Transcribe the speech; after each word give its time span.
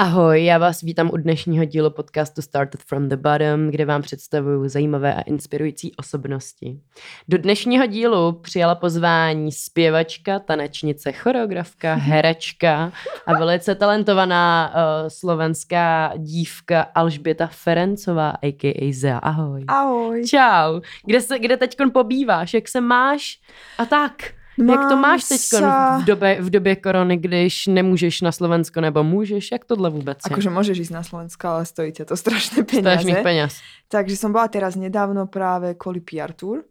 Ahoj, 0.00 0.44
já 0.44 0.58
vás 0.58 0.80
vítám 0.80 1.10
u 1.12 1.16
dnešního 1.16 1.64
dílu 1.64 1.90
podcastu 1.90 2.42
Started 2.42 2.82
from 2.82 3.08
the 3.08 3.16
Bottom, 3.16 3.70
kde 3.70 3.84
vám 3.84 4.02
představuju 4.02 4.68
zajímavé 4.68 5.14
a 5.14 5.20
inspirující 5.20 5.94
osobnosti. 5.96 6.80
Do 7.28 7.38
dnešního 7.38 7.86
dílu 7.86 8.32
přijala 8.32 8.74
pozvání 8.74 9.52
zpěvačka, 9.52 10.38
tanečnice, 10.38 11.12
choreografka, 11.12 11.94
herečka 11.94 12.92
a 13.26 13.38
velice 13.38 13.74
talentovaná 13.74 14.74
uh, 14.74 15.08
slovenská 15.08 16.12
dívka 16.16 16.82
Alžběta 16.94 17.46
Ferencová, 17.46 18.30
a.k.a. 18.30 18.92
Zea. 18.92 19.18
Ahoj. 19.18 19.64
Ahoj. 19.68 20.24
Čau. 20.26 20.80
Kde, 21.04 21.20
se, 21.20 21.38
kde 21.38 21.56
teď 21.56 21.76
pobýváš? 21.92 22.54
Jak 22.54 22.68
se 22.68 22.80
máš? 22.80 23.40
A 23.78 23.84
tak. 23.84 24.37
Mám 24.58 24.68
Jak 24.68 24.88
to 24.88 24.96
máš 24.96 25.24
teď 25.24 25.40
sa... 25.40 25.98
v, 25.98 26.04
době, 26.04 26.42
v 26.42 26.50
době 26.50 26.76
korony, 26.76 27.16
když 27.16 27.66
nemůžeš 27.66 28.20
na 28.20 28.32
Slovensko 28.32 28.80
nebo 28.80 29.04
můžeš? 29.04 29.52
Jak 29.52 29.64
tohle 29.64 29.90
vůbec 29.90 30.18
je? 30.18 30.34
Akože 30.34 30.50
môžeš 30.50 30.76
ísť 30.82 30.92
na 30.92 31.02
Slovensko, 31.06 31.44
ale 31.48 31.62
stojí 31.62 31.94
ťa 31.94 32.04
to 32.10 32.16
strašné 32.18 32.66
peniaze. 32.66 32.82
Strašných 32.82 33.22
peniaz. 33.22 33.52
Takže 33.86 34.18
som 34.18 34.34
bola 34.34 34.50
teraz 34.50 34.74
nedávno 34.74 35.30
práve 35.30 35.78
kvôli 35.78 36.02
PR 36.02 36.34
tour. 36.34 36.66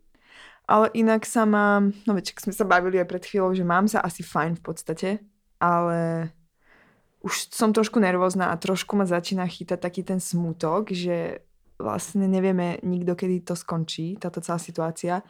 Ale 0.68 0.92
inak 1.00 1.23
sa 1.23 1.48
mám, 1.48 1.95
no 2.04 2.12
veď, 2.12 2.36
sme 2.36 2.52
sa 2.52 2.68
bavili 2.68 3.00
aj 3.00 3.08
pred 3.08 3.23
chvíľou, 3.23 3.55
že 3.55 3.64
mám 3.64 3.88
sa 3.88 4.04
asi 4.04 4.20
fajn 4.20 4.59
v 4.59 4.64
podstate, 4.67 5.09
ale 5.64 6.28
už 7.23 7.56
som 7.56 7.72
trošku 7.72 8.04
nervózna 8.04 8.52
a 8.52 8.59
trošku 8.59 9.00
ma 9.00 9.08
začína 9.08 9.48
chytať 9.48 9.80
taký 9.80 10.04
ten 10.04 10.20
smútok, 10.20 10.92
že 10.92 11.40
vlastne 11.80 12.28
nevieme 12.28 12.84
nikto, 12.84 13.16
kedy 13.16 13.48
to 13.48 13.56
skončí, 13.56 14.20
táto 14.20 14.44
celá 14.44 14.59
situácia. 14.59 15.23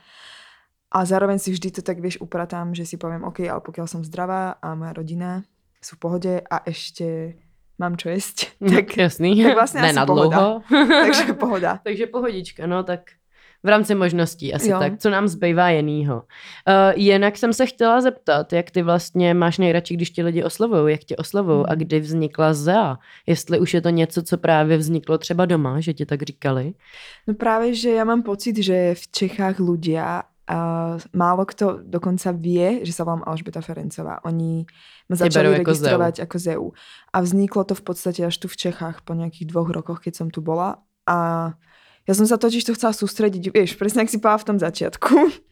A 0.91 1.03
zároveň 1.05 1.39
si 1.39 1.51
vždy 1.51 1.71
to 1.71 1.81
tak, 1.83 1.99
vieš, 1.99 2.23
upratám, 2.23 2.71
že 2.71 2.87
si 2.87 2.95
poviem, 2.95 3.27
OK, 3.27 3.43
ale 3.43 3.59
pokiaľ 3.59 3.85
som 3.91 4.01
zdravá 4.07 4.55
a 4.63 4.71
moja 4.71 4.95
rodina 4.95 5.43
sú 5.83 5.99
v 5.99 6.01
pohode 6.01 6.33
a 6.39 6.63
ešte 6.63 7.35
mám 7.77 7.99
čo 7.99 8.09
jesť, 8.09 8.57
no, 8.63 8.71
tak, 8.75 8.97
Jasný. 8.97 9.43
tak 9.43 9.55
vlastne 9.55 9.79
ne 9.83 9.91
asi 9.93 10.05
pohoda. 10.07 10.39
Takže 11.05 11.33
pohoda. 11.35 11.71
Takže 11.87 12.05
pohodička, 12.07 12.67
no 12.67 12.83
tak 12.83 13.19
v 13.63 13.69
rámci 13.69 13.95
možností 13.95 14.53
asi 14.53 14.69
jo. 14.69 14.79
tak, 14.79 14.97
co 14.99 15.09
nám 15.09 15.27
zbývá 15.27 15.69
jenýho. 15.69 16.15
Uh, 16.15 16.23
jinak 16.95 17.37
jsem 17.37 17.53
se 17.53 17.65
chtěla 17.65 18.01
zeptat, 18.01 18.53
jak 18.53 18.71
ty 18.71 18.81
vlastně 18.81 19.33
máš 19.33 19.57
nejradši, 19.57 19.93
když 19.93 20.09
ti 20.09 20.23
lidi 20.23 20.43
oslovují, 20.43 20.91
jak 20.91 21.03
tě 21.03 21.15
oslovují 21.15 21.65
a 21.67 21.75
kdy 21.75 21.99
vznikla 21.99 22.53
ZEA? 22.53 22.97
Jestli 23.25 23.59
už 23.59 23.73
je 23.73 23.81
to 23.81 23.89
něco, 23.89 24.23
co 24.23 24.37
právě 24.37 24.77
vzniklo 24.77 25.17
třeba 25.17 25.45
doma, 25.45 25.79
že 25.79 25.93
ti 25.93 26.05
tak 26.05 26.21
říkali? 26.21 26.73
No 27.27 27.33
právě, 27.33 27.75
že 27.75 27.89
já 27.89 28.03
mám 28.03 28.23
pocit, 28.23 28.57
že 28.57 28.95
v 28.95 29.07
Čechách 29.11 29.59
ľudia 29.59 30.21
málo 31.11 31.43
kto 31.43 31.83
dokonca 31.83 32.31
vie, 32.31 32.87
že 32.87 32.95
sa 32.95 33.03
volám 33.03 33.27
Alžbeta 33.27 33.59
Ferencová. 33.59 34.23
Oni 34.23 34.63
ma 35.11 35.15
začali 35.19 35.51
ako 35.51 35.59
registrovať 35.59 36.13
ZEU. 36.15 36.23
ako 36.23 36.35
ZEU. 36.39 36.65
A 37.11 37.17
vzniklo 37.19 37.61
to 37.67 37.75
v 37.75 37.83
podstate 37.83 38.21
až 38.23 38.35
tu 38.39 38.47
v 38.47 38.55
Čechách 38.55 39.03
po 39.03 39.11
nejakých 39.11 39.51
dvoch 39.51 39.67
rokoch, 39.67 39.99
keď 39.99 40.13
som 40.23 40.27
tu 40.31 40.39
bola. 40.39 40.79
A 41.03 41.51
ja 42.07 42.13
som 42.15 42.23
sa 42.23 42.39
totiž 42.39 42.63
to 42.63 42.71
chcela 42.79 42.95
sústrediť, 42.95 43.51
vieš, 43.51 43.75
presne 43.75 44.07
ak 44.07 44.11
si 44.11 44.23
povedala 44.23 44.39
v 44.39 44.49
tom 44.55 44.59
začiatku, 44.63 45.15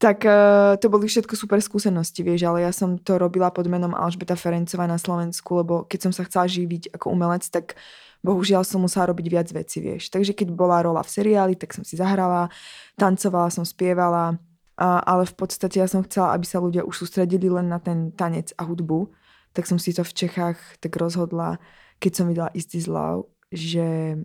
tak 0.00 0.24
uh, 0.24 0.78
to 0.80 0.86
boli 0.88 1.10
všetko 1.10 1.34
super 1.36 1.60
skúsenosti, 1.60 2.24
vieš, 2.24 2.48
ale 2.48 2.64
ja 2.64 2.72
som 2.72 2.96
to 2.96 3.20
robila 3.20 3.52
pod 3.52 3.68
menom 3.68 3.92
Alžbeta 3.92 4.38
Ferencová 4.38 4.88
na 4.88 4.96
Slovensku, 4.96 5.60
lebo 5.60 5.74
keď 5.84 6.08
som 6.08 6.12
sa 6.14 6.24
chcela 6.24 6.48
živiť 6.48 6.94
ako 6.96 7.12
umelec, 7.12 7.44
tak 7.52 7.76
bohužiaľ 8.24 8.64
som 8.64 8.84
musela 8.84 9.10
robiť 9.10 9.26
viac 9.28 9.48
vecí, 9.52 9.80
vieš. 9.80 10.08
Takže 10.12 10.32
keď 10.32 10.52
bola 10.52 10.80
rola 10.84 11.04
v 11.04 11.10
seriáli, 11.10 11.54
tak 11.56 11.76
som 11.76 11.84
si 11.84 11.96
zahrala, 11.96 12.48
tancovala 12.96 13.48
som, 13.52 13.64
spievala, 13.64 14.36
a, 14.80 15.04
ale 15.04 15.28
v 15.28 15.34
podstate 15.36 15.80
ja 15.80 15.88
som 15.88 16.04
chcela, 16.04 16.32
aby 16.36 16.46
sa 16.48 16.60
ľudia 16.60 16.84
už 16.84 17.04
sústredili 17.04 17.48
len 17.52 17.68
na 17.68 17.80
ten 17.80 18.12
tanec 18.12 18.56
a 18.56 18.64
hudbu, 18.64 19.12
tak 19.52 19.66
som 19.66 19.76
si 19.76 19.92
to 19.92 20.06
v 20.06 20.14
Čechách 20.14 20.58
tak 20.78 20.94
rozhodla, 20.94 21.58
keď 22.00 22.12
som 22.16 22.24
vydala 22.30 22.54
Is 22.54 22.70
This 22.70 22.86
Love, 22.86 23.28
že 23.50 24.16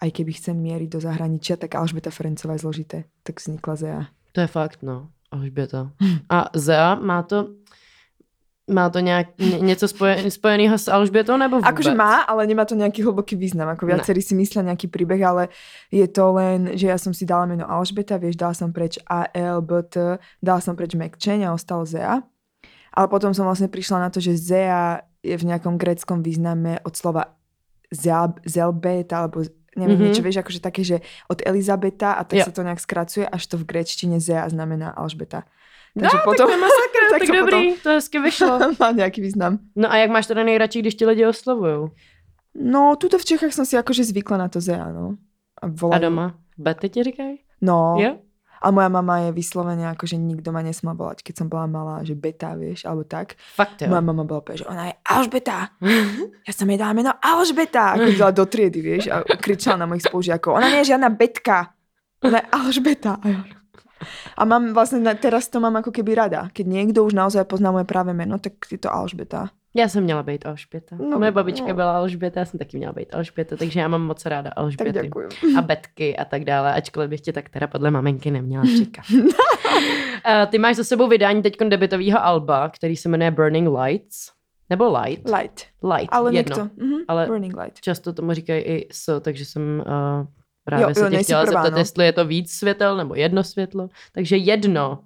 aj 0.00 0.10
keby 0.12 0.32
chcem 0.36 0.56
mieriť 0.56 0.88
do 0.88 1.00
zahraničia, 1.00 1.56
tak 1.56 1.74
Alžbeta 1.74 2.12
Ferencová 2.12 2.54
je 2.54 2.64
zložité. 2.64 2.98
Tak 3.24 3.40
vznikla 3.40 3.74
Zea. 3.76 4.02
To 4.34 4.42
je 4.42 4.50
fakt, 4.50 4.82
no. 4.82 5.14
Alžbeta. 5.30 5.94
A 6.30 6.50
Zea 6.54 6.94
má 6.98 7.22
to, 7.22 7.54
má 8.70 8.90
to 8.90 9.00
nejak, 9.00 9.38
něco 9.60 9.88
spojen, 9.88 10.30
spojeného 10.30 10.78
s 10.78 10.88
Alžbětou 10.88 11.36
nebo 11.36 11.56
vůbec? 11.56 11.68
Akože 11.68 11.94
má, 11.94 12.26
ale 12.26 12.46
nemá 12.46 12.64
to 12.64 12.74
nejaký 12.74 13.02
hlboký 13.02 13.36
význam. 13.36 13.68
Ako 13.68 13.86
viacerí 13.86 14.22
si 14.22 14.34
myslia 14.34 14.62
nejaký 14.62 14.88
príbeh, 14.88 15.22
ale 15.22 15.48
je 15.92 16.06
to 16.08 16.32
len, 16.32 16.74
že 16.78 16.86
ja 16.86 16.98
som 16.98 17.14
si 17.14 17.26
dala 17.26 17.46
meno 17.46 17.66
Alžbeta, 17.66 18.18
vieš, 18.18 18.38
dala 18.38 18.54
som 18.54 18.72
preč 18.72 18.98
A, 19.06 19.26
L, 19.34 19.62
B, 19.62 19.82
T, 19.86 20.18
dala 20.42 20.60
som 20.62 20.74
preč 20.74 20.94
McChain 20.94 21.46
a 21.46 21.54
ostalo 21.54 21.86
Zea. 21.86 22.22
Ale 22.94 23.06
potom 23.10 23.34
som 23.34 23.46
vlastne 23.46 23.66
prišla 23.70 24.06
na 24.06 24.08
to, 24.10 24.22
že 24.22 24.38
Zea 24.38 25.02
je 25.22 25.34
v 25.34 25.44
nejakom 25.44 25.78
gréckom 25.78 26.22
význame 26.22 26.78
od 26.86 26.94
slova 26.94 27.34
Zelbet, 28.46 29.12
alebo 29.12 29.46
neviem, 29.76 29.98
mm-hmm. 29.98 30.06
niečo, 30.10 30.22
vieš, 30.22 30.38
akože 30.40 30.60
také, 30.62 30.82
že 30.86 30.96
od 31.28 31.42
Elizabeta 31.42 32.14
a 32.14 32.22
tak 32.24 32.38
ja. 32.40 32.44
sa 32.46 32.52
to 32.54 32.62
nejak 32.62 32.80
skracuje, 32.80 33.26
až 33.26 33.42
to 33.46 33.58
v 33.58 33.64
gréčtine 33.66 34.18
Zea 34.22 34.48
znamená 34.48 34.90
Alžbeta. 34.94 35.44
Takže 35.94 36.16
no, 36.16 36.24
potom... 36.26 36.46
tak 36.50 36.60
masakr, 36.60 37.02
tak, 37.14 37.20
tak 37.22 37.28
dobrý, 37.36 37.62
potom... 37.70 37.82
to 37.82 37.88
hezky 37.90 38.18
vyšlo. 38.18 38.52
Má 38.80 38.90
nějaký 38.90 39.20
význam. 39.20 39.58
No 39.76 39.92
a 39.92 39.96
jak 39.96 40.10
máš 40.10 40.26
teda 40.26 40.42
nejradši, 40.42 40.78
když 40.78 40.94
ti 40.94 41.06
lidi 41.06 41.26
oslovují? 41.26 41.90
No, 42.54 42.96
tuto 42.96 43.18
v 43.18 43.24
Čechách 43.24 43.50
som 43.50 43.66
si 43.66 43.74
akože 43.74 44.06
zvykla 44.14 44.38
na 44.38 44.48
to 44.48 44.62
Zea, 44.62 44.86
no. 44.94 45.18
A, 45.58 45.66
volajú. 45.66 45.98
a 45.98 45.98
doma? 45.98 46.26
Bety 46.58 46.88
ti 46.88 47.02
říkají? 47.02 47.38
No. 47.60 47.96
Jo? 47.98 48.18
A 48.64 48.72
moja 48.72 48.88
mama 48.88 49.28
je 49.28 49.36
vyslovene 49.36 49.84
ako, 49.92 50.08
že 50.08 50.16
nikto 50.16 50.48
ma 50.48 50.64
nesmel 50.64 50.96
volať, 50.96 51.20
keď 51.20 51.34
som 51.44 51.46
bola 51.52 51.68
malá, 51.68 52.00
že 52.00 52.16
beta, 52.16 52.56
vieš, 52.56 52.88
alebo 52.88 53.04
tak. 53.04 53.36
Fakt 53.36 53.84
jo. 53.84 53.92
Moja 53.92 54.00
mama 54.00 54.24
bola 54.24 54.40
povedať, 54.40 54.64
že 54.64 54.68
ona 54.72 54.88
je 54.88 54.94
Alžbeta. 55.04 55.76
ja 56.48 56.52
som 56.56 56.64
jej 56.64 56.80
dala 56.80 56.96
meno 56.96 57.12
Alžbeta. 57.20 57.92
A 57.92 58.00
chodila 58.00 58.32
do 58.32 58.48
triedy, 58.48 58.80
vieš, 58.80 59.12
a 59.12 59.20
kričala 59.36 59.84
na 59.84 59.86
mojich 59.86 60.08
spolužiakov. 60.08 60.56
Ona 60.56 60.72
nie 60.72 60.80
je 60.80 60.96
žiadna 60.96 61.12
betka. 61.12 61.76
Ona 62.24 62.40
je 62.40 62.46
Alžbeta. 62.56 63.20
A 63.20 63.26
ja, 63.28 63.44
a 64.36 64.42
mám 64.44 64.72
vlastne, 64.72 65.00
teraz 65.16 65.48
to 65.48 65.60
mám 65.62 65.76
ako 65.80 65.92
keby 65.92 66.16
rada. 66.16 66.48
Keď 66.52 66.66
niekto 66.66 67.04
už 67.04 67.16
naozaj 67.16 67.46
pozná 67.48 67.72
moje 67.72 67.88
práve 67.88 68.12
meno, 68.12 68.40
tak 68.40 68.58
je 68.68 68.80
to 68.80 68.92
Alžbeta. 68.92 69.52
Já 69.76 69.88
jsem 69.88 70.04
měla 70.04 70.22
být 70.22 70.46
Alžběta. 70.46 70.96
No, 70.96 71.18
Moje 71.18 71.30
babička 71.30 71.66
no. 71.66 71.74
byla 71.74 71.96
Alžběta, 71.96 72.40
já 72.40 72.46
jsem 72.46 72.58
taky 72.58 72.76
měla 72.76 72.92
být 72.92 73.14
Alžběta, 73.14 73.56
takže 73.56 73.80
já 73.80 73.88
mám 73.88 74.02
moc 74.02 74.26
ráda 74.26 74.50
Alžběty. 74.56 75.10
A 75.58 75.62
Betky 75.62 76.16
a 76.16 76.24
tak 76.24 76.44
dále, 76.44 76.74
ačkoliv 76.74 77.10
bych 77.10 77.20
tě 77.20 77.32
tak 77.32 77.48
teda 77.48 77.66
podle 77.66 77.90
maminky 77.90 78.30
neměla 78.30 78.64
čekat. 78.78 79.04
ty 80.50 80.58
máš 80.58 80.76
za 80.76 80.84
sebou 80.84 81.08
vydání 81.08 81.42
teď 81.42 81.56
debitového 81.68 82.24
alba, 82.24 82.68
který 82.68 82.96
se 82.96 83.08
jmenuje 83.08 83.30
Burning 83.30 83.68
Lights. 83.78 84.30
Nebo 84.70 84.98
Light? 84.98 85.30
Light. 85.38 85.66
Light, 85.94 86.08
ale 86.12 86.34
jedno. 86.34 86.56
Mm-hmm. 86.56 87.04
Ale 87.08 87.26
Burning 87.26 87.56
Light. 87.56 87.80
často 87.80 88.12
tomu 88.12 88.32
říkají 88.32 88.62
i 88.62 88.88
so, 88.92 89.20
takže 89.20 89.44
jsem 89.44 89.82
uh, 89.86 90.26
Právě 90.64 90.84
jo, 90.84 90.94
se 90.94 91.10
tě 91.10 91.22
chtěla 91.22 91.44
prvá, 91.44 91.62
zeptat, 91.62 91.72
no. 91.72 91.78
jestli 91.78 92.04
je 92.04 92.12
to 92.12 92.24
víc 92.24 92.52
světel 92.52 92.96
nebo 92.96 93.14
jedno 93.14 93.44
světlo. 93.44 93.88
Takže 94.12 94.36
jedno. 94.36 94.98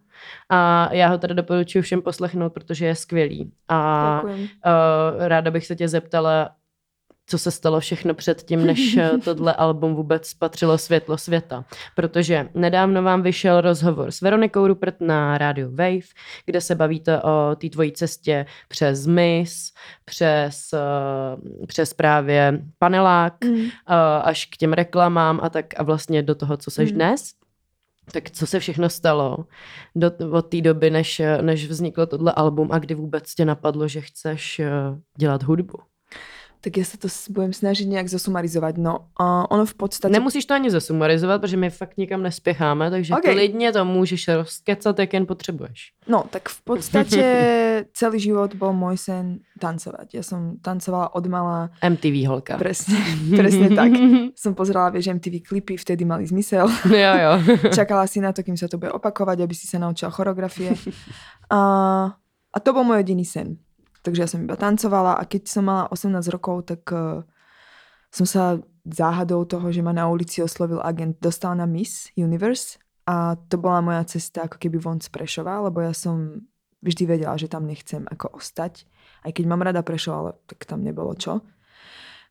A 0.48 0.88
já 0.92 1.08
ho 1.08 1.18
teda 1.18 1.34
doporučuji 1.34 1.82
všem 1.82 2.02
poslechnout, 2.02 2.52
protože 2.52 2.86
je 2.86 2.94
skvělý. 2.94 3.52
A 3.68 4.20
uh, 4.22 4.30
ráda 5.18 5.50
bych 5.50 5.66
se 5.66 5.76
tě 5.76 5.88
zeptala, 5.88 6.50
co 7.28 7.38
se 7.38 7.50
stalo 7.50 7.80
všechno 7.80 8.14
předtím, 8.14 8.66
než 8.66 8.96
eh, 8.96 9.10
tohle 9.24 9.54
album 9.54 9.94
vůbec 9.94 10.28
spatřilo 10.28 10.78
světlo 10.78 11.18
světa. 11.18 11.64
Protože 11.94 12.48
nedávno 12.54 13.02
vám 13.02 13.22
vyšel 13.22 13.60
rozhovor 13.60 14.10
s 14.10 14.20
Veronikou 14.20 14.66
Rupert 14.66 15.00
na 15.00 15.38
rádiu 15.38 15.70
Wave, 15.70 16.08
kde 16.46 16.60
se 16.60 16.74
bavíte 16.74 17.22
o 17.22 17.56
té 17.56 17.68
tvojí 17.68 17.92
cestě 17.92 18.46
přes 18.68 19.06
MIS, 19.06 19.72
přes, 20.04 20.70
uh, 20.72 21.66
přes 21.66 21.94
právě 21.94 22.62
panelák, 22.78 23.44
mm. 23.44 23.68
až 24.22 24.46
k 24.46 24.56
těm 24.56 24.72
reklamám 24.72 25.40
a 25.42 25.48
tak 25.48 25.66
a 25.76 25.82
vlastně 25.82 26.22
do 26.22 26.34
toho, 26.34 26.56
co 26.56 26.70
seš 26.70 26.90
mm. 26.92 26.96
dnes. 26.96 27.37
Tak 28.12 28.30
co 28.30 28.46
se 28.46 28.60
všechno 28.60 28.90
stalo 28.90 29.36
do, 29.94 30.10
od 30.32 30.42
té 30.42 30.60
doby, 30.60 30.90
než, 30.90 31.22
než 31.40 31.66
vzniklo 31.66 32.06
tohle 32.06 32.32
album 32.32 32.68
a 32.72 32.78
kdy 32.78 32.94
vůbec 32.94 33.34
tě 33.34 33.44
napadlo, 33.44 33.88
že 33.88 34.00
chceš 34.00 34.60
dělat 35.18 35.42
hudbu? 35.42 35.78
Tak 36.58 36.74
ja 36.74 36.84
sa 36.84 36.98
to 36.98 37.06
budem 37.30 37.54
snažiť 37.54 37.86
nejak 37.86 38.10
zosumarizovať. 38.10 38.82
No, 38.82 39.06
uh, 39.14 39.46
ono 39.46 39.62
v 39.62 39.76
podstate... 39.78 40.10
Nemusíš 40.10 40.46
to 40.46 40.54
ani 40.54 40.70
zosumarizovat, 40.70 41.40
protože 41.40 41.56
my 41.56 41.70
fakt 41.70 41.96
nikam 41.96 42.22
nespěcháme, 42.22 42.90
takže 42.90 43.14
okay. 43.14 43.34
klidně 43.34 43.72
to 43.72 43.84
můžeš 43.84 44.28
rozkecat, 44.28 44.98
jak 44.98 45.12
jen 45.12 45.26
potřebuješ. 45.26 45.92
No, 46.08 46.24
tak 46.30 46.48
v 46.48 46.60
podstate 46.64 47.20
celý 47.92 48.18
život 48.20 48.54
bol 48.54 48.72
môj 48.74 48.96
sen 48.98 49.44
tancovať. 49.60 50.18
Ja 50.18 50.22
som 50.24 50.58
tancovala 50.58 51.14
od 51.14 51.24
mala. 51.30 51.70
MTV 51.82 52.26
holka. 52.26 52.58
Presne, 52.58 52.98
presne 53.40 53.70
tak. 53.76 53.92
som 54.34 54.54
pozerala, 54.54 54.90
vieš, 54.90 55.14
MTV 55.14 55.44
klipy, 55.44 55.76
vtedy 55.76 56.02
mali 56.02 56.26
zmysel. 56.26 56.66
jo, 57.04 57.12
jo. 57.14 57.32
Čakala 57.70 58.08
si 58.10 58.18
na 58.18 58.32
to, 58.32 58.42
kým 58.42 58.56
sa 58.56 58.66
to 58.66 58.80
bude 58.80 58.90
opakovať, 58.90 59.44
aby 59.44 59.54
si 59.54 59.70
sa 59.70 59.78
naučila 59.78 60.10
choreografie. 60.10 60.74
A, 61.52 61.60
a 62.50 62.58
to 62.58 62.70
bol 62.74 62.82
môj 62.82 63.04
jediný 63.04 63.22
sen 63.22 63.60
takže 64.08 64.24
ja 64.24 64.30
som 64.30 64.40
iba 64.40 64.56
tancovala 64.56 65.20
a 65.20 65.22
keď 65.28 65.42
som 65.44 65.68
mala 65.68 65.84
18 65.92 66.16
rokov, 66.32 66.64
tak 66.64 66.88
uh, 66.90 67.20
som 68.08 68.24
sa 68.24 68.56
záhadou 68.88 69.44
toho, 69.44 69.68
že 69.68 69.84
ma 69.84 69.92
na 69.92 70.08
ulici 70.08 70.40
oslovil 70.40 70.80
agent, 70.80 71.20
dostal 71.20 71.52
na 71.52 71.68
Miss 71.68 72.08
Universe 72.16 72.80
a 73.04 73.36
to 73.36 73.60
bola 73.60 73.84
moja 73.84 74.02
cesta 74.08 74.48
ako 74.48 74.56
keby 74.56 74.80
von 74.80 74.96
z 74.96 75.12
Prešova, 75.12 75.60
lebo 75.60 75.84
ja 75.84 75.92
som 75.92 76.40
vždy 76.80 77.04
vedela, 77.04 77.36
že 77.36 77.52
tam 77.52 77.68
nechcem 77.68 78.08
ako 78.08 78.40
ostať. 78.40 78.88
Aj 79.24 79.30
keď 79.34 79.44
mám 79.44 79.60
rada 79.60 79.84
Prešov, 79.84 80.14
ale 80.16 80.30
tak 80.48 80.64
tam 80.64 80.80
nebolo 80.80 81.12
čo. 81.12 81.44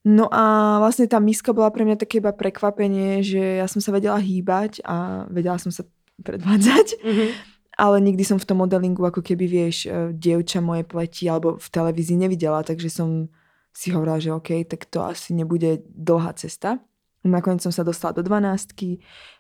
No 0.08 0.32
a 0.32 0.78
vlastne 0.80 1.04
tá 1.10 1.20
miska 1.20 1.52
bola 1.52 1.68
pre 1.68 1.84
mňa 1.84 2.00
také 2.00 2.24
iba 2.24 2.32
prekvapenie, 2.32 3.22
že 3.22 3.60
ja 3.60 3.68
som 3.68 3.84
sa 3.84 3.92
vedela 3.92 4.16
hýbať 4.18 4.80
a 4.88 5.28
vedela 5.28 5.60
som 5.60 5.74
sa 5.74 5.84
predvádzať. 6.24 6.88
Mm-hmm. 7.04 7.30
Ale 7.78 8.02
nikdy 8.02 8.26
som 8.26 8.42
v 8.42 8.48
tom 8.50 8.66
modelingu 8.66 9.06
ako 9.06 9.22
keby, 9.22 9.46
vieš, 9.46 9.86
e, 9.86 10.10
dievča 10.10 10.66
moje 10.66 10.82
pleti 10.82 11.30
alebo 11.30 11.62
v 11.62 11.68
televízii 11.70 12.18
nevidela, 12.18 12.66
takže 12.66 12.90
som 12.90 13.30
si 13.70 13.94
hovorila, 13.94 14.18
že 14.18 14.34
OK, 14.34 14.66
tak 14.66 14.90
to 14.90 15.06
asi 15.06 15.38
nebude 15.38 15.86
dlhá 15.86 16.34
cesta. 16.34 16.82
Nakoniec 17.22 17.62
som 17.62 17.70
sa 17.70 17.86
dostala 17.86 18.18
do 18.18 18.26
12 18.26 18.74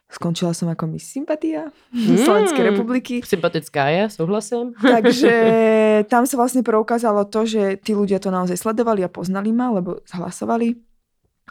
Skončila 0.07 0.55
som 0.55 0.71
ako 0.71 0.87
Miss 0.87 1.11
Sympatia 1.11 1.67
mm, 1.91 2.15
Slovenskej 2.25 2.63
republiky. 2.71 3.15
Sympatická 3.27 3.91
je, 3.91 4.03
súhlasím. 4.15 4.71
Takže 4.95 5.33
tam 6.07 6.23
sa 6.23 6.35
vlastne 6.39 6.63
preukázalo 6.63 7.27
to, 7.27 7.43
že 7.43 7.75
tí 7.83 7.91
ľudia 7.91 8.23
to 8.23 8.31
naozaj 8.31 8.55
sledovali 8.55 9.03
a 9.03 9.11
poznali 9.11 9.51
ma, 9.51 9.75
lebo 9.75 9.99
zhlasovali. 10.07 10.79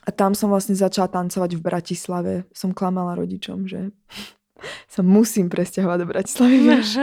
A 0.06 0.10
tam 0.14 0.32
som 0.32 0.48
vlastne 0.48 0.72
začala 0.72 1.12
tancovať 1.12 1.58
v 1.58 1.60
Bratislave. 1.60 2.32
Som 2.54 2.72
klamala 2.72 3.18
rodičom, 3.18 3.68
že 3.68 3.92
sa 4.88 5.00
musím 5.04 5.52
presťahovať 5.52 5.98
do 6.02 6.06
Bratislavy. 6.08 6.56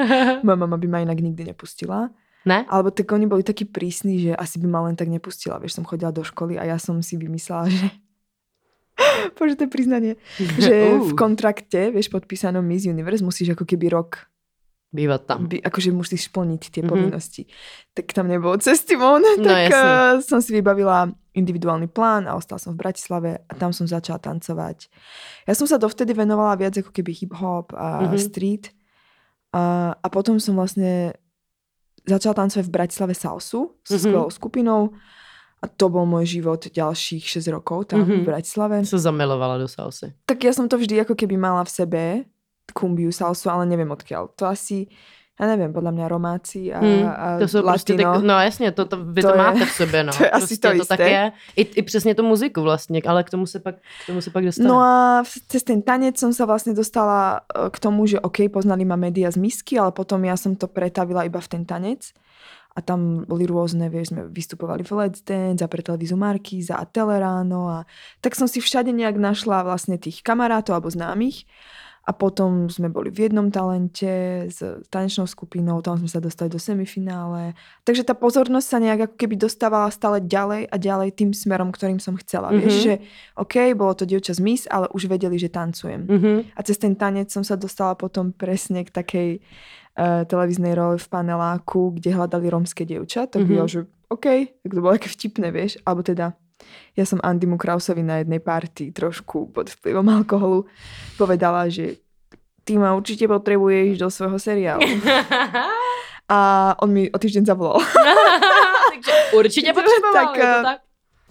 Moja 0.45 0.57
mama 0.57 0.77
by 0.77 0.87
ma 0.89 0.99
inak 1.05 1.19
nikdy 1.21 1.53
nepustila. 1.53 2.09
Ne? 2.43 2.67
Alebo 2.67 2.91
tak 2.91 3.07
oni 3.07 3.23
boli 3.23 3.39
takí 3.39 3.63
prísni, 3.63 4.19
že 4.19 4.31
asi 4.35 4.59
by 4.59 4.67
ma 4.67 4.79
len 4.83 4.99
tak 4.99 5.07
nepustila. 5.07 5.61
Vieš, 5.63 5.79
som 5.79 5.87
chodila 5.87 6.11
do 6.11 6.27
školy 6.27 6.59
a 6.59 6.67
ja 6.67 6.75
som 6.75 6.99
si 6.99 7.15
vymyslela, 7.15 7.71
že 7.71 7.87
Bože, 9.39 9.57
to 9.57 9.65
je 9.65 9.71
priznanie. 9.71 10.13
Že 10.63 11.01
uh. 11.01 11.09
v 11.09 11.11
kontrakte, 11.17 11.89
vieš, 11.89 12.13
podpísanom 12.13 12.61
Miss 12.61 12.85
Universe 12.85 13.25
musíš 13.25 13.57
ako 13.57 13.65
keby 13.65 13.89
rok 13.89 14.29
bývať 14.93 15.21
tam. 15.25 15.49
By, 15.49 15.57
akože 15.65 15.89
musíš 15.89 16.29
splniť 16.29 16.61
tie 16.69 16.85
mm-hmm. 16.85 16.91
povinnosti. 16.93 17.43
Tak 17.97 18.13
tam 18.13 18.29
nebolo 18.29 18.55
cesty 18.61 18.93
von, 18.93 19.25
no, 19.25 19.41
tak 19.41 19.73
uh, 19.73 20.21
som 20.21 20.39
si 20.39 20.53
vybavila 20.53 21.09
individuálny 21.33 21.89
plán 21.89 22.29
a 22.29 22.37
ostala 22.37 22.61
som 22.61 22.77
v 22.77 22.85
Bratislave 22.85 23.41
a 23.49 23.53
tam 23.57 23.73
som 23.73 23.89
začala 23.89 24.21
tancovať. 24.21 24.87
Ja 25.49 25.57
som 25.57 25.65
sa 25.65 25.81
dovtedy 25.81 26.13
venovala 26.13 26.53
viac 26.61 26.77
ako 26.77 26.93
keby 26.93 27.11
hip-hop 27.11 27.73
a 27.73 28.05
mm-hmm. 28.05 28.21
street 28.21 28.69
a, 29.49 29.97
a 29.97 30.07
potom 30.13 30.37
som 30.37 30.53
vlastne 30.53 31.17
začala 32.05 32.45
tancovať 32.45 32.69
v 32.69 32.73
Bratislave 32.73 33.13
salsu 33.17 33.73
so 33.81 33.97
mm-hmm. 33.97 34.01
skvelou 34.05 34.29
skupinou 34.29 34.81
a 35.63 35.65
to 35.71 35.87
bol 35.87 36.03
môj 36.03 36.37
život 36.37 36.59
ďalších 36.67 37.23
6 37.39 37.55
rokov 37.55 37.89
tam 37.89 38.03
mm-hmm. 38.03 38.21
v 38.21 38.27
Bratislave. 38.27 38.75
Sa 38.83 38.99
zamilovala 38.99 39.57
do 39.57 39.65
salsy. 39.71 40.11
Tak 40.27 40.43
ja 40.43 40.51
som 40.51 40.67
to 40.67 40.75
vždy 40.75 41.01
ako 41.01 41.15
keby 41.15 41.39
mala 41.39 41.63
v 41.63 41.71
sebe, 41.71 42.03
kumbiu, 42.73 43.13
salsu, 43.13 43.49
ale 43.49 43.69
neviem 43.69 43.89
odkiaľ. 43.89 44.33
To 44.35 44.49
asi, 44.49 44.89
ja 45.33 45.45
neviem, 45.49 45.73
podľa 45.73 45.91
mňa 45.93 46.05
Romáci 46.09 46.69
a, 46.69 46.77
hmm, 46.77 47.03
a 47.05 47.25
to 47.41 47.47
sú 47.49 47.65
latino. 47.65 48.17
Tak, 48.17 48.23
no 48.23 48.39
jasně, 48.39 48.71
to, 48.71 48.85
to, 48.85 48.97
vy 49.05 49.21
to, 49.21 49.31
to 49.31 49.37
máte 49.37 49.59
je, 49.59 49.65
v 49.65 49.71
sebe, 49.71 50.03
no. 50.03 50.13
To 50.17 50.23
je 50.23 50.31
asi 50.31 50.57
to, 50.57 50.67
to 50.69 50.75
isté. 50.75 50.97
Tak 50.97 50.99
je. 50.99 51.31
I, 51.55 51.61
I 51.61 51.81
přesně 51.81 52.15
tu 52.15 52.23
muziku 52.23 52.61
vlastně, 52.61 53.01
ale 53.05 53.23
k 53.23 53.29
tomu 53.29 53.45
se 53.45 53.59
pak, 53.59 53.75
k 54.03 54.05
tomu 54.05 54.21
se 54.21 54.29
pak 54.29 54.45
dostane. 54.45 54.69
No 54.69 54.81
a 54.81 55.23
cez 55.47 55.63
ten 55.63 55.81
tanec 55.81 56.19
som 56.19 56.33
sa 56.33 56.45
vlastne 56.45 56.73
dostala 56.73 57.41
e, 57.49 57.69
k 57.69 57.77
tomu, 57.79 58.05
že 58.05 58.19
OK, 58.19 58.49
poznali 58.53 58.85
ma 58.85 58.95
média 58.95 59.31
z 59.31 59.37
misky, 59.37 59.79
ale 59.79 59.91
potom 59.91 60.21
ja 60.25 60.37
som 60.37 60.55
to 60.55 60.67
pretavila 60.67 61.25
iba 61.25 61.41
v 61.41 61.49
ten 61.49 61.65
tanec 61.65 62.13
a 62.73 62.81
tam 62.81 63.21
boli 63.29 63.45
rôzne, 63.45 63.85
vieš, 63.89 64.13
sme 64.13 64.25
vystupovali 64.33 64.81
v 64.81 64.91
Let's 64.97 65.21
Dance 65.21 65.61
a 65.61 65.69
pre 65.69 65.85
televízu 65.85 66.17
Markíza 66.17 66.81
a 66.81 66.89
Teleráno 66.89 67.69
a 67.69 67.79
tak 68.17 68.33
som 68.33 68.49
si 68.49 68.57
všade 68.57 68.89
nejak 68.89 69.17
našla 69.21 69.61
vlastne 69.61 70.01
tých 70.01 70.25
kamarátov 70.25 70.73
alebo 70.73 70.89
známych 70.89 71.45
a 72.03 72.11
potom 72.11 72.67
sme 72.67 72.91
boli 72.91 73.07
v 73.07 73.31
jednom 73.31 73.47
talente 73.47 74.43
s 74.51 74.59
tanečnou 74.91 75.23
skupinou, 75.23 75.79
tam 75.79 75.95
sme 75.95 76.11
sa 76.11 76.19
dostali 76.19 76.51
do 76.51 76.59
semifinále. 76.59 77.55
Takže 77.87 78.03
tá 78.03 78.11
pozornosť 78.11 78.67
sa 78.67 78.77
nejak 78.83 78.99
ako 79.07 79.15
keby 79.15 79.35
dostávala 79.39 79.87
stále 79.87 80.19
ďalej 80.19 80.67
a 80.67 80.75
ďalej 80.75 81.09
tým 81.15 81.31
smerom, 81.31 81.71
ktorým 81.71 82.03
som 82.03 82.19
chcela. 82.19 82.51
Mm-hmm. 82.51 82.59
Vieš, 82.59 82.75
že 82.75 82.93
OK, 83.39 83.55
bolo 83.71 83.95
to 83.95 84.03
dievča 84.03 84.35
z 84.35 84.43
Miss, 84.43 84.67
ale 84.67 84.91
už 84.91 85.07
vedeli, 85.07 85.39
že 85.39 85.47
tancujem. 85.47 86.03
Mm-hmm. 86.03 86.37
A 86.51 86.59
cez 86.67 86.75
ten 86.75 86.91
tanec 86.99 87.31
som 87.31 87.47
sa 87.47 87.55
dostala 87.55 87.95
potom 87.95 88.35
presne 88.35 88.83
k 88.83 88.91
takej 88.91 89.29
uh, 89.39 90.27
televíznej 90.27 90.75
roli 90.75 90.99
v 90.99 91.07
paneláku, 91.07 91.95
kde 91.95 92.19
hľadali 92.19 92.51
romské 92.51 92.83
dievča, 92.83 93.31
tak 93.31 93.47
mm-hmm. 93.47 93.63
že 93.71 93.87
OK, 94.11 94.27
tak 94.59 94.71
to 94.75 94.83
bolo 94.83 94.99
také 94.99 95.07
vtipné, 95.07 95.55
vieš, 95.55 95.79
alebo 95.87 96.03
teda 96.03 96.35
ja 96.93 97.05
som 97.05 97.17
Andymu 97.23 97.57
Krausovi 97.57 98.05
na 98.05 98.21
jednej 98.21 98.39
party 98.39 98.93
trošku 98.93 99.49
pod 99.49 99.69
vplyvom 99.69 100.05
alkoholu 100.09 100.69
povedala, 101.17 101.69
že 101.69 101.97
ty 102.63 102.77
ma 102.77 102.95
určite 102.95 103.27
potrebuješ 103.27 103.99
do 103.99 104.07
svojho 104.09 104.39
seriálu. 104.39 104.83
A 106.31 106.71
on 106.79 106.89
mi 106.89 107.11
o 107.11 107.17
týždeň 107.19 107.43
zavolal. 107.45 107.83
Takže 108.95 109.11
určite 109.35 109.73
potřeboval, 109.75 110.13
tak, 110.13 110.37
je 110.37 110.41
to 110.41 110.59
eh, 110.59 110.63
tak? 110.63 110.79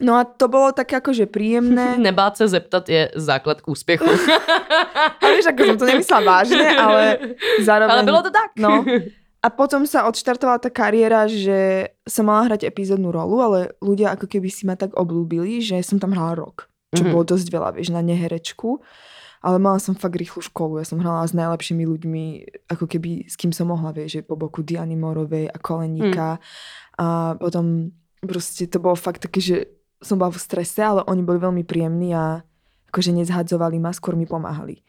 No 0.02 0.18
a 0.18 0.26
to 0.26 0.50
bolo 0.50 0.74
také 0.74 0.98
akože 0.98 1.30
príjemné. 1.30 1.96
Nebát 2.10 2.34
sa 2.34 2.50
zeptat 2.50 2.90
je 2.90 3.08
základ 3.14 3.62
k 3.62 3.70
úspechu. 3.70 4.10
a 5.22 5.24
vieš, 5.30 5.46
ako 5.48 5.60
som 5.64 5.76
to 5.78 5.86
nemyslela 5.86 6.22
vážne, 6.26 6.66
ale 6.74 7.02
zároveň... 7.62 8.02
Ale 8.02 8.02
bylo 8.02 8.22
to 8.22 8.32
tak. 8.34 8.50
No. 8.58 8.82
A 9.42 9.50
potom 9.50 9.82
sa 9.90 10.06
odštartovala 10.06 10.62
tá 10.62 10.70
kariéra, 10.70 11.26
že 11.26 11.90
som 12.06 12.30
mala 12.30 12.46
hrať 12.46 12.62
epizódnu 12.62 13.10
rolu, 13.10 13.42
ale 13.42 13.58
ľudia 13.82 14.14
ako 14.14 14.30
keby 14.30 14.46
si 14.46 14.62
ma 14.62 14.78
tak 14.78 14.94
oblúbili, 14.94 15.58
že 15.58 15.82
som 15.82 15.98
tam 15.98 16.14
hrala 16.14 16.38
rok. 16.38 16.70
Čo 16.94 17.02
mm-hmm. 17.02 17.10
bolo 17.10 17.24
dosť 17.26 17.48
veľa, 17.50 17.68
vieš, 17.74 17.90
na 17.90 18.06
neherečku. 18.06 18.78
Ale 19.42 19.58
mala 19.58 19.82
som 19.82 19.98
fakt 19.98 20.14
rýchlu 20.14 20.38
školu. 20.38 20.78
Ja 20.78 20.86
som 20.86 21.02
hrala 21.02 21.26
s 21.26 21.34
najlepšími 21.34 21.82
ľuďmi, 21.82 22.24
ako 22.70 22.86
keby 22.86 23.26
s 23.26 23.34
kým 23.34 23.50
som 23.50 23.74
mohla, 23.74 23.90
vieš, 23.90 24.22
že 24.22 24.22
po 24.22 24.38
boku 24.38 24.62
Diany 24.62 24.94
Morovej 24.94 25.50
a 25.50 25.58
Koleníka. 25.58 26.38
Mm. 26.38 26.42
A 27.02 27.06
potom 27.34 27.90
proste 28.22 28.70
to 28.70 28.78
bolo 28.78 28.94
fakt 28.94 29.26
také, 29.26 29.42
že 29.42 29.56
som 29.98 30.22
bola 30.22 30.30
v 30.30 30.38
strese, 30.38 30.78
ale 30.78 31.02
oni 31.10 31.26
boli 31.26 31.42
veľmi 31.42 31.66
príjemní 31.66 32.14
a 32.14 32.46
akože 32.94 33.10
nezhadzovali 33.10 33.82
ma, 33.82 33.90
skôr 33.90 34.14
mi 34.14 34.30
pomáhali. 34.30 34.86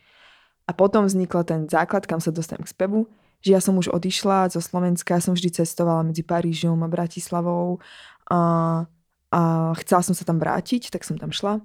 A 0.69 0.77
potom 0.77 1.09
vznikla 1.09 1.41
ten 1.41 1.65
základ, 1.65 2.05
kam 2.05 2.21
sa 2.21 2.29
dostanem 2.29 2.61
k 2.61 2.71
spevu, 2.71 3.09
že 3.43 3.51
ja 3.51 3.59
som 3.59 3.75
už 3.75 3.91
odišla 3.91 4.47
zo 4.55 4.63
Slovenska, 4.63 5.19
som 5.19 5.35
vždy 5.35 5.51
cestovala 5.61 6.07
medzi 6.07 6.23
Parížom 6.23 6.79
a 6.79 6.87
Bratislavou 6.87 7.83
a, 8.31 8.41
a 9.35 9.41
chcela 9.83 10.01
som 10.01 10.15
sa 10.15 10.23
tam 10.23 10.39
vrátiť, 10.39 10.87
tak 10.87 11.03
som 11.03 11.19
tam 11.19 11.35
šla. 11.35 11.59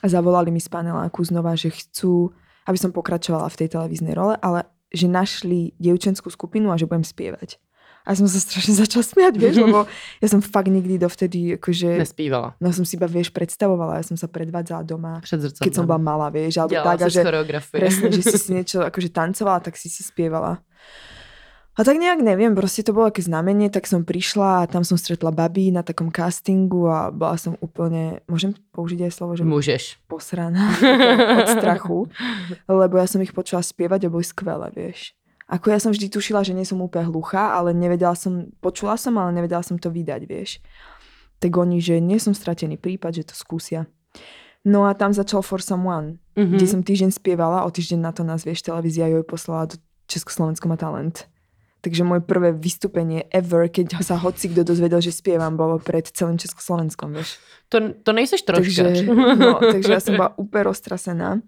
A 0.00 0.06
zavolali 0.06 0.52
mi 0.52 0.60
z 0.60 0.68
paneláku 0.68 1.24
znova, 1.24 1.56
že 1.56 1.72
chcú, 1.72 2.36
aby 2.68 2.76
som 2.76 2.92
pokračovala 2.92 3.48
v 3.48 3.58
tej 3.64 3.68
televíznej 3.72 4.12
role, 4.12 4.36
ale 4.44 4.68
že 4.92 5.08
našli 5.08 5.72
dievčenskú 5.80 6.28
skupinu 6.28 6.68
a 6.68 6.76
že 6.76 6.84
budem 6.84 7.04
spievať. 7.04 7.56
A 8.02 8.18
som 8.18 8.26
sa 8.26 8.42
strašne 8.42 8.74
začala 8.74 9.06
smiať, 9.06 9.34
vieš, 9.38 9.62
lebo 9.62 9.86
ja 10.22 10.26
som 10.26 10.42
fakt 10.42 10.66
nikdy 10.66 10.98
dovtedy 10.98 11.54
akože... 11.56 12.02
Nespívala. 12.02 12.58
No 12.58 12.74
som 12.74 12.82
si 12.82 12.98
iba, 12.98 13.06
vieš, 13.06 13.30
predstavovala, 13.30 14.02
ja 14.02 14.04
som 14.06 14.18
sa 14.18 14.26
predvádzala 14.26 14.82
doma, 14.82 15.22
keď 15.22 15.72
som 15.72 15.86
bola 15.86 16.02
malá, 16.02 16.26
vieš, 16.34 16.58
alebo 16.58 16.74
Delala 16.74 16.98
tak, 16.98 17.14
že, 17.14 17.22
presne, 17.70 18.10
že 18.10 18.22
si 18.26 18.36
si 18.42 18.48
niečo 18.50 18.82
akože 18.82 19.14
tancovala, 19.14 19.62
tak 19.62 19.78
si 19.78 19.86
si 19.86 20.02
spievala. 20.02 20.58
A 21.72 21.88
tak 21.88 21.96
nejak 21.96 22.20
neviem, 22.20 22.52
proste 22.52 22.84
to 22.84 22.92
bolo 22.92 23.08
aké 23.08 23.24
znamenie, 23.24 23.72
tak 23.72 23.88
som 23.88 24.04
prišla 24.04 24.66
a 24.66 24.68
tam 24.68 24.84
som 24.84 25.00
stretla 25.00 25.32
babi 25.32 25.72
na 25.72 25.80
takom 25.80 26.12
castingu 26.12 26.84
a 26.84 27.08
bola 27.08 27.40
som 27.40 27.56
úplne, 27.64 28.20
môžem 28.28 28.52
použiť 28.76 29.08
aj 29.08 29.12
slovo, 29.16 29.32
že... 29.40 29.48
Môžeš. 29.48 29.96
Posraná 30.04 30.68
od 31.40 31.48
strachu, 31.48 32.12
lebo 32.68 32.94
ja 33.00 33.08
som 33.08 33.24
ich 33.24 33.32
počula 33.32 33.64
spievať 33.64 34.04
a 34.04 34.12
boli 34.12 34.20
skvelé, 34.20 34.68
vieš. 34.68 35.16
Ako 35.52 35.68
ja 35.68 35.76
som 35.76 35.92
vždy 35.92 36.08
tušila, 36.08 36.40
že 36.40 36.56
nie 36.56 36.64
som 36.64 36.80
úplne 36.80 37.12
hluchá, 37.12 37.52
ale 37.52 37.76
nevedela 37.76 38.16
som, 38.16 38.48
počula 38.64 38.96
som, 38.96 39.20
ale 39.20 39.36
nevedela 39.36 39.60
som 39.60 39.76
to 39.76 39.92
vydať, 39.92 40.24
vieš. 40.24 40.64
Tak 41.44 41.52
oni, 41.52 41.76
že 41.76 42.00
nie 42.00 42.16
som 42.16 42.32
stratený 42.32 42.80
prípad, 42.80 43.20
že 43.20 43.28
to 43.28 43.34
skúsia. 43.36 43.84
No 44.64 44.88
a 44.88 44.96
tam 44.96 45.12
začal 45.12 45.44
For 45.44 45.60
Someone, 45.60 46.16
mm-hmm. 46.32 46.56
kde 46.56 46.66
som 46.70 46.80
týždeň 46.80 47.12
spievala, 47.12 47.68
o 47.68 47.70
týždeň 47.70 48.00
na 48.00 48.16
to 48.16 48.24
nás, 48.24 48.48
vieš, 48.48 48.64
televízia 48.64 49.12
ju 49.12 49.20
poslala 49.28 49.68
do 49.68 49.76
Československo 50.08 50.72
má 50.72 50.80
talent. 50.80 51.28
Takže 51.82 52.06
moje 52.06 52.22
prvé 52.22 52.54
vystúpenie 52.54 53.26
ever, 53.34 53.66
keď 53.66 54.00
sa 54.06 54.14
hoci 54.14 54.54
kto 54.54 54.62
dozvedel, 54.62 55.02
že 55.02 55.10
spievam, 55.10 55.58
bolo 55.58 55.82
pred 55.82 56.06
celým 56.06 56.38
Československom, 56.38 57.12
vieš. 57.12 57.42
To, 57.74 57.90
to 57.90 58.10
nejseš 58.14 58.46
troška. 58.46 58.86
Takže, 58.88 59.04
no, 59.36 59.58
takže 59.58 59.90
ja 59.90 60.00
som 60.00 60.14
bola 60.14 60.32
úplne 60.42 60.70
roztrasená 60.70 61.42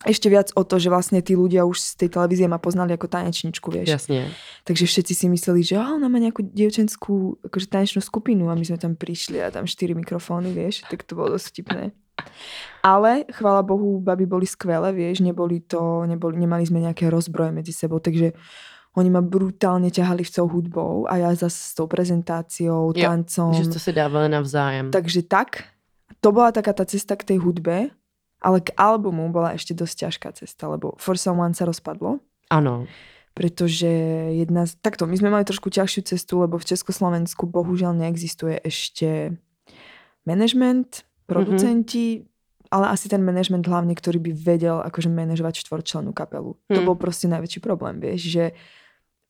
ešte 0.00 0.32
viac 0.32 0.48
o 0.56 0.64
to, 0.64 0.80
že 0.80 0.88
vlastne 0.88 1.20
tí 1.20 1.36
ľudia 1.36 1.68
už 1.68 1.76
z 1.76 1.88
tej 2.00 2.16
televízie 2.16 2.48
ma 2.48 2.56
poznali 2.56 2.96
ako 2.96 3.04
tanečničku, 3.04 3.68
vieš. 3.68 4.00
Jasne. 4.00 4.32
Takže 4.64 4.88
všetci 4.88 5.12
si 5.12 5.26
mysleli, 5.28 5.60
že 5.60 5.76
ona 5.76 6.08
má 6.08 6.16
nejakú 6.16 6.40
dievčenskú 6.40 7.44
akože 7.44 7.68
tanečnú 7.68 8.00
skupinu 8.00 8.48
a 8.48 8.56
my 8.56 8.64
sme 8.64 8.80
tam 8.80 8.96
prišli 8.96 9.44
a 9.44 9.52
tam 9.52 9.68
štyri 9.68 9.92
mikrofóny, 9.92 10.56
vieš, 10.56 10.88
tak 10.88 11.04
to 11.04 11.12
bolo 11.12 11.36
dosť 11.36 11.46
vtipné. 11.52 11.92
Ale, 12.80 13.28
chvála 13.28 13.60
Bohu, 13.60 14.00
baby 14.00 14.24
boli 14.24 14.48
skvelé, 14.48 14.92
vieš, 14.92 15.20
neboli 15.20 15.60
to, 15.60 16.08
neboli, 16.08 16.40
nemali 16.40 16.64
sme 16.64 16.80
nejaké 16.80 17.12
rozbroje 17.12 17.52
medzi 17.52 17.72
sebou, 17.76 18.00
takže 18.00 18.32
oni 18.96 19.08
ma 19.12 19.20
brutálne 19.20 19.92
ťahali 19.92 20.24
v 20.24 20.32
celou 20.32 20.50
hudbou 20.50 21.06
a 21.06 21.20
ja 21.20 21.28
zase 21.36 21.60
s 21.60 21.72
tou 21.76 21.86
prezentáciou, 21.86 22.90
jo, 22.90 23.04
tancom. 23.04 23.52
že 23.52 23.68
to 23.68 23.78
si 23.78 23.92
dávali 23.92 24.32
navzájem. 24.32 24.90
Takže 24.90 25.28
tak, 25.28 25.70
to 26.24 26.32
bola 26.32 26.50
taká 26.50 26.72
tá 26.72 26.88
cesta 26.88 27.14
k 27.14 27.36
tej 27.36 27.38
hudbe 27.44 27.92
ale 28.40 28.64
k 28.64 28.72
albumu 28.74 29.28
bola 29.28 29.52
ešte 29.54 29.76
dosť 29.76 30.08
ťažká 30.08 30.28
cesta, 30.32 30.64
lebo 30.66 30.96
For 30.96 31.20
Someone 31.20 31.52
sa 31.52 31.68
rozpadlo. 31.68 32.24
Áno. 32.48 32.88
Pretože 33.36 33.88
jedna 34.34 34.66
z... 34.66 34.74
Takto, 34.80 35.06
my 35.06 35.14
sme 35.14 35.30
mali 35.30 35.46
trošku 35.46 35.70
ťažšiu 35.70 36.02
cestu, 36.16 36.42
lebo 36.42 36.58
v 36.58 36.66
Československu 36.66 37.46
bohužiaľ 37.46 37.94
neexistuje 37.94 38.58
ešte 38.64 39.38
management, 40.26 41.06
producenti, 41.30 42.20
mm-hmm. 42.20 42.74
ale 42.74 42.90
asi 42.90 43.06
ten 43.06 43.22
management 43.22 43.70
hlavne, 43.70 43.94
ktorý 43.94 44.18
by 44.18 44.32
vedel 44.34 44.82
akože 44.82 45.06
manažovať 45.12 45.62
štvorčlenú 45.62 46.10
kapelu. 46.10 46.58
Mm. 46.66 46.74
To 46.74 46.80
bol 46.82 46.96
proste 46.98 47.30
najväčší 47.30 47.62
problém, 47.62 48.02
vieš, 48.02 48.34
že 48.34 48.44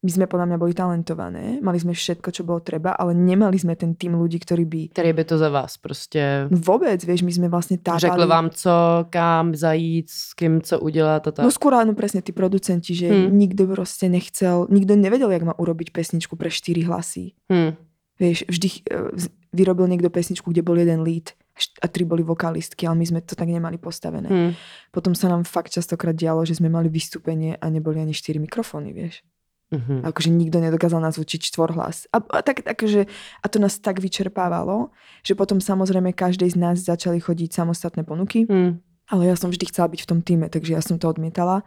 my 0.00 0.10
sme 0.10 0.24
podľa 0.24 0.46
mňa 0.48 0.56
boli 0.56 0.72
talentované, 0.72 1.60
mali 1.60 1.76
sme 1.76 1.92
všetko, 1.92 2.32
čo 2.32 2.40
bolo 2.40 2.64
treba, 2.64 2.96
ale 2.96 3.12
nemali 3.12 3.60
sme 3.60 3.76
ten 3.76 3.92
tým 3.92 4.16
ľudí, 4.16 4.40
ktorí 4.40 4.64
by... 4.64 4.80
Který 4.96 5.12
by 5.12 5.24
to 5.24 5.36
za 5.38 5.48
vás 5.48 5.76
prostě... 5.76 6.48
Vôbec, 6.50 7.04
vieš, 7.04 7.20
my 7.20 7.32
sme 7.32 7.48
vlastne 7.52 7.76
tápali... 7.76 8.00
Řekli 8.00 8.26
vám, 8.26 8.50
co, 8.50 9.04
kam 9.10 9.54
zajít, 9.54 10.10
s 10.10 10.32
kým, 10.34 10.62
co 10.64 10.80
udělat 10.80 11.26
a 11.26 11.30
tak. 11.32 11.44
No 11.44 11.52
skôr 11.52 11.76
áno, 11.76 11.92
presne 11.92 12.24
tí 12.24 12.32
producenti, 12.32 12.96
že 12.96 13.12
hmm. 13.12 13.28
nikto 13.28 13.68
proste 13.68 14.08
nechcel, 14.08 14.64
nikto 14.72 14.96
nevedel, 14.96 15.28
jak 15.36 15.44
má 15.44 15.52
urobiť 15.52 15.92
pesničku 15.92 16.32
pre 16.32 16.48
štyri 16.48 16.80
hlasy. 16.88 17.36
Hmm. 17.52 17.76
Vieš, 18.16 18.48
vždy 18.48 18.68
uh, 18.88 19.12
vyrobil 19.52 19.84
niekto 19.84 20.08
pesničku, 20.08 20.48
kde 20.48 20.64
bol 20.64 20.80
jeden 20.80 21.04
lead 21.04 21.36
a 21.84 21.86
tri 21.92 22.08
boli 22.08 22.24
vokalistky, 22.24 22.88
ale 22.88 22.96
my 22.96 23.04
sme 23.04 23.20
to 23.20 23.36
tak 23.36 23.52
nemali 23.52 23.76
postavené. 23.76 24.28
Hmm. 24.32 24.52
Potom 24.88 25.12
sa 25.12 25.28
nám 25.28 25.44
fakt 25.44 25.76
častokrát 25.76 26.16
dialo, 26.16 26.48
že 26.48 26.56
sme 26.56 26.72
mali 26.72 26.88
vystúpenie 26.88 27.60
a 27.60 27.68
neboli 27.68 28.00
ani 28.00 28.16
štyri 28.16 28.40
mikrofóny, 28.40 28.96
vieš. 28.96 29.20
Uh-huh. 29.70 30.02
Akože 30.02 30.34
nikto 30.34 30.58
nedokázal 30.58 30.98
nás 30.98 31.14
učiť 31.14 31.54
štvorhlas. 31.54 32.10
A, 32.10 32.18
a, 32.18 32.42
tak, 32.42 32.66
akože, 32.66 33.06
a 33.38 33.46
to 33.46 33.62
nás 33.62 33.78
tak 33.78 34.02
vyčerpávalo, 34.02 34.90
že 35.22 35.38
potom 35.38 35.62
samozrejme 35.62 36.10
každej 36.10 36.54
z 36.54 36.58
nás 36.58 36.82
začali 36.82 37.22
chodiť 37.22 37.54
samostatné 37.54 38.02
ponuky. 38.02 38.50
Uh-huh. 38.50 38.74
Ale 39.10 39.22
ja 39.30 39.38
som 39.38 39.50
vždy 39.50 39.70
chcela 39.70 39.90
byť 39.90 40.00
v 40.06 40.10
tom 40.10 40.20
týme, 40.26 40.46
takže 40.50 40.74
ja 40.74 40.82
som 40.82 40.98
to 40.98 41.06
odmietala. 41.06 41.62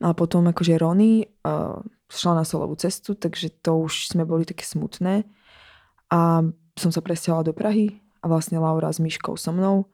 A 0.00 0.12
potom 0.12 0.44
akože 0.48 0.76
Rony 0.76 1.24
uh, 1.24 1.80
šla 2.12 2.40
na 2.40 2.44
solovú 2.44 2.76
cestu, 2.76 3.16
takže 3.16 3.48
to 3.64 3.84
už 3.84 4.12
sme 4.12 4.28
boli 4.28 4.44
také 4.44 4.64
smutné. 4.64 5.24
A 6.12 6.44
som 6.76 6.90
sa 6.92 7.00
presťahovala 7.00 7.48
do 7.48 7.56
Prahy 7.56 8.00
a 8.20 8.28
vlastne 8.28 8.60
Laura 8.60 8.92
s 8.92 9.00
Myškou 9.00 9.40
so 9.40 9.56
mnou. 9.56 9.88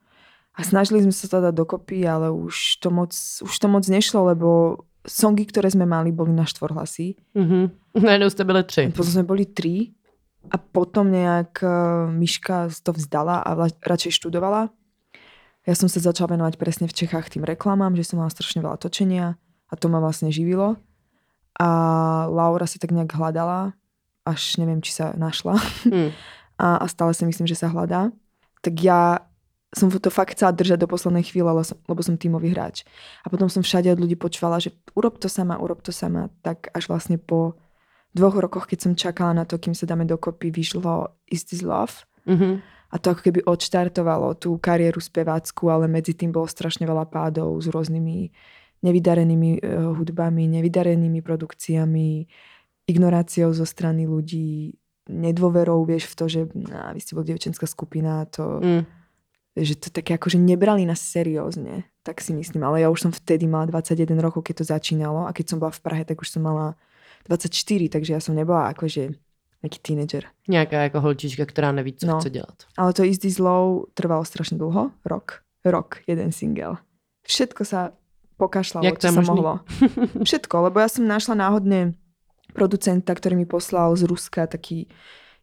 A 0.53 0.67
snažili 0.67 1.01
sme 1.01 1.15
sa 1.15 1.31
to 1.31 1.39
dať 1.41 1.55
dokopy, 1.55 2.05
ale 2.05 2.29
už 2.29 2.83
to 2.83 2.93
moc, 2.93 3.15
už 3.17 3.55
to 3.57 3.67
moc 3.71 3.87
nešlo, 3.89 4.35
lebo 4.35 4.83
songy, 5.07 5.47
ktoré 5.47 5.71
sme 5.71 5.87
mali, 5.87 6.15
boli 6.15 6.31
na 6.31 6.47
štvorhlasy. 6.47 7.19
Mm-hmm. 7.35 7.65
Najednou 8.07 8.31
ste 8.31 8.45
byli 8.45 8.63
tři. 8.65 8.83
Potom 8.95 9.13
sme 9.13 9.25
boli 9.27 9.45
tri 9.47 9.93
a 10.51 10.59
potom 10.59 11.11
nejak 11.11 11.63
uh, 11.63 12.11
Miška 12.11 12.71
to 12.83 12.91
vzdala 12.95 13.43
a 13.43 13.51
radšej 13.87 14.19
študovala. 14.19 14.71
Ja 15.63 15.75
som 15.79 15.87
sa 15.87 16.03
začala 16.03 16.35
venovať 16.35 16.59
presne 16.59 16.91
v 16.91 16.97
Čechách 16.97 17.31
tým 17.31 17.47
reklamám, 17.47 17.95
že 17.95 18.03
som 18.03 18.19
mala 18.19 18.35
strašne 18.35 18.59
veľa 18.67 18.83
točenia 18.83 19.39
a 19.71 19.75
to 19.79 19.87
ma 19.87 20.03
vlastne 20.03 20.35
živilo. 20.35 20.75
A 21.55 21.69
Laura 22.27 22.67
si 22.67 22.83
tak 22.83 22.91
nejak 22.91 23.15
hľadala, 23.15 23.77
až 24.27 24.59
neviem, 24.59 24.83
či 24.83 24.91
sa 24.91 25.15
našla. 25.15 25.59
Mm. 25.87 26.11
A, 26.63 26.79
a 26.79 26.87
stále 26.87 27.11
si 27.11 27.27
myslím, 27.27 27.49
že 27.51 27.59
sa 27.59 27.67
hľadá. 27.67 28.15
Tak 28.63 28.75
ja 28.79 29.27
som 29.73 29.89
to 29.89 30.13
fakt 30.13 30.37
chcela 30.37 30.53
držať 30.53 30.85
do 30.85 30.89
poslednej 30.89 31.25
chvíle, 31.25 31.49
lebo 31.49 32.03
som, 32.05 32.21
tímový 32.21 32.53
hráč. 32.53 32.85
A 33.25 33.33
potom 33.33 33.49
som 33.49 33.65
všade 33.65 33.89
od 33.89 34.05
ľudí 34.05 34.21
počúvala, 34.21 34.61
že 34.61 34.77
urob 34.93 35.17
to 35.17 35.33
sama, 35.33 35.57
urob 35.57 35.81
to 35.81 35.89
sama. 35.89 36.29
Tak 36.45 36.69
až 36.77 36.93
vlastne 36.93 37.17
po 37.17 37.57
dvoch 38.13 38.37
rokoch, 38.37 38.69
keď 38.69 38.79
som 38.85 38.93
čakala 38.93 39.33
na 39.33 39.45
to, 39.49 39.57
kým 39.57 39.73
sa 39.73 39.89
dáme 39.89 40.05
dokopy, 40.05 40.53
vyšlo 40.53 41.17
Is 41.33 41.49
This 41.49 41.65
Love. 41.65 42.05
Mm-hmm. 42.29 42.55
A 42.93 42.95
to 43.01 43.17
ako 43.17 43.25
keby 43.25 43.41
odštartovalo 43.49 44.37
tú 44.37 44.61
kariéru 44.61 45.01
spevácku, 45.01 45.73
ale 45.73 45.89
medzi 45.89 46.13
tým 46.13 46.29
bolo 46.29 46.45
strašne 46.45 46.85
veľa 46.85 47.09
pádov 47.09 47.57
s 47.57 47.73
rôznymi 47.73 48.29
nevydarenými 48.85 49.51
uh, 49.65 49.97
hudbami, 49.97 50.53
nevydarenými 50.53 51.25
produkciami, 51.25 52.29
ignoráciou 52.85 53.57
zo 53.57 53.65
strany 53.65 54.05
ľudí, 54.05 54.77
nedôverou, 55.09 55.81
vieš, 55.89 56.13
v 56.13 56.15
to, 56.21 56.25
že 56.29 56.41
nah, 56.53 56.93
vy 56.93 57.01
ste 57.01 57.17
bol 57.17 57.25
dievčenská 57.25 57.65
skupina, 57.65 58.29
to... 58.29 58.61
Mm 58.61 59.02
že 59.53 59.77
to 59.77 59.93
také 59.93 60.17
akože 60.17 60.41
nebrali 60.41 60.89
nás 60.89 61.01
seriózne, 61.05 61.85
tak 62.01 62.25
si 62.25 62.33
myslím. 62.33 62.65
Ale 62.65 62.81
ja 62.81 62.89
už 62.89 63.09
som 63.09 63.13
vtedy 63.13 63.45
mala 63.45 63.69
21 63.69 64.17
rokov, 64.17 64.49
keď 64.49 64.65
to 64.65 64.65
začínalo 64.65 65.29
a 65.29 65.35
keď 65.37 65.53
som 65.53 65.59
bola 65.61 65.73
v 65.73 65.83
Prahe, 65.85 66.03
tak 66.09 66.25
už 66.25 66.33
som 66.33 66.41
mala 66.41 66.81
24, 67.29 67.53
takže 67.93 68.17
ja 68.17 68.21
som 68.21 68.33
nebola 68.33 68.73
akože 68.73 69.13
nejaký 69.63 69.79
teenager. 69.79 70.27
Nejaká 70.51 70.91
ako 70.91 70.99
holčička, 71.05 71.47
ktorá 71.47 71.71
neví, 71.71 71.95
co 71.95 72.07
no, 72.07 72.19
chce 72.19 72.31
dělat. 72.31 72.67
Ale 72.77 72.93
to 72.93 73.05
Is 73.05 73.19
This 73.19 73.39
Low 73.39 73.87
trvalo 73.95 74.25
strašne 74.25 74.59
dlho. 74.59 74.91
Rok. 75.05 75.45
Rok, 75.63 76.03
jeden 76.09 76.33
single. 76.33 76.83
Všetko 77.23 77.63
sa 77.63 77.95
pokašľalo, 78.41 78.83
Jak 78.83 78.99
čo 78.99 79.15
sa 79.15 79.23
možný? 79.23 79.39
mohlo. 79.39 79.63
Všetko, 80.27 80.55
lebo 80.67 80.83
ja 80.83 80.91
som 80.91 81.07
našla 81.07 81.39
náhodne 81.39 81.95
producenta, 82.51 83.15
ktorý 83.15 83.39
mi 83.39 83.47
poslal 83.47 83.95
z 83.95 84.11
Ruska 84.11 84.51
taký... 84.51 84.91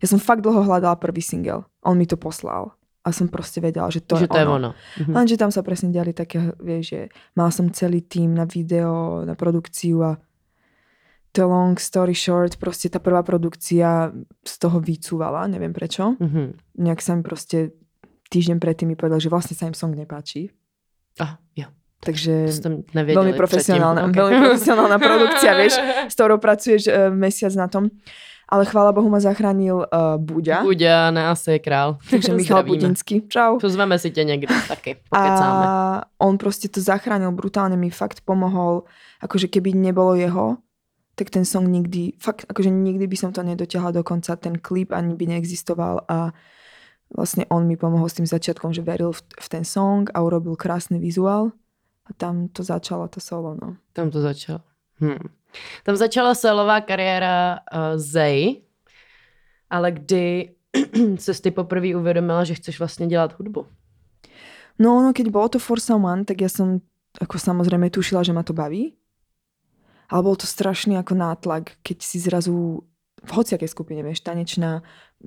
Ja 0.04 0.12
som 0.12 0.20
fakt 0.20 0.44
dlho 0.44 0.68
hľadala 0.68 1.00
prvý 1.00 1.24
single. 1.24 1.64
On 1.80 1.96
mi 1.96 2.04
to 2.04 2.20
poslal 2.20 2.79
a 3.10 3.12
som 3.12 3.26
proste 3.26 3.58
vedela, 3.58 3.90
že 3.90 4.06
to 4.06 4.22
že 4.22 4.30
je 4.30 4.32
to 4.32 4.38
ono. 4.38 4.46
Je 4.46 4.50
ono. 4.54 4.70
Mhm. 5.02 5.12
Lenže 5.18 5.36
tam 5.42 5.50
sa 5.50 5.66
presne 5.66 5.90
diali 5.90 6.14
také, 6.14 6.54
vieš, 6.62 6.84
že 6.94 7.02
mal 7.34 7.50
som 7.50 7.74
celý 7.74 8.06
tým 8.06 8.38
na 8.38 8.46
video, 8.46 9.26
na 9.26 9.34
produkciu 9.34 10.06
a 10.06 10.12
to 11.30 11.46
long 11.46 11.78
story 11.78 12.18
short, 12.18 12.58
proste 12.58 12.90
tá 12.90 12.98
prvá 12.98 13.22
produkcia 13.22 14.10
z 14.42 14.54
toho 14.58 14.82
vycúvala, 14.82 15.46
neviem 15.46 15.70
prečo. 15.70 16.18
Mm-hmm. 16.18 16.82
Nejak 16.82 17.00
sa 17.06 17.14
mi 17.14 17.22
proste 17.22 17.78
týždeň 18.34 18.58
predtým 18.58 18.90
mi 18.90 18.98
povedal, 18.98 19.22
že 19.22 19.30
vlastne 19.30 19.54
sa 19.54 19.70
im 19.70 19.78
song 19.78 19.94
nepáči. 19.94 20.50
Ah, 21.22 21.38
ja. 21.54 21.70
Takže 22.00 22.48
veľmi 22.96 23.36
profesionálna, 23.36 24.08
okay. 24.08 24.16
veľmi 24.24 24.38
profesionálna 24.40 24.98
produkcia, 25.04 25.52
vieš, 25.60 25.76
s 26.12 26.16
ktorou 26.16 26.40
pracuješ 26.40 26.88
uh, 26.88 27.12
mesiac 27.12 27.52
na 27.60 27.68
tom. 27.68 27.92
Ale 28.50 28.66
chvála 28.66 28.92
Bohu 28.92 29.10
ma 29.10 29.20
zachránil 29.22 29.86
uh, 29.94 30.18
Buďa. 30.18 30.66
Buďa, 30.66 31.12
ne, 31.12 31.30
asi 31.30 31.52
je 31.52 31.60
král. 31.60 31.98
Takže 32.10 32.34
Michal 32.34 32.64
Budinský. 32.64 33.22
Čau. 33.30 33.60
Pozveme 33.60 34.00
si 34.00 34.14
někdy 34.24 34.54
taky, 34.68 34.98
pokecáme. 35.10 35.66
A 35.66 36.04
on 36.18 36.38
proste 36.38 36.68
to 36.68 36.82
zachránil 36.82 37.32
brutálne, 37.32 37.78
mi 37.78 37.90
fakt 37.90 38.26
pomohol. 38.26 38.90
Akože 39.22 39.48
keby 39.48 39.78
nebolo 39.78 40.16
jeho, 40.18 40.58
tak 41.16 41.30
ten 41.30 41.46
song 41.46 41.68
nikdy, 41.68 42.18
fakt, 42.18 42.50
akože 42.50 42.72
nikdy 42.72 43.06
by 43.08 43.18
som 43.20 43.30
to 43.36 43.44
nedotiahla 43.44 43.92
do 43.92 44.04
konca. 44.04 44.36
Ten 44.36 44.58
klip 44.58 44.96
ani 44.96 45.14
by 45.14 45.26
neexistoval 45.36 46.10
a 46.10 46.34
vlastne 47.14 47.46
on 47.54 47.68
mi 47.68 47.78
pomohol 47.78 48.10
s 48.10 48.18
tým 48.18 48.26
začiatkom, 48.26 48.74
že 48.74 48.82
veril 48.82 49.14
v, 49.14 49.22
v 49.22 49.48
ten 49.50 49.62
song 49.68 50.10
a 50.14 50.24
urobil 50.26 50.56
krásny 50.56 50.98
vizuál. 50.98 51.54
A 52.10 52.16
tam 52.18 52.50
to 52.50 52.64
začalo 52.66 53.06
to 53.08 53.22
solo, 53.22 53.54
no. 53.54 53.78
Tam 53.94 54.10
to 54.10 54.18
začalo. 54.24 54.66
Hm. 54.98 55.39
Tam 55.84 55.96
začala 55.96 56.36
solová 56.36 56.82
kariéra 56.82 57.60
uh, 57.60 57.98
Zay, 57.98 58.62
ale 59.70 59.92
kdy 59.92 60.54
se 61.18 61.42
ty 61.42 61.52
poprvé 61.52 61.96
uvědomila, 61.96 62.44
že 62.44 62.54
chceš 62.54 62.80
vlastně 62.80 63.08
dělat 63.08 63.40
hudbu? 63.40 63.66
No, 64.80 65.04
no, 65.04 65.12
keď 65.14 65.28
bolo 65.28 65.50
to 65.50 65.60
For 65.60 65.80
Someone, 65.80 66.24
tak 66.24 66.40
ja 66.40 66.48
som 66.48 66.80
ako 67.20 67.36
samozrejme 67.36 67.92
tušila, 67.92 68.24
že 68.24 68.32
ma 68.32 68.48
to 68.48 68.56
baví. 68.56 68.96
Ale 70.08 70.24
bol 70.24 70.40
to 70.40 70.48
strašný 70.48 70.96
ako 70.98 71.20
nátlak, 71.20 71.76
keď 71.84 71.98
si 72.00 72.18
zrazu 72.18 72.88
v 73.20 73.32
hociakej 73.36 73.68
skupine, 73.68 74.00
vieš, 74.00 74.24
tanečná, 74.24 74.82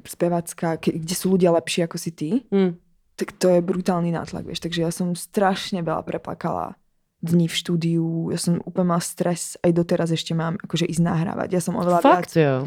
spevacká, 0.08 0.80
kde 0.80 1.14
sú 1.14 1.36
ľudia 1.36 1.52
lepší 1.52 1.84
ako 1.84 1.96
si 2.00 2.10
ty, 2.10 2.30
mm. 2.48 2.72
tak 3.20 3.36
to 3.36 3.52
je 3.52 3.60
brutálny 3.60 4.08
nátlak, 4.08 4.48
vieš. 4.48 4.64
Takže 4.64 4.80
ja 4.80 4.90
som 4.90 5.12
strašne 5.12 5.84
veľa 5.84 6.00
preplakala 6.02 6.74
dní 7.22 7.46
v 7.46 7.54
štúdiu, 7.54 8.34
ja 8.34 8.38
som 8.38 8.58
úplne 8.66 8.98
mal 8.98 9.00
stres, 9.00 9.54
aj 9.62 9.70
doteraz 9.72 10.10
ešte 10.10 10.34
mám, 10.34 10.58
akože 10.58 10.90
ísť 10.90 11.02
nahrávať. 11.06 11.48
Ja 11.54 11.62
som 11.62 11.78
oveľa 11.78 12.02
Fakt, 12.02 12.34
viac... 12.34 12.66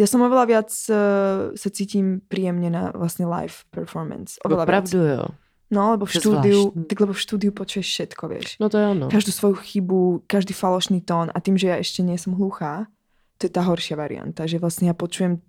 Ja 0.00 0.08
som 0.08 0.24
oveľa 0.24 0.44
viac 0.48 0.72
uh, 0.88 1.52
sa 1.52 1.68
cítim 1.68 2.24
príjemne 2.24 2.72
na 2.72 2.96
vlastne 2.96 3.28
live 3.28 3.68
performance. 3.68 4.40
Oveľa 4.40 4.64
Opravdu, 4.64 4.98
viac. 5.04 5.12
jo. 5.20 5.24
No, 5.72 5.96
lebo 5.96 6.04
v 6.04 6.12
štúdiu, 6.16 6.72
tak 6.84 7.00
lebo 7.00 7.16
v 7.16 7.20
štúdiu 7.20 7.50
počuješ 7.52 7.88
všetko, 7.88 8.24
vieš. 8.28 8.48
No 8.60 8.68
to 8.68 8.76
je 8.76 8.86
ono. 8.92 9.08
Každú 9.08 9.32
svoju 9.32 9.56
chybu, 9.56 10.28
každý 10.28 10.52
falošný 10.52 11.00
tón 11.00 11.32
a 11.32 11.38
tým, 11.40 11.56
že 11.56 11.72
ja 11.72 11.76
ešte 11.80 12.04
nie 12.04 12.20
som 12.20 12.36
hluchá, 12.36 12.92
to 13.40 13.48
je 13.48 13.52
tá 13.52 13.64
horšia 13.64 13.96
varianta, 13.96 14.44
že 14.44 14.60
vlastne 14.60 14.92
ja 14.92 14.96
počujem 14.96 15.40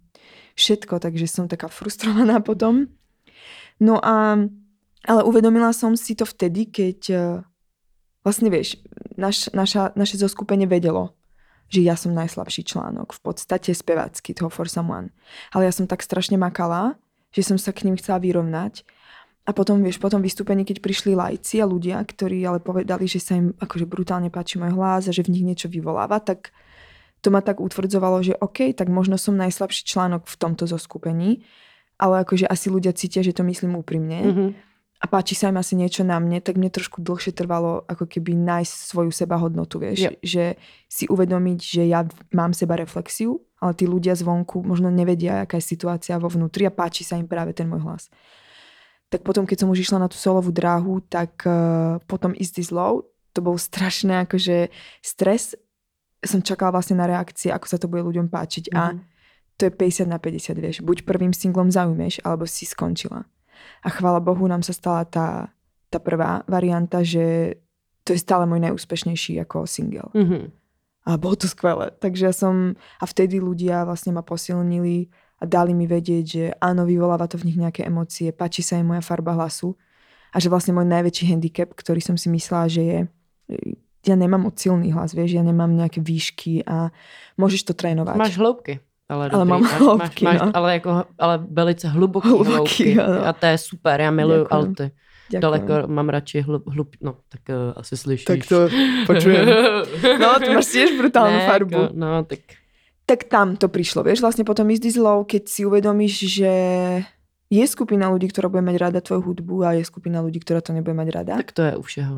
všetko, 0.55 1.03
takže 1.03 1.27
som 1.27 1.51
taká 1.51 1.67
frustrovaná 1.67 2.39
potom. 2.49 2.87
No 3.83 3.99
a, 3.99 4.47
ale 5.03 5.21
uvedomila 5.27 5.75
som 5.75 5.95
si 5.99 6.15
to 6.15 6.23
vtedy, 6.23 6.71
keď 6.71 6.99
vlastne 8.23 8.49
vieš, 8.49 8.79
naš, 9.19 9.51
naša, 9.51 9.91
naše 9.93 10.15
zoskupenie 10.17 10.65
vedelo, 10.65 11.13
že 11.67 11.83
ja 11.83 11.99
som 11.99 12.15
najslabší 12.15 12.63
článok, 12.63 13.13
v 13.13 13.21
podstate 13.21 13.75
spevácky 13.75 14.33
toho 14.33 14.49
For 14.49 14.67
Someone. 14.67 15.11
Ale 15.51 15.67
ja 15.67 15.73
som 15.75 15.85
tak 15.85 16.01
strašne 16.01 16.39
makala, 16.39 16.95
že 17.35 17.43
som 17.45 17.59
sa 17.59 17.75
k 17.75 17.85
ním 17.85 17.99
chcela 17.99 18.23
vyrovnať. 18.23 18.87
A 19.43 19.51
potom, 19.51 19.83
vieš, 19.83 19.99
potom 19.99 20.23
vystúpení, 20.23 20.63
keď 20.63 20.79
prišli 20.79 21.19
lajci 21.19 21.59
a 21.59 21.67
ľudia, 21.67 21.99
ktorí 21.99 22.39
ale 22.47 22.63
povedali, 22.63 23.11
že 23.11 23.19
sa 23.19 23.35
im 23.35 23.51
akože 23.59 23.83
brutálne 23.83 24.31
páči 24.31 24.55
môj 24.55 24.71
hlas 24.71 25.11
a 25.11 25.11
že 25.11 25.27
v 25.27 25.35
nich 25.35 25.43
niečo 25.43 25.67
vyvoláva, 25.67 26.23
tak 26.23 26.55
to 27.19 27.27
ma 27.27 27.43
tak 27.43 27.59
utvrdzovalo, 27.59 28.23
že 28.23 28.39
OK, 28.39 28.71
tak 28.71 28.87
možno 28.87 29.19
som 29.19 29.35
najslabší 29.35 29.83
článok 29.83 30.31
v 30.31 30.35
tomto 30.39 30.63
zoskupení, 30.63 31.43
ale 31.99 32.23
akože 32.23 32.47
asi 32.47 32.71
ľudia 32.71 32.95
cítia, 32.95 33.19
že 33.19 33.35
to 33.35 33.43
myslím 33.43 33.75
úprimne. 33.75 34.19
Mm-hmm 34.23 34.72
a 35.03 35.05
páči 35.11 35.35
sa 35.35 35.51
im 35.51 35.59
asi 35.59 35.75
niečo 35.75 36.07
na 36.07 36.15
mne, 36.15 36.39
tak 36.39 36.55
mne 36.55 36.71
trošku 36.71 37.03
dlhšie 37.03 37.35
trvalo 37.35 37.83
ako 37.91 38.07
keby 38.07 38.39
nájsť 38.39 38.73
svoju 38.87 39.11
seba 39.11 39.35
hodnotu, 39.35 39.75
vieš. 39.75 40.07
Yep. 40.07 40.13
Že 40.23 40.43
si 40.87 41.03
uvedomiť, 41.11 41.59
že 41.59 41.83
ja 41.91 42.07
mám 42.31 42.55
seba 42.55 42.79
reflexiu, 42.79 43.43
ale 43.59 43.75
tí 43.75 43.83
ľudia 43.83 44.15
zvonku 44.15 44.63
možno 44.63 44.87
nevedia, 44.87 45.43
aká 45.43 45.59
je 45.59 45.67
situácia 45.75 46.15
vo 46.15 46.31
vnútri 46.31 46.63
a 46.63 46.71
páči 46.71 47.03
sa 47.03 47.19
im 47.19 47.27
práve 47.27 47.51
ten 47.51 47.67
môj 47.67 47.83
hlas. 47.83 48.07
tak 49.11 49.27
potom, 49.27 49.43
keď 49.43 49.61
som 49.61 49.69
už 49.69 49.83
išla 49.83 50.01
na 50.01 50.09
tú 50.09 50.15
solovú 50.17 50.49
dráhu, 50.49 51.03
tak 51.05 51.43
uh, 51.45 51.99
potom 52.07 52.31
Is 52.33 52.55
This 52.55 52.71
Low, 52.71 53.05
to 53.35 53.43
bol 53.43 53.59
strašný 53.59 54.23
akože 54.23 54.71
stres. 55.03 55.53
Som 56.23 56.41
čakala 56.41 56.79
vlastne 56.79 56.95
na 56.95 57.05
reakcie, 57.05 57.51
ako 57.51 57.67
sa 57.67 57.75
to 57.75 57.91
bude 57.91 58.07
ľuďom 58.07 58.31
páčiť 58.31 58.71
mm-hmm. 58.71 58.79
a 58.79 58.83
mhm. 58.95 58.99
to 59.59 59.61
je 59.67 59.71
50 59.75 60.07
na 60.07 60.17
50, 60.17 60.63
vieš. 60.63 60.77
Buď 60.79 61.03
prvým 61.03 61.35
singlom 61.35 61.67
zaujmeš, 61.69 62.23
alebo 62.23 62.47
si 62.47 62.63
skončila. 62.63 63.27
A 63.83 63.89
chvála 63.89 64.19
Bohu, 64.23 64.47
nám 64.47 64.63
sa 64.63 64.71
stala 64.71 65.03
tá, 65.05 65.51
tá 65.89 65.99
prvá 65.99 66.41
varianta, 66.47 67.03
že 67.03 67.57
to 68.03 68.11
je 68.11 68.19
stále 68.19 68.43
môj 68.43 68.59
najúspešnejší 68.59 69.39
ako 69.47 69.63
single. 69.63 70.11
Mm-hmm. 70.11 70.43
A 71.03 71.19
bolo 71.19 71.35
to 71.35 71.51
skvelé. 71.51 71.91
Takže 71.99 72.31
ja 72.31 72.33
som, 72.35 72.79
a 72.99 73.05
vtedy 73.07 73.39
ľudia 73.39 73.83
vlastne 73.83 74.15
ma 74.15 74.23
posilnili 74.23 75.11
a 75.39 75.43
dali 75.43 75.75
mi 75.75 75.83
vedieť, 75.83 76.23
že 76.23 76.43
áno, 76.63 76.87
vyvoláva 76.87 77.27
to 77.27 77.35
v 77.35 77.51
nich 77.51 77.59
nejaké 77.59 77.83
emócie, 77.83 78.31
páči 78.31 78.63
sa 78.63 78.79
im 78.79 78.87
moja 78.95 79.03
farba 79.03 79.35
hlasu 79.35 79.75
a 80.31 80.39
že 80.39 80.47
vlastne 80.47 80.71
môj 80.71 80.87
najväčší 80.87 81.27
handicap, 81.27 81.75
ktorý 81.75 81.99
som 81.99 82.15
si 82.15 82.31
myslela, 82.31 82.71
že 82.71 82.81
je, 82.81 82.99
ja 84.07 84.15
nemám 84.15 84.47
silný 84.55 84.95
hlas, 84.95 85.11
vieš, 85.11 85.35
ja 85.35 85.43
nemám 85.43 85.75
nejaké 85.75 85.99
výšky 85.99 86.63
a 86.63 86.95
môžeš 87.35 87.67
to 87.67 87.73
trénovať. 87.75 88.15
Máš 88.15 88.39
hloubky. 88.39 88.79
Ale, 89.09 89.29
ale 89.29 89.45
mám 89.45 89.63
hloubky, 89.63 90.25
máš, 90.25 90.39
máš, 90.39 90.47
no. 90.47 90.51
ale, 90.53 90.73
jako, 90.73 91.03
ale 91.19 91.35
velice 91.51 91.87
hluboký 91.87 92.27
hloubky. 92.29 92.93
hloubky. 92.93 92.99
A 92.99 93.33
to 93.33 93.45
je 93.45 93.57
super, 93.57 94.01
já 94.01 94.11
miluju 94.11 94.43
Ďakujem. 94.43 94.67
alty. 94.67 94.91
Ďakujem. 95.29 95.41
Daleko 95.41 95.73
mám 95.87 96.09
radši 96.09 96.41
hlub, 96.41 96.63
hlub, 96.67 96.89
no 97.01 97.15
tak 97.29 97.41
uh, 97.49 97.73
asi 97.75 97.97
slyšíš. 97.97 98.25
Tak 98.25 98.39
to 98.45 98.69
počujem. 99.07 99.47
No, 100.21 100.39
ty 100.39 100.53
máš 100.53 100.67
tiež 100.71 100.99
brutálnu 100.99 101.37
ne, 101.37 101.47
farbu. 101.47 101.79
No, 101.93 102.23
tak... 102.23 102.39
Tak 103.03 103.27
tam 103.27 103.59
to 103.59 103.67
prišlo, 103.67 104.03
vieš, 104.03 104.23
vlastne 104.23 104.47
potom 104.47 104.69
Is 104.71 104.79
This 104.79 104.95
Love, 104.95 105.27
keď 105.27 105.43
si 105.47 105.67
uvedomíš, 105.67 106.39
že 106.39 106.53
je 107.53 107.65
skupina 107.67 108.09
ľudí, 108.09 108.31
ktorá 108.31 108.49
bude 108.49 108.65
mať 108.65 108.77
rada 108.79 108.99
tvoju 109.03 109.21
hudbu 109.21 109.55
a 109.61 109.77
je 109.77 109.83
skupina 109.85 110.23
ľudí, 110.23 110.41
ktorá 110.41 110.63
to 110.63 110.73
nebude 110.73 110.95
mať 110.97 111.09
rada. 111.11 111.33
Tak 111.37 111.51
to 111.51 111.61
je 111.61 111.73
u 111.77 111.83
všeho. 111.83 112.15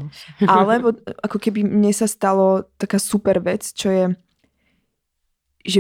Ale 0.48 0.74
ako 1.26 1.38
keby 1.42 1.66
mne 1.66 1.92
sa 1.92 2.08
stalo 2.08 2.70
taká 2.78 3.02
super 3.02 3.42
vec, 3.44 3.66
čo 3.74 3.90
je, 3.92 4.06
že 5.66 5.80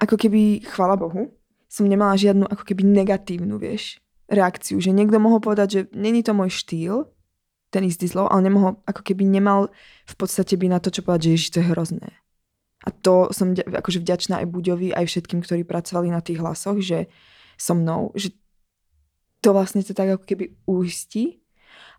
ako 0.00 0.16
keby, 0.16 0.64
chvala 0.64 0.96
Bohu, 0.96 1.30
som 1.70 1.86
nemala 1.86 2.18
žiadnu 2.18 2.48
ako 2.48 2.64
keby 2.66 2.82
negatívnu, 2.82 3.60
vieš, 3.60 4.00
reakciu, 4.26 4.80
že 4.80 4.90
niekto 4.90 5.20
mohol 5.22 5.38
povedať, 5.38 5.68
že 5.70 5.80
není 5.94 6.24
to 6.24 6.34
môj 6.34 6.50
štýl, 6.50 7.06
ten 7.70 7.86
istý 7.86 8.10
zlo, 8.10 8.26
ale 8.26 8.50
nemohol, 8.50 8.82
ako 8.82 9.06
keby 9.06 9.22
nemal 9.22 9.70
v 10.02 10.14
podstate 10.18 10.58
by 10.58 10.66
na 10.66 10.82
to, 10.82 10.90
čo 10.90 11.06
povedať, 11.06 11.30
že 11.30 11.32
ježiš, 11.38 11.50
to 11.54 11.58
je 11.62 11.70
hrozné. 11.70 12.08
A 12.82 12.88
to 12.90 13.30
som 13.30 13.52
akože 13.54 14.02
vďačná 14.02 14.42
aj 14.42 14.50
Buďovi, 14.50 14.90
aj 14.90 15.06
všetkým, 15.06 15.44
ktorí 15.44 15.62
pracovali 15.62 16.10
na 16.10 16.24
tých 16.24 16.42
hlasoch, 16.42 16.80
že 16.82 17.06
so 17.60 17.76
mnou, 17.76 18.10
že 18.16 18.34
to 19.44 19.52
vlastne 19.52 19.84
to 19.84 19.92
tak 19.92 20.16
ako 20.16 20.24
keby 20.24 20.56
ústí. 20.64 21.44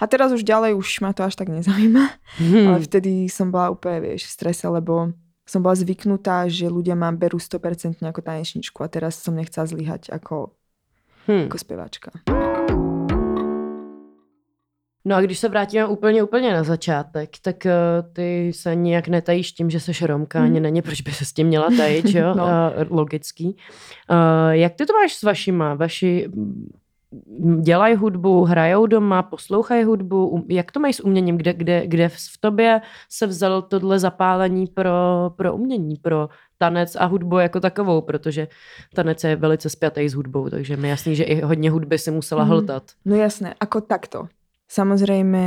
A 0.01 0.09
teraz 0.09 0.33
už 0.33 0.41
ďalej 0.41 0.73
už 0.73 1.05
ma 1.05 1.13
to 1.13 1.21
až 1.21 1.37
tak 1.37 1.53
nezaujíma, 1.53 2.05
hmm. 2.41 2.65
ale 2.67 2.77
vtedy 2.81 3.29
som 3.29 3.53
bola 3.53 3.69
úplne, 3.69 4.01
vieš, 4.01 4.27
v 4.27 4.35
strese, 4.35 4.65
lebo 4.65 5.13
som 5.51 5.59
bola 5.59 5.75
zvyknutá, 5.75 6.47
že 6.47 6.71
ľudia 6.71 6.95
ma 6.95 7.11
berú 7.11 7.35
100% 7.35 7.99
ako 7.99 8.23
tanečničku 8.23 8.79
a 8.79 8.87
teraz 8.87 9.19
som 9.19 9.35
nechcela 9.35 9.67
zlyhať 9.67 10.07
ako 10.07 10.55
hmm. 11.27 11.51
ako 11.51 11.57
zpěvačka. 11.59 12.11
No 15.05 15.15
a 15.15 15.21
když 15.21 15.39
se 15.39 15.49
vrátíme 15.49 15.85
úplně, 15.85 16.23
úplně 16.23 16.53
na 16.53 16.63
začátek, 16.63 17.29
tak 17.41 17.55
uh, 17.65 18.13
ty 18.13 18.51
se 18.53 18.75
nijak 18.75 19.07
netajíš 19.07 19.51
tím, 19.51 19.69
že 19.69 19.79
jsi 19.79 20.07
Romka, 20.07 20.39
hmm. 20.39 20.45
ani 20.45 20.59
není, 20.59 20.81
proč 20.81 21.01
by 21.01 21.11
se 21.11 21.25
s 21.25 21.33
tím 21.33 21.47
měla 21.47 21.67
tajit, 21.77 22.05
jo? 22.05 22.33
no. 22.37 22.43
uh, 22.43 22.97
logický. 22.97 23.57
Uh, 24.11 24.51
jak 24.51 24.73
ty 24.73 24.85
to 24.85 24.93
máš 24.93 25.13
s 25.13 25.23
vašima? 25.23 25.73
Vaši 25.73 26.27
dělají 27.61 27.95
hudbu, 27.95 28.43
hrajou 28.43 28.85
doma, 28.85 29.23
poslouchají 29.23 29.83
hudbu, 29.83 30.45
jak 30.49 30.71
to 30.71 30.79
mají 30.79 30.93
s 30.93 30.99
uměním, 30.99 31.37
kde, 31.37 31.53
kde, 31.53 31.87
kde 31.87 32.09
v 32.09 32.37
tobě 32.39 32.81
se 33.09 33.27
vzalo 33.27 33.61
tohle 33.61 33.99
zapálení 33.99 34.67
pro, 34.67 34.93
pro 35.35 35.53
umění, 35.55 35.95
pro 35.95 36.29
tanec 36.57 36.95
a 36.95 37.05
hudbu 37.05 37.37
jako 37.37 37.59
takovou, 37.59 38.01
protože 38.01 38.47
tanec 38.93 39.23
je 39.23 39.35
velice 39.35 39.69
spjatý 39.69 40.09
s 40.09 40.13
hudbou, 40.13 40.49
takže 40.49 40.77
mi 40.77 40.89
jasný, 40.89 41.15
že 41.15 41.23
i 41.23 41.41
hodně 41.41 41.71
hudby 41.71 41.97
si 41.97 42.11
musela 42.11 42.43
mhm. 42.43 42.51
hltat. 42.51 42.83
No 43.05 43.15
jasné, 43.15 43.53
ako 43.59 43.81
takto. 43.81 44.27
Samozrejme, 44.71 45.43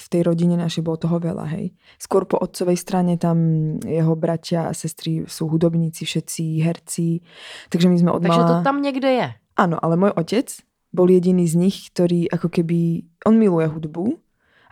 v 0.00 0.06
tej 0.08 0.24
rodine 0.24 0.56
našej 0.56 0.80
bolo 0.80 0.96
toho 0.96 1.20
veľa, 1.20 1.44
hej. 1.44 1.76
Skôr 2.00 2.24
po 2.24 2.40
otcovej 2.40 2.80
strane 2.80 3.20
tam 3.20 3.36
jeho 3.84 4.16
bratia 4.16 4.64
a 4.64 4.72
sestry 4.72 5.28
sú 5.28 5.44
hudobníci, 5.52 6.08
všetci 6.08 6.64
herci, 6.64 7.20
takže 7.68 7.92
my 7.92 7.96
sme 8.00 8.10
od 8.16 8.24
Takže 8.24 8.48
to 8.48 8.56
tam 8.64 8.80
niekde 8.80 9.10
je. 9.12 9.28
Áno, 9.60 9.76
ale 9.76 10.00
môj 10.00 10.16
otec 10.16 10.48
bol 10.92 11.08
jediný 11.08 11.48
z 11.48 11.56
nich, 11.56 11.88
ktorý 11.90 12.28
ako 12.28 12.52
keby, 12.52 13.08
on 13.24 13.40
miluje 13.40 13.66
hudbu, 13.66 14.20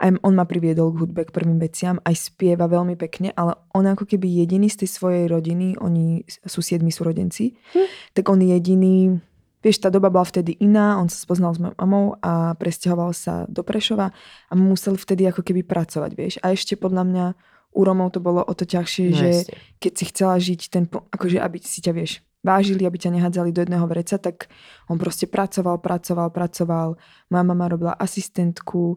aj 0.00 0.16
on 0.24 0.32
ma 0.32 0.48
priviedol 0.48 0.92
k 0.96 1.00
hudbe, 1.04 1.28
k 1.28 1.34
prvým 1.34 1.60
veciam, 1.60 2.00
aj 2.00 2.32
spieva 2.32 2.64
veľmi 2.64 2.96
pekne, 2.96 3.36
ale 3.36 3.56
on 3.76 3.84
ako 3.84 4.08
keby 4.08 4.44
jediný 4.44 4.72
z 4.72 4.84
tej 4.84 4.90
svojej 4.96 5.24
rodiny, 5.28 5.76
oni 5.76 6.24
sú 6.48 6.64
siedmi 6.64 6.88
súrodenci, 6.88 7.52
hm. 7.52 8.16
tak 8.16 8.24
on 8.32 8.40
jediný, 8.40 9.20
vieš, 9.60 9.84
tá 9.84 9.92
doba 9.92 10.08
bola 10.08 10.24
vtedy 10.24 10.56
iná, 10.60 10.96
on 10.96 11.12
sa 11.12 11.20
spoznal 11.20 11.52
s 11.52 11.60
mojou 11.60 11.76
mamou 11.76 12.16
a 12.24 12.56
presťahoval 12.56 13.12
sa 13.12 13.44
do 13.48 13.60
Prešova 13.60 14.08
a 14.48 14.52
musel 14.56 14.96
vtedy 14.96 15.28
ako 15.28 15.44
keby 15.44 15.68
pracovať, 15.68 16.10
vieš. 16.16 16.34
A 16.40 16.56
ešte 16.56 16.80
podľa 16.80 17.04
mňa 17.04 17.26
u 17.70 17.80
Romov 17.84 18.16
to 18.16 18.24
bolo 18.24 18.40
o 18.40 18.52
to 18.56 18.64
ťažšie, 18.64 19.06
no, 19.12 19.16
že 19.16 19.30
keď 19.78 19.92
si 19.94 20.04
chcela 20.10 20.34
žiť 20.40 20.60
ten, 20.72 20.84
akože 20.88 21.38
aby 21.38 21.60
si 21.60 21.84
ťa, 21.84 21.92
vieš, 21.92 22.24
vážili, 22.40 22.88
aby 22.88 22.96
ťa 22.96 23.14
nehádzali 23.16 23.52
do 23.52 23.60
jedného 23.64 23.86
vreca, 23.86 24.16
tak 24.16 24.48
on 24.88 24.96
proste 24.96 25.28
pracoval, 25.28 25.80
pracoval, 25.80 26.32
pracoval. 26.32 26.88
Moja 27.28 27.44
mama 27.44 27.68
robila 27.68 27.92
asistentku. 27.96 28.96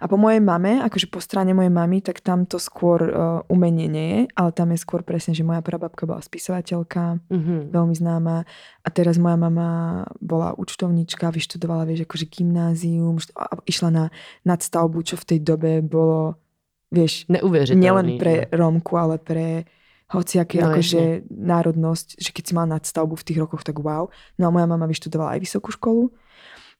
A 0.00 0.08
po 0.08 0.16
mojej 0.16 0.40
mame, 0.40 0.80
akože 0.80 1.12
po 1.12 1.20
strane 1.20 1.52
mojej 1.52 1.68
mamy, 1.68 2.00
tak 2.00 2.24
tam 2.24 2.48
to 2.48 2.56
skôr 2.56 3.04
uh, 3.04 3.44
umenie 3.52 3.84
nie 3.84 4.08
je, 4.08 4.20
ale 4.32 4.48
tam 4.56 4.72
je 4.72 4.80
skôr 4.80 5.04
presne, 5.04 5.36
že 5.36 5.44
moja 5.44 5.60
prababka 5.60 6.08
bola 6.08 6.24
spisovateľka, 6.24 7.20
mm-hmm. 7.28 7.68
veľmi 7.68 7.94
známa. 8.00 8.48
A 8.80 8.88
teraz 8.88 9.20
moja 9.20 9.36
mama 9.36 9.68
bola 10.16 10.56
účtovníčka, 10.56 11.28
vyštudovala, 11.28 11.84
vieš, 11.84 12.08
akože 12.08 12.32
gymnázium, 12.32 13.20
a 13.36 13.60
išla 13.68 13.88
na 13.92 14.04
nadstavbu, 14.48 15.04
čo 15.04 15.20
v 15.20 15.36
tej 15.36 15.38
dobe 15.44 15.84
bolo, 15.84 16.40
vieš, 16.88 17.28
nielen 17.28 18.16
pre 18.16 18.48
Rómku, 18.48 18.96
ale 18.96 19.20
pre 19.20 19.68
hociaké 20.10 20.58
no, 20.58 20.74
akože 20.74 21.30
národnosť, 21.30 22.18
že 22.18 22.30
keď 22.34 22.44
si 22.44 22.52
mal 22.52 22.66
nadstavbu 22.66 23.14
v 23.14 23.26
tých 23.26 23.38
rokoch, 23.38 23.62
tak 23.62 23.78
wow. 23.78 24.10
No 24.36 24.50
a 24.50 24.54
moja 24.54 24.66
mama 24.66 24.90
vyštudovala 24.90 25.38
aj 25.38 25.40
vysokú 25.40 25.70
školu. 25.70 26.10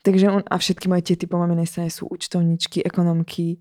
Takže 0.02 0.26
on 0.32 0.42
a 0.48 0.56
všetky 0.56 0.90
moje 0.90 1.12
tety 1.12 1.30
po 1.30 1.38
maminej 1.38 1.68
strane 1.70 1.92
sú 1.92 2.08
účtovničky, 2.10 2.82
ekonomky 2.82 3.60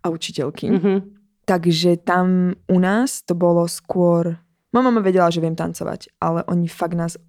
a 0.00 0.08
učiteľky. 0.08 0.66
Mm-hmm. 0.70 0.98
Takže 1.44 2.00
tam 2.00 2.56
u 2.70 2.78
nás 2.80 3.20
to 3.20 3.36
bolo 3.36 3.68
skôr... 3.68 4.40
Moja 4.72 4.84
mama 4.90 5.04
vedela, 5.04 5.28
že 5.28 5.44
viem 5.44 5.54
tancovať, 5.54 6.08
ale 6.18 6.40
oni 6.48 6.66
fakt 6.66 6.96
nás 6.96 7.20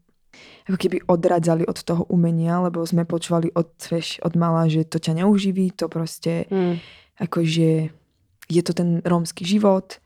ako 0.67 0.77
keby 0.79 0.97
odradzali 1.07 1.63
od 1.67 1.77
toho 1.79 2.03
umenia, 2.11 2.59
lebo 2.63 2.83
sme 2.83 3.07
počúvali 3.07 3.51
od, 3.55 3.71
vieš, 3.87 4.19
od 4.23 4.33
mala, 4.35 4.67
že 4.67 4.83
to 4.87 4.99
ťa 4.99 5.23
neuživí, 5.23 5.71
to 5.75 5.87
proste 5.87 6.49
mm. 6.51 6.75
akože 7.21 7.69
je 8.49 8.61
to 8.61 8.71
ten 8.75 8.99
rómsky 9.05 9.45
život, 9.45 10.01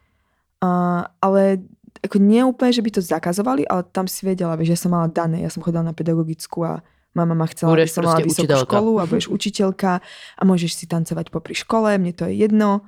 Uh, 0.60 1.08
ale 1.24 1.64
ako 2.04 2.18
nie 2.20 2.44
úplne, 2.44 2.72
že 2.72 2.84
by 2.84 2.92
to 2.96 3.02
zakazovali, 3.04 3.68
ale 3.68 3.84
tam 3.92 4.08
si 4.08 4.24
vedela, 4.24 4.56
že 4.60 4.76
ja 4.76 4.80
som 4.80 4.92
mala 4.92 5.12
dané, 5.12 5.44
ja 5.44 5.52
som 5.52 5.64
chodila 5.64 5.84
na 5.84 5.96
pedagogickú 5.96 6.64
a 6.64 6.80
mama 7.16 7.36
ma 7.36 7.48
chcela, 7.52 7.76
aby 7.76 7.90
som 7.92 8.06
mala 8.06 8.24
vysokú 8.24 8.48
učiteľka. 8.48 8.76
školu 8.76 8.92
a 9.00 9.04
budeš 9.10 9.28
učiteľka 9.28 9.92
a 10.40 10.42
môžeš 10.48 10.72
si 10.80 10.86
tancovať 10.88 11.32
popri 11.34 11.56
škole, 11.58 11.92
mne 12.00 12.14
to 12.16 12.30
je 12.30 12.40
jedno, 12.40 12.88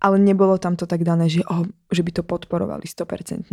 ale 0.00 0.16
nebolo 0.20 0.56
tam 0.56 0.76
to 0.76 0.88
tak 0.88 1.04
dané, 1.04 1.28
že, 1.28 1.44
oh, 1.48 1.68
že 1.92 2.00
by 2.00 2.10
to 2.16 2.22
podporovali 2.24 2.84
100%. 2.88 3.52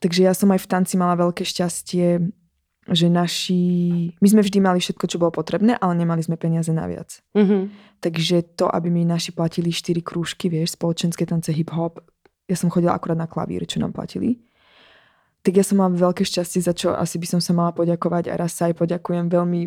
Takže 0.00 0.20
ja 0.24 0.32
som 0.32 0.48
aj 0.50 0.64
v 0.64 0.70
tanci 0.70 0.94
mala 0.96 1.14
veľké 1.20 1.44
šťastie, 1.44 2.24
že 2.90 3.06
naši... 3.12 3.62
My 4.18 4.28
sme 4.32 4.42
vždy 4.42 4.58
mali 4.64 4.80
všetko, 4.80 5.04
čo 5.04 5.20
bolo 5.20 5.30
potrebné, 5.30 5.76
ale 5.76 5.92
nemali 5.94 6.24
sme 6.24 6.40
peniaze 6.40 6.72
naviac. 6.72 7.20
Mm-hmm. 7.36 7.62
Takže 8.00 8.56
to, 8.56 8.66
aby 8.66 8.88
mi 8.88 9.04
naši 9.04 9.36
platili 9.36 9.68
4 9.68 10.00
krúžky, 10.00 10.48
vieš, 10.48 10.80
spoločenské 10.80 11.28
tance 11.28 11.52
hip-hop, 11.52 12.00
ja 12.50 12.56
som 12.58 12.66
chodila 12.66 12.98
akurát 12.98 13.14
na 13.14 13.30
klavír, 13.30 13.62
čo 13.62 13.78
nám 13.78 13.94
platili. 13.94 14.42
Tak 15.46 15.54
ja 15.54 15.62
som 15.62 15.78
mala 15.78 15.94
veľké 15.94 16.26
šťastie, 16.26 16.60
za 16.60 16.74
čo 16.74 16.90
asi 16.92 17.16
by 17.16 17.26
som 17.30 17.40
sa 17.40 17.54
mala 17.54 17.70
poďakovať 17.70 18.28
a 18.28 18.36
raz 18.36 18.58
sa 18.58 18.68
aj 18.68 18.76
poďakujem 18.76 19.30
veľmi 19.30 19.60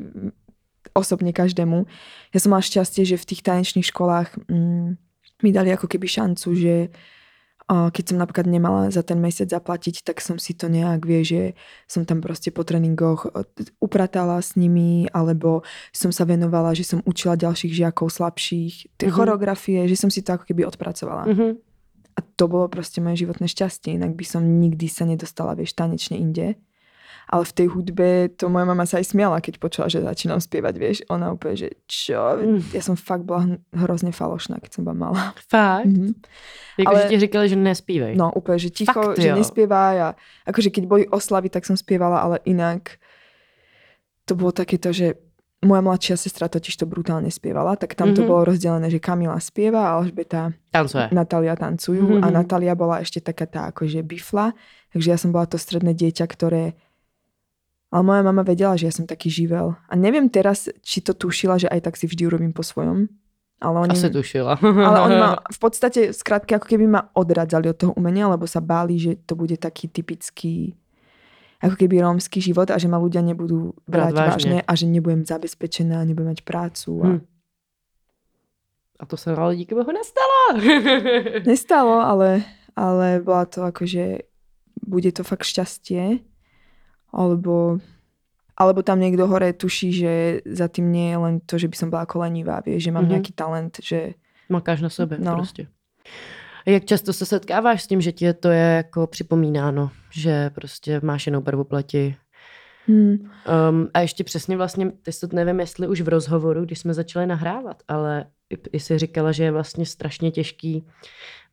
osobne 0.93 1.31
každému. 1.31 1.87
Ja 2.35 2.39
som 2.43 2.51
mala 2.51 2.61
šťastie, 2.61 3.07
že 3.07 3.15
v 3.15 3.27
tých 3.31 3.41
tanečných 3.41 3.87
školách 3.87 4.35
mm, 4.51 4.99
mi 5.41 5.49
dali 5.49 5.71
ako 5.71 5.87
keby 5.87 6.05
šancu, 6.05 6.47
že 6.53 6.75
keď 7.63 8.03
som 8.11 8.19
napríklad 8.19 8.43
nemala 8.43 8.91
za 8.91 9.07
ten 9.07 9.23
mesiac 9.23 9.47
zaplatiť, 9.47 10.03
tak 10.03 10.19
som 10.19 10.35
si 10.35 10.51
to 10.51 10.67
nejak, 10.67 11.07
vie, 11.07 11.23
že 11.23 11.41
som 11.87 12.03
tam 12.03 12.19
proste 12.19 12.51
po 12.51 12.67
tréningoch 12.67 13.31
upratala 13.79 14.43
s 14.43 14.59
nimi, 14.59 15.07
alebo 15.15 15.63
som 15.95 16.11
sa 16.11 16.27
venovala, 16.27 16.75
že 16.75 16.83
som 16.83 16.99
učila 17.07 17.39
ďalších 17.39 17.71
žiakov 17.71 18.11
slabších, 18.11 18.99
tie 18.99 19.07
mm-hmm. 19.07 19.15
choreografie, 19.15 19.79
že 19.87 19.95
som 19.95 20.11
si 20.11 20.19
to 20.19 20.35
ako 20.35 20.43
keby 20.43 20.67
odpracovala. 20.67 21.23
Mm-hmm. 21.23 21.51
A 22.13 22.21
to 22.21 22.45
bolo 22.45 22.69
proste 22.69 23.01
moje 23.01 23.25
životné 23.25 23.49
šťastie, 23.49 23.97
inak 23.97 24.13
by 24.13 24.25
som 24.27 24.45
nikdy 24.45 24.85
sa 24.85 25.03
nedostala, 25.09 25.57
vieš, 25.57 25.73
tanečne 25.73 26.17
inde. 26.21 26.59
ale 27.29 27.43
v 27.47 27.53
tej 27.55 27.67
hudbe 27.71 28.27
to 28.35 28.51
moja 28.51 28.67
mama 28.67 28.83
sa 28.83 28.99
aj 28.99 29.15
smiala, 29.15 29.39
keď 29.39 29.55
počula, 29.61 29.87
že 29.87 30.03
začínam 30.03 30.43
spievať, 30.43 30.73
vieš. 30.75 30.97
Ona 31.07 31.31
úplne, 31.31 31.55
že 31.55 31.69
čo? 31.87 32.19
Mm. 32.19 32.61
Ja 32.75 32.81
som 32.83 32.99
fakt 32.99 33.23
bola 33.23 33.57
hrozne 33.71 34.11
falošná, 34.11 34.59
keď 34.59 34.71
som 34.75 34.81
bola 34.83 34.97
malá. 35.09 35.23
Fakt? 35.47 35.87
Mm-hmm. 35.87 36.11
Jako, 36.83 36.89
ale, 36.89 36.99
že 36.99 37.07
ti 37.07 37.17
říkali, 37.19 37.45
že 37.49 37.57
nespívaj. 37.57 38.13
No, 38.19 38.27
úplne, 38.35 38.59
že 38.59 38.69
ticho, 38.73 38.91
fakt, 38.91 39.21
že 39.21 39.31
nespievaj 39.31 39.95
a 40.01 40.07
akože 40.49 40.69
keď 40.73 40.83
boli 40.89 41.03
oslavy, 41.07 41.47
tak 41.47 41.63
som 41.63 41.79
spievala, 41.79 42.19
ale 42.19 42.43
inak 42.43 42.99
to 44.27 44.35
bolo 44.35 44.51
takéto, 44.55 44.91
že 44.91 45.19
moja 45.63 45.81
mladšia 45.81 46.15
sestra 46.19 46.51
totiž 46.51 46.75
to 46.77 46.85
brutálne 46.85 47.31
spievala, 47.31 47.79
tak 47.79 47.95
tam 47.95 48.11
to 48.11 48.21
mm-hmm. 48.21 48.29
bolo 48.29 48.41
rozdelené, 48.51 48.87
že 48.91 48.99
Kamila 48.99 49.39
spieva 49.39 49.89
a 49.89 49.99
Alžbeta 49.99 50.53
Tancuje. 50.69 51.09
Natália 51.09 51.55
tancujú 51.55 52.19
mm-hmm. 52.19 52.25
a 52.25 52.27
Natália 52.29 52.73
bola 52.75 52.99
ešte 52.99 53.23
taká 53.23 53.47
tá 53.47 53.71
akože 53.71 54.03
bifla, 54.03 54.53
takže 54.91 55.07
ja 55.09 55.17
som 55.17 55.31
bola 55.31 55.47
to 55.47 55.57
stredné 55.57 55.95
dieťa, 55.95 56.25
ktoré 56.27 56.77
ale 57.93 58.01
moja 58.09 58.25
mama 58.25 58.41
vedela, 58.41 58.73
že 58.73 58.89
ja 58.89 58.93
som 58.93 59.05
taký 59.05 59.29
živel. 59.29 59.77
A 59.85 59.93
neviem 59.93 60.25
teraz, 60.25 60.65
či 60.81 61.05
to 61.05 61.13
tušila, 61.13 61.61
že 61.61 61.69
aj 61.69 61.85
tak 61.85 61.93
si 61.93 62.09
vždy 62.09 62.25
urobím 62.25 62.49
po 62.49 62.65
svojom. 62.65 63.05
Ale 63.61 63.77
oni, 63.85 63.93
Asi 63.93 64.09
tušila. 64.09 64.57
ale 64.89 64.97
oni 65.05 65.15
ma 65.21 65.37
v 65.55 65.59
podstate, 65.61 66.09
skrátke, 66.09 66.57
ako 66.57 66.73
keby 66.73 66.89
ma 66.89 67.13
odradzali 67.13 67.69
od 67.69 67.77
toho 67.77 67.93
umenia, 67.93 68.25
lebo 68.25 68.49
sa 68.49 68.65
báli, 68.65 68.97
že 68.97 69.21
to 69.29 69.37
bude 69.37 69.61
taký 69.61 69.93
typický 69.93 70.73
ako 71.63 71.75
keby 71.79 72.03
rómsky 72.03 72.43
život 72.43 72.67
a 72.67 72.75
že 72.75 72.91
ma 72.91 72.99
ľudia 72.99 73.23
nebudú 73.23 73.71
brať 73.87 74.11
vážne. 74.11 74.27
vážne 74.27 74.57
a 74.67 74.71
že 74.75 74.85
nebudem 74.91 75.23
zabezpečená, 75.23 76.03
nebudem 76.03 76.35
mať 76.35 76.43
prácu. 76.43 76.91
A, 76.99 77.07
hm. 77.07 77.21
a 78.99 79.03
to 79.07 79.15
sa 79.15 79.31
ale 79.31 79.55
díky 79.55 79.71
Bohu 79.71 79.87
nestalo. 79.87 80.59
nestalo, 81.49 81.95
ale, 82.03 82.43
ale 82.75 83.23
bola 83.23 83.47
to 83.47 83.63
akože, 83.63 84.27
bude 84.83 85.09
to 85.15 85.23
fakt 85.23 85.47
šťastie, 85.47 86.19
alebo 87.15 87.79
alebo 88.53 88.85
tam 88.85 89.01
niekto 89.01 89.25
hore 89.25 89.49
tuší, 89.49 89.89
že 89.89 90.13
za 90.45 90.69
tým 90.69 90.93
nie 90.93 91.09
je 91.09 91.17
len 91.17 91.35
to, 91.41 91.57
že 91.57 91.65
by 91.65 91.75
som 91.75 91.89
bola 91.89 92.05
ako 92.05 92.21
lenivá, 92.21 92.61
vie, 92.61 92.77
že 92.77 92.93
mám 92.93 93.09
mm-hmm. 93.09 93.13
nejaký 93.17 93.31
talent, 93.33 93.73
že... 93.81 94.13
Makáš 94.45 94.85
na 94.85 94.93
sebe 94.93 95.17
no. 95.17 95.33
prostě. 95.33 95.65
Jak 96.65 96.85
často 96.85 97.13
se 97.13 97.25
setkáváš 97.25 97.83
s 97.83 97.87
tím, 97.87 98.01
že 98.01 98.11
ti 98.11 98.33
to 98.33 98.49
je 98.49 98.75
jako 98.75 99.07
připomínáno, 99.07 99.91
že 100.11 100.49
prostě 100.49 100.99
máš 101.03 101.25
jenom 101.25 101.43
barvu 101.43 101.63
pleti? 101.63 102.15
Hmm. 102.87 103.11
Um, 103.69 103.89
a 103.93 103.99
ještě 103.99 104.23
přesně 104.23 104.57
vlastně, 104.57 104.91
ty 104.91 105.11
to 105.11 105.35
nevím, 105.35 105.59
jestli 105.59 105.87
už 105.87 106.01
v 106.01 106.07
rozhovoru, 106.07 106.65
když 106.65 106.79
jsme 106.79 106.93
začali 106.93 107.25
nahrávat, 107.25 107.83
ale 107.87 108.25
jsi 108.73 108.97
říkala, 108.97 109.31
že 109.31 109.43
je 109.43 109.51
vlastně 109.51 109.85
strašně 109.85 110.31
těžký 110.31 110.87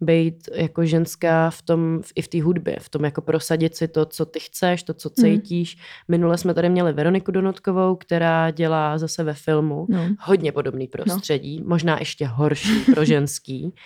být 0.00 0.48
jako 0.54 0.84
ženská 0.84 1.50
v 1.50 1.62
tom, 1.62 2.00
i 2.14 2.22
v 2.22 2.28
té 2.28 2.42
hudbě, 2.42 2.76
v 2.80 2.88
tom 2.88 3.04
jako 3.04 3.20
prosadit 3.20 3.76
si 3.76 3.88
to, 3.88 4.06
co 4.06 4.26
ty 4.26 4.40
chceš, 4.40 4.82
to, 4.82 4.94
co 4.94 5.10
hmm. 5.18 5.24
cítíš. 5.24 5.76
Hmm. 5.76 5.84
Minule 6.08 6.38
jsme 6.38 6.54
tady 6.54 6.68
měli 6.68 6.92
Veroniku 6.92 7.30
Donutkovou, 7.30 7.96
která 7.96 8.50
dělá 8.50 8.98
zase 8.98 9.24
ve 9.24 9.34
filmu 9.34 9.86
no. 9.88 10.08
hodně 10.20 10.52
podobný 10.52 10.84
no. 10.84 10.90
prostředí, 10.90 11.60
no. 11.60 11.68
možná 11.68 11.98
ještě 11.98 12.26
horší 12.26 12.84
pro 12.94 13.04
ženský. 13.04 13.74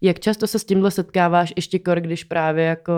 Jak 0.00 0.20
často 0.20 0.46
se 0.46 0.58
s 0.58 0.64
tímhle 0.64 0.90
setkáváš 0.90 1.52
ještě 1.56 1.78
kor, 1.78 2.00
když 2.00 2.24
právě 2.24 2.64
jako 2.64 2.92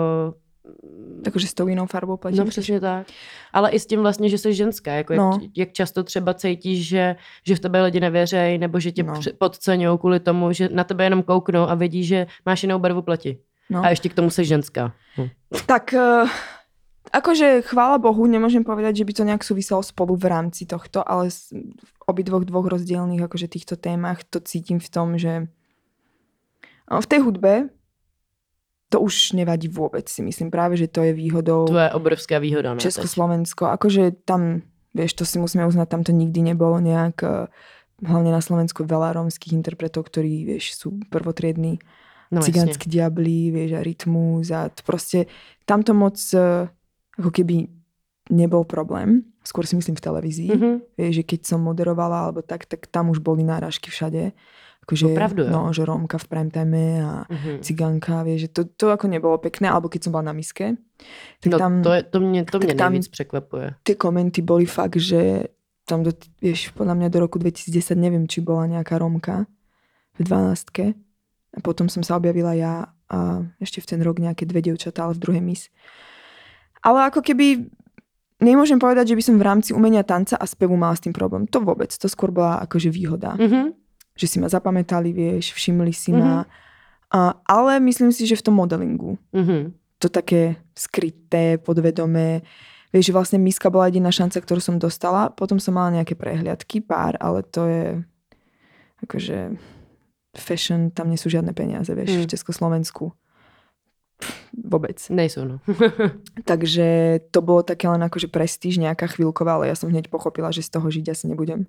takže 1.23 1.47
s 1.47 1.53
tou 1.53 1.67
jinou 1.67 1.85
farbou 1.85 2.17
platí. 2.17 2.37
No 2.37 2.45
přesně 2.45 2.79
tak. 2.79 3.07
Ale 3.53 3.69
i 3.69 3.79
s 3.79 3.85
tím 3.85 3.99
vlastně, 3.99 4.29
že 4.29 4.37
jsi 4.37 4.53
ženská. 4.53 4.91
Jako 4.91 5.13
no. 5.13 5.39
jak, 5.41 5.51
jak, 5.57 5.71
často 5.71 6.03
třeba 6.03 6.33
cítíš, 6.33 6.87
že, 6.87 7.15
že 7.45 7.55
v 7.55 7.59
tebe 7.59 7.81
lidi 7.83 7.99
nevěřejí, 7.99 8.57
nebo 8.57 8.79
že 8.79 8.91
tě 8.91 9.03
no. 9.03 9.13
podceňují 9.37 9.97
kvůli 9.97 10.19
tomu, 10.19 10.53
že 10.53 10.69
na 10.69 10.83
tebe 10.83 11.03
jenom 11.03 11.23
kouknou 11.23 11.69
a 11.69 11.75
vidí, 11.75 12.03
že 12.03 12.27
máš 12.45 12.63
jinou 12.63 12.79
barvu 12.79 13.01
pleti. 13.01 13.37
No. 13.69 13.83
A 13.83 13.89
ještě 13.89 14.09
k 14.09 14.13
tomu 14.13 14.29
jsi 14.29 14.45
ženská. 14.45 14.93
Hm. 15.17 15.27
Tak 15.65 15.93
uh, 15.93 16.29
akože 17.13 17.61
chvála 17.61 17.97
Bohu, 17.97 18.25
nemôžem 18.25 18.65
povedať, 18.65 19.01
že 19.01 19.05
by 19.05 19.13
to 19.13 19.23
nejak 19.25 19.43
súviselo 19.45 19.81
spolu 19.85 20.17
v 20.17 20.25
rámci 20.25 20.65
tohto, 20.65 21.05
ale 21.05 21.29
v 21.29 21.99
obidvoch 22.05 22.45
dvoch 22.45 22.65
rozdielných 22.65 23.21
akože 23.29 23.47
týchto 23.47 23.77
témach 23.77 24.25
to 24.25 24.41
cítim 24.41 24.81
v 24.81 24.89
tom, 24.89 25.17
že 25.17 25.49
v 26.97 27.05
tej 27.05 27.21
hudbe 27.21 27.69
to 28.89 28.97
už 29.05 29.37
nevadí 29.37 29.69
vôbec, 29.69 30.09
si 30.09 30.25
myslím. 30.25 30.49
Práve, 30.49 30.73
že 30.73 30.89
to 30.89 31.05
je 31.05 31.13
výhodou... 31.13 31.69
To 31.69 31.77
je 31.77 31.93
obrovská 31.93 32.41
výhoda. 32.41 32.73
Ne, 32.73 32.81
Československo. 32.81 33.69
Akože 33.69 34.17
tam, 34.25 34.65
vieš, 34.97 35.13
to 35.13 35.23
si 35.29 35.37
musíme 35.37 35.69
uznať, 35.69 35.87
tam 35.87 36.01
to 36.01 36.11
nikdy 36.11 36.41
nebolo 36.41 36.81
nejak... 36.81 37.21
Eh, 37.21 37.45
hlavne 37.99 38.31
na 38.31 38.39
Slovensku 38.39 38.87
veľa 38.87 39.19
rómskych 39.19 39.51
interpretov, 39.51 40.07
ktorí, 40.07 40.47
vieš, 40.47 40.79
sú 40.79 41.03
prvotriední 41.11 41.83
no, 42.31 42.39
cigánsky 42.39 42.87
diabli, 42.87 43.51
vieš, 43.51 43.75
a 43.75 43.81
rytmus 43.83 44.47
a 44.55 44.71
to 44.71 44.81
proste 44.87 45.27
tamto 45.67 45.91
moc 45.91 46.15
eh, 46.33 46.71
ako 47.19 47.29
keby 47.29 47.67
nebol 48.31 48.63
problém. 48.63 49.27
Skôr 49.43 49.65
si 49.65 49.75
myslím 49.75 49.97
v 49.97 50.05
televízii. 50.05 50.49
Mm-hmm. 50.53 50.75
Vieš, 50.95 51.13
že 51.19 51.23
keď 51.25 51.39
som 51.43 51.59
moderovala 51.59 52.29
alebo 52.29 52.45
tak, 52.45 52.69
tak 52.69 52.85
tam 52.87 53.09
už 53.09 53.19
boli 53.19 53.41
náražky 53.41 53.89
všade 53.89 54.31
akože, 54.89 55.13
Opravdu, 55.13 55.45
no, 55.45 55.69
že 55.69 55.85
Rómka 55.85 56.17
v 56.17 56.25
prime 56.25 56.49
time 56.49 57.05
a 57.05 57.29
uh-huh. 57.29 57.61
cigánka, 57.61 58.25
vieš, 58.25 58.49
že 58.49 58.49
to, 58.49 58.61
to 58.73 58.85
ako 58.89 59.05
nebolo 59.05 59.37
pekné, 59.37 59.69
alebo 59.69 59.85
keď 59.85 60.09
som 60.09 60.11
bola 60.17 60.33
na 60.33 60.33
miske. 60.33 60.81
Tak 61.45 61.49
no, 61.53 61.57
tam, 61.61 61.71
to, 61.85 61.93
je, 61.93 62.01
to 62.09 62.17
mne, 62.17 62.41
to 62.49 62.57
mne 62.57 62.73
tam, 62.73 62.89
nejvíc 62.97 63.13
překvapuje. 63.13 63.77
Tie 63.85 63.93
komenty 63.93 64.41
boli 64.41 64.65
fakt, 64.65 64.97
že 64.97 65.53
tam, 65.85 66.01
do, 66.01 66.09
vieš, 66.41 66.73
podľa 66.73 66.97
mňa 66.97 67.07
do 67.13 67.21
roku 67.21 67.37
2010 67.37 67.69
neviem, 68.01 68.25
či 68.25 68.41
bola 68.41 68.65
nejaká 68.65 68.97
Rómka 68.97 69.45
v 70.17 70.25
12 70.25 70.97
A 71.53 71.59
potom 71.61 71.85
som 71.85 72.01
sa 72.01 72.17
objavila 72.17 72.57
ja 72.57 72.89
a 73.09 73.45
ešte 73.61 73.81
v 73.81 73.89
ten 73.93 74.01
rok 74.01 74.17
nejaké 74.17 74.49
dve 74.49 74.65
dievčatá, 74.65 75.05
ale 75.05 75.17
v 75.17 75.21
druhej 75.21 75.41
mis. 75.45 75.69
Ale 76.81 77.09
ako 77.09 77.21
keby 77.21 77.69
nemôžem 78.41 78.81
povedať, 78.81 79.13
že 79.13 79.17
by 79.17 79.23
som 79.25 79.35
v 79.37 79.45
rámci 79.45 79.69
umenia 79.73 80.01
tanca 80.01 80.33
a 80.37 80.45
spevu 80.49 80.73
mala 80.77 80.97
s 80.97 81.05
tým 81.05 81.13
problém. 81.13 81.45
To 81.49 81.61
vôbec. 81.61 81.89
To 81.89 82.05
skôr 82.09 82.33
bola 82.33 82.61
akože 82.65 82.89
výhoda. 82.89 83.37
Mm-hmm 83.37 83.88
že 84.19 84.27
si 84.27 84.37
ma 84.43 84.51
zapamätali, 84.51 85.15
vieš, 85.15 85.55
všimli 85.55 85.95
si 85.95 86.11
mm-hmm. 86.11 86.19
ma. 86.19 86.43
Mhm. 86.43 86.67
A, 87.09 87.19
ale 87.47 87.79
myslím 87.79 88.11
si, 88.13 88.27
že 88.27 88.37
v 88.37 88.45
tom 88.45 88.59
modelingu. 88.59 89.17
Mm-hmm. 89.33 89.61
To 90.03 90.07
také 90.11 90.61
skryté, 90.77 91.57
podvedomé. 91.57 92.45
Vieš, 92.93 93.09
že 93.09 93.15
vlastne 93.15 93.39
miska 93.41 93.73
bola 93.73 93.89
jediná 93.89 94.13
šanca, 94.13 94.37
ktorú 94.43 94.61
som 94.61 94.77
dostala. 94.77 95.33
Potom 95.33 95.57
som 95.57 95.73
mala 95.73 95.97
nejaké 96.01 96.13
prehliadky, 96.13 96.85
pár, 96.85 97.17
ale 97.17 97.41
to 97.41 97.65
je 97.65 97.85
akože 99.01 99.57
fashion, 100.37 100.93
tam 100.93 101.09
nie 101.09 101.17
sú 101.17 101.31
žiadne 101.31 101.55
peniaze, 101.57 101.89
vieš, 101.89 102.13
mm. 102.13 102.21
v 102.25 102.31
Československu. 102.37 103.05
vôbec. 104.53 104.99
Nejsú, 105.09 105.47
no. 105.47 105.55
Takže 106.49 107.19
to 107.33 107.39
bolo 107.41 107.65
také 107.65 107.89
len 107.89 108.03
akože 108.03 108.29
prestíž 108.29 108.77
nejaká 108.77 109.09
chvíľková, 109.09 109.57
ale 109.57 109.71
ja 109.71 109.75
som 109.79 109.89
hneď 109.89 110.11
pochopila, 110.11 110.53
že 110.53 110.61
z 110.61 110.77
toho 110.77 110.87
žiť 110.91 111.05
asi 111.09 111.25
nebudem. 111.31 111.65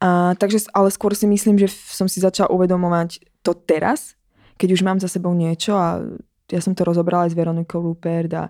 A, 0.00 0.36
takže, 0.36 0.68
ale 0.76 0.92
skôr 0.92 1.16
si 1.16 1.24
myslím, 1.24 1.56
že 1.56 1.72
som 1.72 2.04
si 2.04 2.20
začala 2.20 2.52
uvedomovať 2.52 3.22
to 3.40 3.56
teraz, 3.56 4.16
keď 4.60 4.76
už 4.76 4.82
mám 4.84 4.98
za 5.00 5.08
sebou 5.08 5.32
niečo 5.32 5.76
a 5.76 6.04
ja 6.52 6.60
som 6.62 6.76
to 6.76 6.86
rozobrala 6.86 7.26
aj 7.26 7.32
s 7.34 7.38
Veronikou 7.38 7.82
Rupert 7.82 8.32
a 8.36 8.44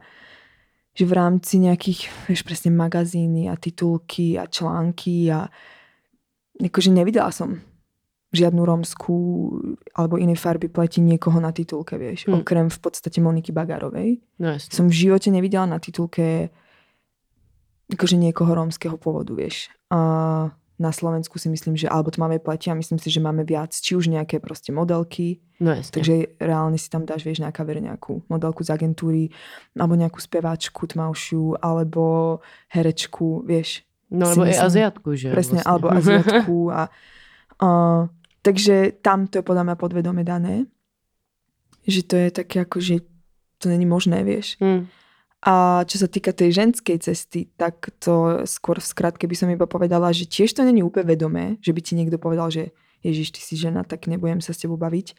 že 0.96 1.04
v 1.04 1.12
rámci 1.12 1.61
nejakých, 1.61 2.09
vieš, 2.28 2.40
presne 2.42 2.72
magazíny 2.72 3.52
a 3.52 3.54
titulky 3.61 4.40
a 4.40 4.48
články 4.48 5.28
a 5.28 5.44
akože 6.56 6.88
nevidela 6.88 7.28
som 7.28 7.61
žiadnu 8.32 8.64
romskú 8.64 9.16
alebo 9.96 10.18
iné 10.18 10.35
farby 10.35 10.68
pleti 10.68 11.00
niekoho 11.00 11.38
na 11.40 11.52
titulke, 11.52 11.96
vieš. 11.96 12.26
Hmm. 12.26 12.42
Okrem 12.42 12.66
v 12.68 12.78
podstate 12.80 13.20
Moniky 13.20 13.52
Bagarovej. 13.52 14.20
No, 14.40 14.56
jasne. 14.56 14.72
Som 14.72 14.88
v 14.88 14.98
živote 15.09 15.28
nevidela 15.30 15.68
na 15.68 15.78
titulke 15.78 16.50
akože 17.87 18.18
niekoho 18.18 18.50
rómskeho 18.50 18.98
pôvodu, 18.98 19.30
vieš. 19.32 19.70
A 19.94 20.50
na 20.76 20.92
Slovensku 20.92 21.40
si 21.40 21.48
myslím, 21.48 21.72
že 21.76 21.88
alebo 21.88 22.12
tmavé 22.12 22.36
pleti 22.36 22.68
a 22.68 22.76
myslím 22.76 23.00
si, 23.00 23.08
že 23.08 23.24
máme 23.24 23.48
viac, 23.48 23.72
či 23.72 23.96
už 23.96 24.12
nejaké 24.12 24.44
proste 24.44 24.76
modelky, 24.76 25.40
no 25.56 25.72
jasne. 25.72 25.92
takže 25.96 26.14
reálne 26.36 26.76
si 26.76 26.92
tam 26.92 27.08
dáš, 27.08 27.24
vieš, 27.24 27.40
nejaká 27.40 27.64
ver 27.64 27.80
nejakú 27.80 28.20
modelku 28.28 28.60
z 28.60 28.76
agentúry, 28.76 29.32
alebo 29.72 29.96
nejakú 29.96 30.20
speváčku 30.20 30.84
tmavšiu, 30.84 31.64
alebo 31.64 32.38
herečku, 32.68 33.40
vieš. 33.48 33.88
No 34.12 34.28
alebo 34.28 34.46
aj 34.46 34.60
Aziatku, 34.68 35.08
že? 35.16 35.28
Presne, 35.32 35.64
vlastne. 35.64 35.70
alebo 35.72 35.86
Aziatku 35.98 36.58
a, 36.70 36.82
a 37.58 37.68
takže 38.44 39.00
tam 39.00 39.26
to 39.26 39.40
je 39.40 39.44
podľa 39.48 39.64
mňa 39.72 39.76
podvedome 39.80 40.22
dané, 40.22 40.68
že 41.88 42.04
to 42.04 42.20
je 42.20 42.28
také 42.30 42.68
ako, 42.68 42.78
že 42.84 43.00
to 43.56 43.72
není 43.72 43.88
možné, 43.88 44.20
vieš. 44.22 44.60
Hmm. 44.60 44.92
A 45.44 45.85
čo 45.85 46.01
sa 46.01 46.09
týka 46.09 46.33
tej 46.33 46.57
ženskej 46.57 46.96
cesty, 47.03 47.53
tak 47.61 47.92
to 48.01 48.42
skôr 48.49 48.81
v 48.81 48.88
skratke 48.88 49.29
by 49.29 49.37
som 49.37 49.53
iba 49.53 49.68
povedala, 49.68 50.11
že 50.11 50.25
tiež 50.25 50.57
to 50.57 50.64
není 50.64 50.81
úplne 50.81 51.07
vedomé, 51.12 51.44
že 51.61 51.77
by 51.77 51.81
ti 51.85 51.92
niekto 51.92 52.16
povedal, 52.16 52.49
že 52.49 52.72
Ježiš, 53.06 53.38
ty 53.38 53.40
si 53.40 53.54
žena, 53.54 53.86
tak 53.86 54.10
nebudem 54.10 54.42
sa 54.42 54.50
s 54.50 54.62
tebou 54.62 54.74
baviť. 54.74 55.14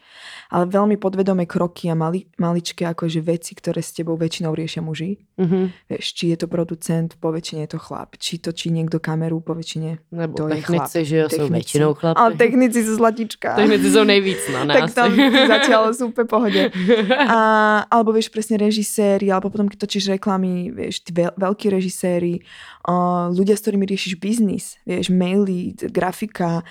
Ale 0.52 0.68
veľmi 0.68 1.00
podvedomé 1.00 1.48
kroky 1.48 1.88
a 1.88 1.96
mali, 1.96 2.28
maličké 2.36 2.84
akože 2.84 3.24
veci, 3.24 3.56
ktoré 3.56 3.80
s 3.80 3.96
tebou 3.96 4.20
väčšinou 4.20 4.52
riešia 4.52 4.84
muži. 4.84 5.24
Mm-hmm. 5.40 5.64
Vieš, 5.88 6.06
či 6.12 6.36
je 6.36 6.38
to 6.44 6.48
producent, 6.52 7.16
po 7.22 7.32
väčšine 7.32 7.64
je 7.66 7.72
to 7.78 7.80
chlap. 7.80 8.20
Či 8.20 8.44
točí 8.44 8.68
niekto 8.74 9.00
kameru, 9.00 9.40
po 9.40 9.56
väčšine 9.56 10.04
Nebo 10.12 10.36
to 10.36 10.52
je 10.52 10.62
chlap. 10.66 10.92
že 10.92 11.16
jo, 11.24 11.28
sú 11.32 11.46
väčšinou 11.48 11.96
chlapi. 11.96 12.18
Ale 12.20 12.32
technici 12.36 12.84
sú 12.84 13.00
zlatička. 13.00 13.56
Technici 13.60 13.88
sú 13.88 14.04
nejvíc, 14.04 14.42
no 14.52 14.68
nás. 14.68 14.92
tak 14.92 15.08
tam 15.08 15.10
zatiaľ 15.48 15.96
sú 15.96 16.12
úplne 16.12 16.28
pohode. 16.28 16.62
A, 17.38 17.40
alebo 17.88 18.12
vieš, 18.12 18.28
presne 18.34 18.60
režiséri, 18.60 19.32
alebo 19.32 19.54
potom 19.54 19.70
keď 19.70 19.88
točíš 19.88 20.12
reklamy, 20.12 20.74
vieš, 20.74 21.06
tí 21.06 21.14
veľkí 21.16 21.70
režiséri, 21.72 22.44
uh, 22.88 23.30
ľudia, 23.32 23.56
s 23.56 23.64
ktorými 23.64 23.86
riešiš 23.88 24.14
biznis, 24.18 24.80
vieš, 24.88 25.14
maily, 25.14 25.76
grafika, 25.92 26.66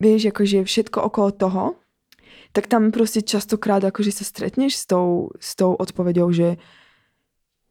vieš, 0.00 0.30
akože 0.30 0.66
všetko 0.66 0.98
okolo 1.00 1.30
toho, 1.32 1.64
tak 2.54 2.70
tam 2.70 2.94
proste 2.94 3.24
častokrát 3.24 3.82
akože 3.82 4.14
sa 4.14 4.24
stretneš 4.26 4.78
s 4.78 4.84
tou, 4.86 5.34
s 5.42 5.58
tou 5.58 5.74
odpovedou, 5.74 6.30
že 6.30 6.60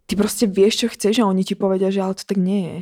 ty 0.07 0.19
proste 0.19 0.49
vieš, 0.49 0.83
čo 0.83 0.87
chceš 0.91 1.23
a 1.23 1.29
oni 1.29 1.47
ti 1.47 1.55
povedia, 1.55 1.87
že 1.87 2.03
ale 2.03 2.17
to 2.17 2.27
tak 2.27 2.39
nie 2.39 2.61
je. 2.63 2.77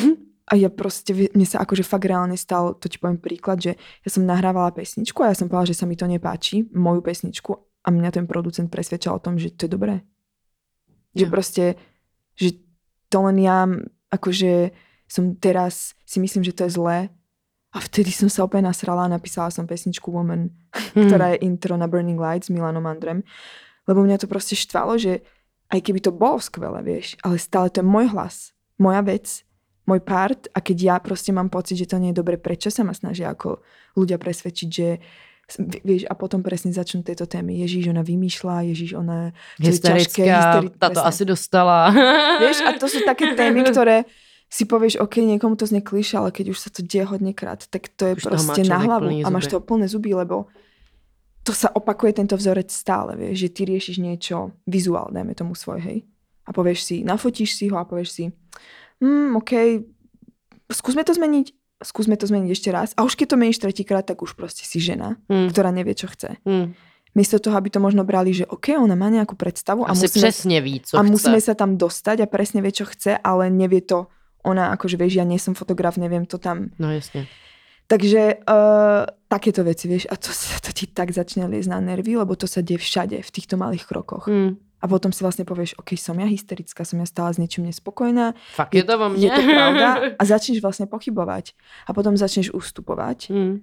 Mhm. 0.00 0.12
A 0.42 0.58
ja 0.58 0.68
proste, 0.68 1.14
mne 1.14 1.46
sa 1.46 1.62
akože 1.64 1.86
fakt 1.86 2.04
reálne 2.04 2.36
stal, 2.36 2.76
to 2.76 2.90
ti 2.90 2.98
poviem 2.98 3.16
príklad, 3.16 3.62
že 3.62 3.78
ja 3.78 4.08
som 4.10 4.26
nahrávala 4.26 4.74
pesničku 4.74 5.22
a 5.22 5.32
ja 5.32 5.38
som 5.38 5.48
povedala, 5.48 5.70
že 5.70 5.78
sa 5.78 5.86
mi 5.86 5.96
to 5.96 6.04
nepáči, 6.04 6.66
moju 6.74 7.00
pesničku 7.00 7.56
a 7.56 7.88
mňa 7.88 8.10
ten 8.10 8.26
producent 8.28 8.68
presvedčal 8.68 9.16
o 9.16 9.22
tom, 9.22 9.38
že 9.38 9.54
to 9.54 9.64
je 9.64 9.70
dobré. 9.70 10.04
Že 11.14 11.24
ja. 11.24 11.30
proste, 11.30 11.64
že 12.36 12.58
to 13.08 13.22
len 13.22 13.38
ja 13.38 13.64
akože 14.12 14.76
som 15.08 15.36
teraz 15.36 15.96
si 16.04 16.20
myslím, 16.20 16.44
že 16.44 16.52
to 16.52 16.68
je 16.68 16.74
zlé 16.74 16.96
a 17.72 17.78
vtedy 17.80 18.12
som 18.12 18.28
sa 18.28 18.44
opäť 18.44 18.68
nasrala 18.68 19.08
a 19.08 19.12
napísala 19.16 19.48
som 19.48 19.64
pesničku 19.64 20.12
Woman, 20.12 20.52
hmm. 20.94 21.08
ktorá 21.08 21.36
je 21.36 21.42
intro 21.48 21.74
na 21.80 21.88
Burning 21.88 22.20
Lights 22.20 22.48
s 22.48 22.52
Milanom 22.52 22.84
Andrem. 22.84 23.24
Lebo 23.88 24.04
mňa 24.04 24.22
to 24.22 24.30
proste 24.30 24.54
štvalo, 24.54 25.00
že 25.00 25.24
aj 25.72 25.80
keby 25.80 26.04
to 26.04 26.12
bolo 26.12 26.36
skvelé, 26.36 26.84
vieš, 26.84 27.16
ale 27.24 27.40
stále 27.40 27.72
to 27.72 27.80
je 27.80 27.88
môj 27.88 28.12
hlas, 28.12 28.52
moja 28.76 29.00
vec, 29.00 29.40
môj 29.88 30.04
part 30.04 30.46
a 30.52 30.60
keď 30.60 30.76
ja 30.78 30.96
proste 31.00 31.32
mám 31.32 31.48
pocit, 31.48 31.80
že 31.80 31.88
to 31.88 31.96
nie 31.96 32.12
je 32.12 32.20
dobre, 32.20 32.36
prečo 32.36 32.68
sa 32.68 32.84
ma 32.84 32.92
snažia 32.92 33.32
ako 33.32 33.64
ľudia 33.96 34.20
presvedčiť, 34.20 34.68
že 34.68 35.00
vieš, 35.82 36.06
a 36.06 36.14
potom 36.14 36.40
presne 36.40 36.70
začnú 36.72 37.02
tieto 37.02 37.26
témy. 37.26 37.60
Ježíš, 37.66 37.90
ona 37.90 38.00
vymýšľa, 38.00 38.68
Ježíš, 38.72 38.94
ona... 38.96 39.34
Hysterická, 39.58 40.64
táto 40.78 41.02
asi 41.02 41.26
dostala. 41.26 41.90
Vieš, 42.40 42.62
a 42.64 42.70
to 42.78 42.86
sú 42.86 43.02
také 43.04 43.34
témy, 43.34 43.66
ktoré 43.66 44.06
si 44.52 44.68
povieš, 44.68 45.00
OK, 45.00 45.24
niekomu 45.24 45.56
to 45.56 45.64
znie 45.64 45.80
kliša, 45.80 46.20
ale 46.20 46.28
keď 46.28 46.52
už 46.52 46.58
sa 46.60 46.68
to 46.68 46.84
deje 46.84 47.08
hodnekrát, 47.08 47.64
tak 47.72 47.88
to 47.96 48.12
je 48.12 48.20
už 48.20 48.28
proste 48.28 48.68
na 48.68 48.84
hlavu 48.84 49.08
a 49.24 49.28
máš 49.32 49.48
toho 49.48 49.64
plné 49.64 49.88
zuby, 49.88 50.12
lebo 50.12 50.52
to 51.40 51.56
sa 51.56 51.72
opakuje 51.72 52.20
tento 52.20 52.36
vzorec 52.36 52.68
stále, 52.68 53.16
vieš, 53.16 53.48
že 53.48 53.48
ty 53.48 53.60
riešiš 53.64 53.96
niečo 53.96 54.52
vizuál, 54.68 55.08
dajme 55.08 55.32
tomu 55.32 55.56
svoj, 55.56 55.80
hej. 55.80 55.98
A 56.44 56.52
povieš 56.52 56.84
si, 56.84 56.96
nafotíš 57.00 57.56
si 57.56 57.72
ho 57.72 57.80
a 57.80 57.88
povieš 57.88 58.10
si, 58.12 58.24
hm, 59.00 59.40
OK, 59.40 59.52
skúsme 60.68 61.00
to 61.00 61.16
zmeniť, 61.16 61.80
skúsme 61.80 62.20
to 62.20 62.28
zmeniť 62.28 62.50
ešte 62.52 62.68
raz. 62.68 62.92
A 63.00 63.08
už 63.08 63.16
keď 63.16 63.34
to 63.34 63.40
meníš 63.40 63.58
tretíkrát, 63.58 64.04
tak 64.04 64.20
už 64.20 64.36
proste 64.36 64.68
si 64.68 64.78
žena, 64.78 65.16
hmm. 65.32 65.48
ktorá 65.48 65.72
nevie, 65.72 65.96
čo 65.96 66.12
chce. 66.12 66.36
Hmm. 66.44 66.76
Miesto 67.16 67.40
toho, 67.40 67.56
aby 67.56 67.72
to 67.72 67.80
možno 67.80 68.04
brali, 68.04 68.36
že 68.36 68.44
OK, 68.48 68.76
ona 68.76 68.96
má 68.96 69.08
nejakú 69.08 69.32
predstavu 69.32 69.84
a, 69.84 69.96
musíme, 69.96 70.28
presne 70.28 70.60
ví, 70.60 70.80
co 70.84 70.96
a 70.96 71.02
chce. 71.04 71.08
musíme 71.08 71.40
sa 71.40 71.56
tam 71.56 71.80
dostať 71.80 72.24
a 72.24 72.26
presne 72.28 72.60
vie, 72.60 72.72
čo 72.72 72.84
chce, 72.84 73.16
ale 73.16 73.48
nevie 73.48 73.84
to 73.84 74.12
ona 74.42 74.74
akože 74.74 74.98
vieš, 74.98 75.22
ja 75.22 75.26
nie 75.26 75.38
som 75.38 75.54
fotograf, 75.54 75.98
neviem 75.98 76.26
to 76.26 76.38
tam. 76.38 76.74
No 76.78 76.90
jasne. 76.90 77.30
Takže 77.86 78.42
uh, 78.46 79.04
takéto 79.28 79.60
veci, 79.66 79.84
vieš, 79.90 80.08
a 80.08 80.16
to, 80.16 80.32
to 80.64 80.70
ti 80.72 80.88
tak 80.88 81.12
začne 81.12 81.44
liesť 81.50 81.70
na 81.70 81.78
nervy, 81.82 82.16
lebo 82.16 82.32
to 82.38 82.48
sa 82.48 82.64
deje 82.64 82.80
všade, 82.80 83.20
v 83.20 83.30
týchto 83.30 83.60
malých 83.60 83.84
krokoch. 83.84 84.30
Mm. 84.30 84.56
A 84.82 84.90
potom 84.90 85.14
si 85.14 85.22
vlastne 85.22 85.46
povieš, 85.46 85.78
OK, 85.78 85.94
som 85.94 86.18
ja 86.18 86.26
hysterická, 86.26 86.82
som 86.82 86.98
ja 86.98 87.06
stále 87.06 87.30
s 87.30 87.38
niečím 87.38 87.70
nespokojná. 87.70 88.34
Fakt 88.58 88.74
je 88.74 88.82
to 88.82 88.98
vo 88.98 89.14
mne. 89.14 89.22
Je 89.22 89.30
to 89.30 89.42
pravda. 89.46 89.86
A 90.20 90.22
začneš 90.26 90.58
vlastne 90.58 90.90
pochybovať. 90.90 91.54
A 91.86 91.94
potom 91.94 92.18
začneš 92.18 92.50
ustupovať. 92.50 93.30
Mm. 93.30 93.62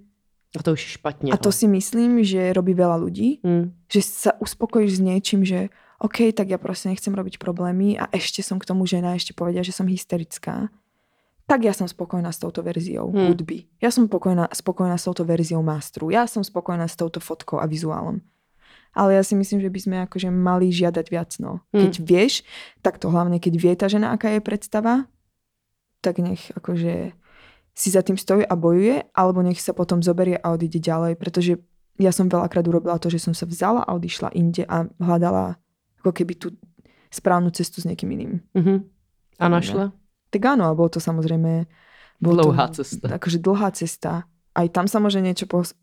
A 0.55 0.59
to 0.63 0.73
už 0.73 0.79
je 0.79 0.89
špatne. 0.95 1.29
A 1.35 1.37
to 1.37 1.51
si 1.51 1.67
myslím, 1.67 2.23
že 2.23 2.55
robí 2.55 2.71
veľa 2.71 2.97
ľudí. 3.03 3.43
Mm. 3.43 3.75
Že 3.91 3.99
sa 3.99 4.31
uspokojíš 4.39 4.91
s 4.97 5.01
niečím, 5.03 5.41
že 5.43 5.67
OK, 5.99 6.31
tak 6.31 6.47
ja 6.47 6.55
proste 6.55 6.87
nechcem 6.87 7.11
robiť 7.11 7.35
problémy 7.35 7.99
a 7.99 8.07
ešte 8.15 8.39
som 8.39 8.55
k 8.55 8.67
tomu 8.67 8.87
žena, 8.87 9.19
ešte 9.19 9.35
povedia, 9.35 9.59
že 9.67 9.75
som 9.75 9.83
hysterická, 9.83 10.71
tak 11.43 11.65
ja 11.65 11.73
som 11.73 11.89
spokojná 11.89 12.29
s 12.29 12.39
touto 12.39 12.61
verziou 12.61 13.09
hmm. 13.09 13.33
hudby. 13.33 13.65
Ja 13.83 13.89
som 13.89 14.05
spokojná, 14.05 14.47
spokojná 14.53 14.95
s 14.95 15.03
touto 15.09 15.25
verziou 15.25 15.65
mástru. 15.65 16.13
Ja 16.13 16.29
som 16.29 16.45
spokojná 16.45 16.85
s 16.85 16.93
touto 16.93 17.17
fotkou 17.17 17.57
a 17.57 17.65
vizuálom. 17.65 18.21
Ale 18.93 19.17
ja 19.17 19.23
si 19.25 19.33
myslím, 19.33 19.57
že 19.57 19.73
by 19.73 19.79
sme 19.81 19.95
akože 20.05 20.29
mali 20.29 20.69
žiadať 20.69 21.05
viac. 21.09 21.35
No. 21.41 21.65
Hmm. 21.73 21.89
Keď 21.89 21.93
vieš, 22.05 22.45
tak 22.85 23.01
to 23.01 23.09
hlavne, 23.09 23.41
keď 23.41 23.53
vie 23.57 23.73
tá 23.73 23.89
žena, 23.89 24.13
aká 24.13 24.29
je 24.37 24.45
predstava, 24.45 25.09
tak 26.05 26.21
nech 26.21 26.53
akože 26.53 27.17
si 27.73 27.89
za 27.89 28.05
tým 28.05 28.15
stojí 28.15 28.45
a 28.45 28.53
bojuje, 28.53 29.09
alebo 29.11 29.41
nech 29.41 29.57
sa 29.57 29.73
potom 29.73 30.05
zoberie 30.05 30.37
a 30.37 30.53
odíde 30.53 30.77
ďalej, 30.77 31.17
pretože 31.17 31.57
ja 31.99 32.13
som 32.13 32.31
veľakrát 32.31 32.63
urobila 32.63 33.01
to, 33.01 33.11
že 33.11 33.19
som 33.19 33.33
sa 33.33 33.49
vzala 33.49 33.83
a 33.83 33.95
odišla 33.97 34.31
inde 34.37 34.63
a 34.69 34.87
hľadala 35.01 35.59
ako 35.99 36.11
keby 36.15 36.33
tú 36.35 36.47
správnu 37.09 37.49
cestu 37.51 37.81
s 37.81 37.85
niekým 37.85 38.09
iným. 38.13 38.31
Uh-huh. 38.53 38.85
A 39.39 39.45
našla? 39.49 39.91
Tak 40.29 40.41
áno, 40.45 40.69
a 40.69 40.77
bolo 40.77 40.93
to 40.93 41.01
samozrejme... 41.01 41.65
Bolo 42.19 42.51
dlhá 42.51 42.69
to, 42.69 42.83
cesta. 42.83 43.07
Akože 43.15 43.39
dlhá 43.39 43.69
cesta. 43.71 44.11
Aj 44.53 44.67
tam 44.69 44.85
sa 44.85 44.99
môže 44.99 45.23
niečo 45.23 45.47
pos- 45.47 45.73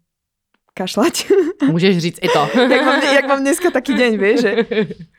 kašľať. 0.76 1.14
Môžeš 1.72 1.94
říct 1.98 2.20
i 2.20 2.28
to. 2.28 2.42
jak, 2.76 2.84
mám, 2.84 3.00
jak 3.00 3.26
mám 3.26 3.40
dneska 3.40 3.68
taký 3.72 3.96
deň, 3.96 4.12
vieš, 4.20 4.36
že 4.44 4.52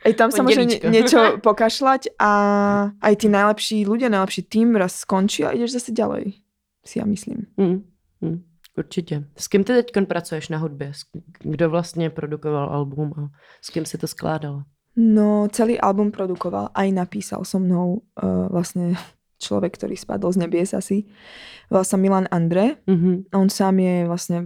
aj 0.05 0.13
tam 0.13 0.29
sa 0.29 0.45
môže 0.45 0.61
niečo 0.85 1.41
pokašľať 1.41 2.13
a 2.21 2.31
aj 3.01 3.13
tí 3.17 3.27
najlepší 3.27 3.77
ľudia, 3.89 4.13
najlepší 4.13 4.45
tým 4.45 4.77
raz 4.77 5.01
skončí 5.01 5.41
a 5.41 5.51
ideš 5.51 5.81
zase 5.81 5.97
ďalej. 5.97 6.37
Si 6.85 7.01
ja 7.01 7.05
myslím. 7.09 7.49
Mm, 7.57 7.83
mm, 8.21 8.39
určitě. 8.77 9.23
S 9.35 9.47
kým 9.47 9.63
ty 9.63 9.73
teď 9.73 10.07
pracuješ 10.07 10.49
na 10.49 10.57
hudbě? 10.57 10.91
Kdo 11.43 11.69
vlastně 11.69 12.09
produkoval 12.09 12.69
album 12.69 13.13
a 13.17 13.29
s 13.61 13.69
kým 13.69 13.85
si 13.85 13.97
to 13.97 14.07
skládala? 14.07 14.63
No, 14.97 15.45
celý 15.53 15.77
album 15.77 16.09
produkoval, 16.09 16.73
aj 16.73 16.89
napísal 16.89 17.45
so 17.45 17.61
mnou 17.61 18.01
uh, 18.17 18.49
vlastne 18.49 18.97
človek, 19.37 19.77
ktorý 19.77 19.93
spadol 19.93 20.33
z 20.33 20.41
nebies 20.41 20.73
asi. 20.73 21.05
Volal 21.69 21.85
sa 21.85 22.01
Milan 22.01 22.25
Andre. 22.33 22.81
Mm-hmm. 22.89 23.37
On 23.37 23.45
sám 23.45 23.77
je 23.77 23.95
vlastne 24.09 24.37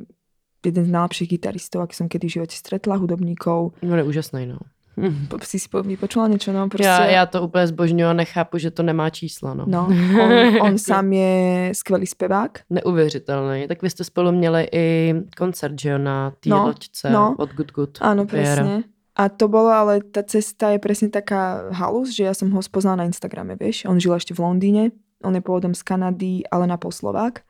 jeden 0.59 0.83
z 0.85 0.91
najlepších 0.91 1.29
gitaristov, 1.39 1.87
aký 1.87 1.95
som 1.95 2.11
kedy 2.11 2.27
v 2.27 2.35
živote 2.35 2.55
stretla, 2.55 2.99
hudobníkov. 2.99 3.79
No 3.81 3.95
je 3.95 4.03
úžasný, 4.03 4.45
no. 4.45 4.59
Mm. 5.01 5.31
Si 5.41 5.55
si 5.55 5.69
vypočula 5.71 6.27
niečo? 6.27 6.51
No, 6.51 6.67
proste... 6.67 6.83
já, 6.83 7.05
já 7.05 7.25
to 7.25 7.43
úplně 7.43 7.67
zbožňuji 7.67 8.05
a 8.05 8.13
nechápu, 8.13 8.57
že 8.57 8.71
to 8.71 8.83
nemá 8.83 9.09
číslo. 9.09 9.55
No, 9.55 9.65
no 9.67 9.87
on, 10.23 10.61
on 10.61 10.77
sám 10.77 11.13
je 11.13 11.71
skvělý 11.75 12.07
zpěvák. 12.07 12.59
Neuvěřitelný. 12.69 13.67
Tak 13.67 13.81
vy 13.81 13.89
jste 13.89 14.03
spolu 14.03 14.31
měli 14.31 14.67
i 14.71 15.13
koncert, 15.37 15.79
že 15.79 15.89
jo, 15.89 15.97
na 15.97 16.31
té 16.31 16.49
no, 16.49 16.65
loďce 16.65 17.09
no. 17.09 17.35
od 17.39 17.53
Good 17.53 17.71
Good. 17.71 17.97
Áno, 18.01 18.27
presne. 18.27 18.83
A 19.11 19.27
to 19.27 19.51
bolo, 19.51 19.67
ale 19.67 19.99
tá 19.99 20.23
cesta 20.23 20.71
je 20.71 20.79
presne 20.79 21.11
taká 21.11 21.67
halus, 21.75 22.15
že 22.15 22.23
ja 22.23 22.31
som 22.31 22.47
ho 22.55 22.61
spoznala 22.63 23.03
na 23.03 23.09
Instagrame, 23.11 23.59
vieš. 23.59 23.83
On 23.83 23.99
žil 23.99 24.15
ešte 24.15 24.31
v 24.31 24.39
Londýne, 24.39 24.83
on 25.19 25.35
je 25.35 25.43
pôvodom 25.43 25.75
z 25.75 25.83
Kanady, 25.83 26.47
ale 26.47 26.63
na 26.63 26.79
Poslovák. 26.79 27.43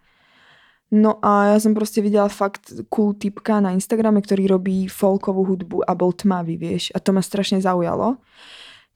No 0.92 1.24
a 1.24 1.56
ja 1.56 1.58
som 1.64 1.72
proste 1.72 2.04
videla 2.04 2.28
fakt 2.28 2.68
cool 2.92 3.16
typka 3.16 3.64
na 3.64 3.72
Instagrame, 3.72 4.20
ktorý 4.20 4.60
robí 4.60 4.92
folkovú 4.92 5.48
hudbu 5.48 5.88
a 5.88 5.96
bol 5.96 6.12
tmavý, 6.12 6.60
vieš. 6.60 6.92
A 6.92 7.00
to 7.00 7.16
ma 7.16 7.24
strašne 7.24 7.64
zaujalo. 7.64 8.20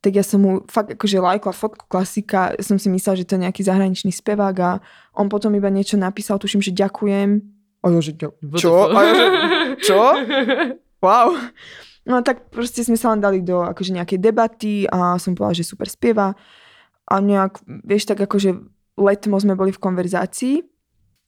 Tak 0.03 0.11
ja 0.11 0.25
som 0.25 0.43
mu 0.43 0.51
fakt 0.67 0.91
akože 0.91 1.23
lajkla 1.23 1.55
fotku 1.55 1.87
klasika, 1.87 2.51
som 2.59 2.75
si 2.75 2.91
myslela, 2.91 3.15
že 3.15 3.25
to 3.25 3.39
je 3.39 3.43
nejaký 3.47 3.61
zahraničný 3.63 4.11
spevák 4.11 4.57
a 4.59 4.71
on 5.15 5.31
potom 5.31 5.55
iba 5.55 5.71
niečo 5.71 5.95
napísal, 5.95 6.35
tuším, 6.35 6.59
že 6.59 6.75
ďakujem. 6.75 7.41
A 7.79 7.85
ja, 7.87 7.99
že 8.03 8.13
čo? 8.59 8.91
A 8.91 8.99
ja, 9.05 9.13
že, 9.15 9.25
čo? 9.85 9.99
Wow. 11.05 11.37
No 12.05 12.21
tak 12.21 12.53
proste 12.53 12.85
sme 12.85 12.97
sa 12.97 13.09
len 13.13 13.21
dali 13.21 13.41
do 13.41 13.65
akože 13.65 13.97
nejakej 13.97 14.19
debaty 14.21 14.85
a 14.85 15.17
som 15.17 15.33
povedala, 15.33 15.57
že 15.57 15.65
super 15.65 15.89
spieva. 15.89 16.37
A 17.05 17.21
nejak, 17.21 17.61
vieš, 17.65 18.09
tak 18.09 18.21
akože 18.21 18.61
letmo 18.97 19.37
sme 19.41 19.57
boli 19.57 19.73
v 19.73 19.81
konverzácii 19.81 20.55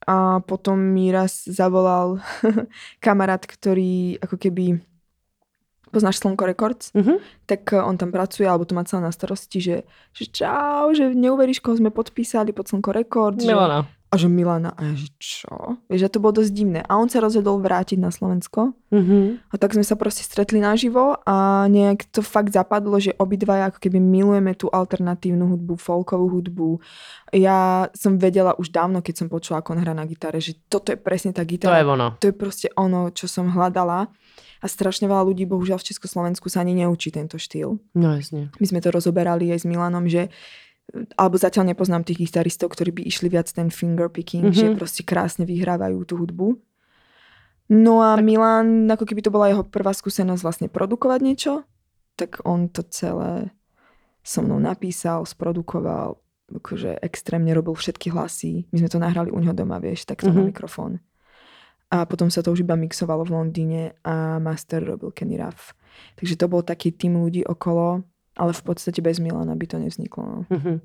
a 0.06 0.38
potom 0.42 0.78
mi 0.78 1.10
raz 1.10 1.46
zavolal 1.50 2.22
kamarát, 3.04 3.42
ktorý 3.42 4.22
ako 4.22 4.38
keby 4.38 4.78
poznáš 5.90 6.20
Slnko 6.20 6.44
Records, 6.44 6.92
mm-hmm. 6.92 7.48
tak 7.48 7.72
on 7.72 7.96
tam 7.96 8.12
pracuje, 8.12 8.44
alebo 8.44 8.68
to 8.68 8.76
má 8.76 8.84
celé 8.84 9.08
na 9.08 9.12
starosti, 9.12 9.58
že, 9.58 9.76
že 10.12 10.24
čau, 10.28 10.92
že 10.92 11.10
neuveríš, 11.16 11.64
koho 11.64 11.80
sme 11.80 11.88
podpísali 11.88 12.52
pod 12.52 12.68
Slnko 12.68 12.92
Records. 12.92 13.42
Milana. 13.42 13.88
A 14.08 14.16
že 14.16 14.24
Milana, 14.24 14.72
a 14.72 14.88
ja, 14.88 14.94
že 14.96 15.12
čo? 15.20 15.76
Vieš, 15.92 16.08
že 16.08 16.12
to 16.16 16.24
bolo 16.24 16.40
dosť 16.40 16.52
divné. 16.56 16.80
A 16.88 16.96
on 16.96 17.12
sa 17.12 17.20
rozhodol 17.20 17.60
vrátiť 17.60 18.00
na 18.00 18.08
Slovensko. 18.08 18.72
Mm-hmm. 18.88 19.52
A 19.52 19.54
tak 19.60 19.76
sme 19.76 19.84
sa 19.84 20.00
proste 20.00 20.24
stretli 20.24 20.64
naživo 20.64 21.20
a 21.28 21.68
nejak 21.68 22.08
to 22.08 22.24
fakt 22.24 22.56
zapadlo, 22.56 22.96
že 22.96 23.12
obidvaja 23.20 23.68
ako 23.68 23.84
keby 23.84 24.00
milujeme 24.00 24.56
tú 24.56 24.72
alternatívnu 24.72 25.52
hudbu, 25.52 25.76
folkovú 25.76 26.40
hudbu. 26.40 26.80
Ja 27.36 27.92
som 27.92 28.16
vedela 28.16 28.56
už 28.56 28.72
dávno, 28.72 29.04
keď 29.04 29.14
som 29.20 29.28
počula, 29.28 29.60
ako 29.60 29.76
on 29.76 29.84
hrá 29.84 29.92
na 29.92 30.08
gitare, 30.08 30.40
že 30.40 30.56
toto 30.72 30.88
je 30.88 30.96
presne 30.96 31.36
tá 31.36 31.44
gitara. 31.44 31.76
To 31.76 31.80
je 31.80 31.84
ono. 31.84 32.08
To 32.16 32.26
je 32.32 32.34
proste 32.34 32.72
ono, 32.80 33.12
čo 33.12 33.28
som 33.28 33.52
hľadala. 33.52 34.08
A 34.58 34.66
strašne 34.66 35.06
veľa 35.06 35.22
ľudí, 35.22 35.46
bohužiaľ 35.46 35.78
v 35.78 35.94
Československu 35.94 36.50
sa 36.50 36.64
ani 36.64 36.82
neučí 36.82 37.14
tento 37.14 37.38
štýl. 37.38 37.78
No 37.94 38.08
jasne. 38.16 38.50
My 38.58 38.66
sme 38.66 38.80
to 38.82 38.90
rozoberali 38.90 39.52
aj 39.54 39.62
s 39.62 39.66
Milanom, 39.68 40.08
že 40.10 40.32
alebo 40.94 41.36
zatiaľ 41.36 41.72
nepoznám 41.72 42.04
tých 42.04 42.28
gitaristov, 42.28 42.72
ktorí 42.72 42.96
by 42.96 43.02
išli 43.04 43.28
viac 43.28 43.52
ten 43.52 43.68
finger 43.68 44.08
picking, 44.08 44.48
mm-hmm. 44.48 44.72
že 44.72 44.78
proste 44.78 45.02
krásne 45.04 45.44
vyhrávajú 45.44 46.00
tú 46.08 46.16
hudbu. 46.16 46.56
No 47.68 48.00
a 48.00 48.16
tak. 48.16 48.24
Milan, 48.24 48.88
ako 48.88 49.04
keby 49.04 49.20
to 49.20 49.28
bola 49.28 49.52
jeho 49.52 49.64
prvá 49.68 49.92
skúsenosť 49.92 50.40
vlastne 50.40 50.68
produkovať 50.72 51.20
niečo, 51.20 51.52
tak 52.16 52.40
on 52.48 52.72
to 52.72 52.80
celé 52.88 53.52
so 54.24 54.40
mnou 54.40 54.56
napísal, 54.56 55.28
sprodukoval, 55.28 56.16
akože 56.48 57.00
extrémne 57.04 57.52
robil 57.52 57.76
všetky 57.76 58.08
hlasy. 58.08 58.64
My 58.72 58.80
sme 58.80 58.88
to 58.88 59.00
nahrali 59.00 59.28
u 59.28 59.38
neho 59.40 59.52
doma, 59.52 59.76
vieš, 59.76 60.08
takto 60.08 60.32
mm-hmm. 60.32 60.40
na 60.40 60.48
mikrofón. 60.48 60.92
A 61.88 62.04
potom 62.04 62.28
sa 62.28 62.44
to 62.44 62.52
už 62.52 62.64
iba 62.64 62.76
mixovalo 62.76 63.24
v 63.24 63.32
Londýne 63.32 63.96
a 64.04 64.36
master 64.36 64.84
robil 64.84 65.12
Kenny 65.12 65.40
Ruff. 65.40 65.72
Takže 66.20 66.36
to 66.36 66.44
bol 66.48 66.60
taký 66.60 66.92
tým 66.92 67.16
ľudí 67.16 67.44
okolo, 67.48 68.04
ale 68.38 68.52
v 68.54 68.62
podstate 68.62 69.02
bez 69.02 69.18
Milana 69.18 69.58
by 69.58 69.66
to 69.66 69.78
nevzniklo. 69.78 70.22
No. 70.24 70.40
Mm-hmm. 70.46 70.80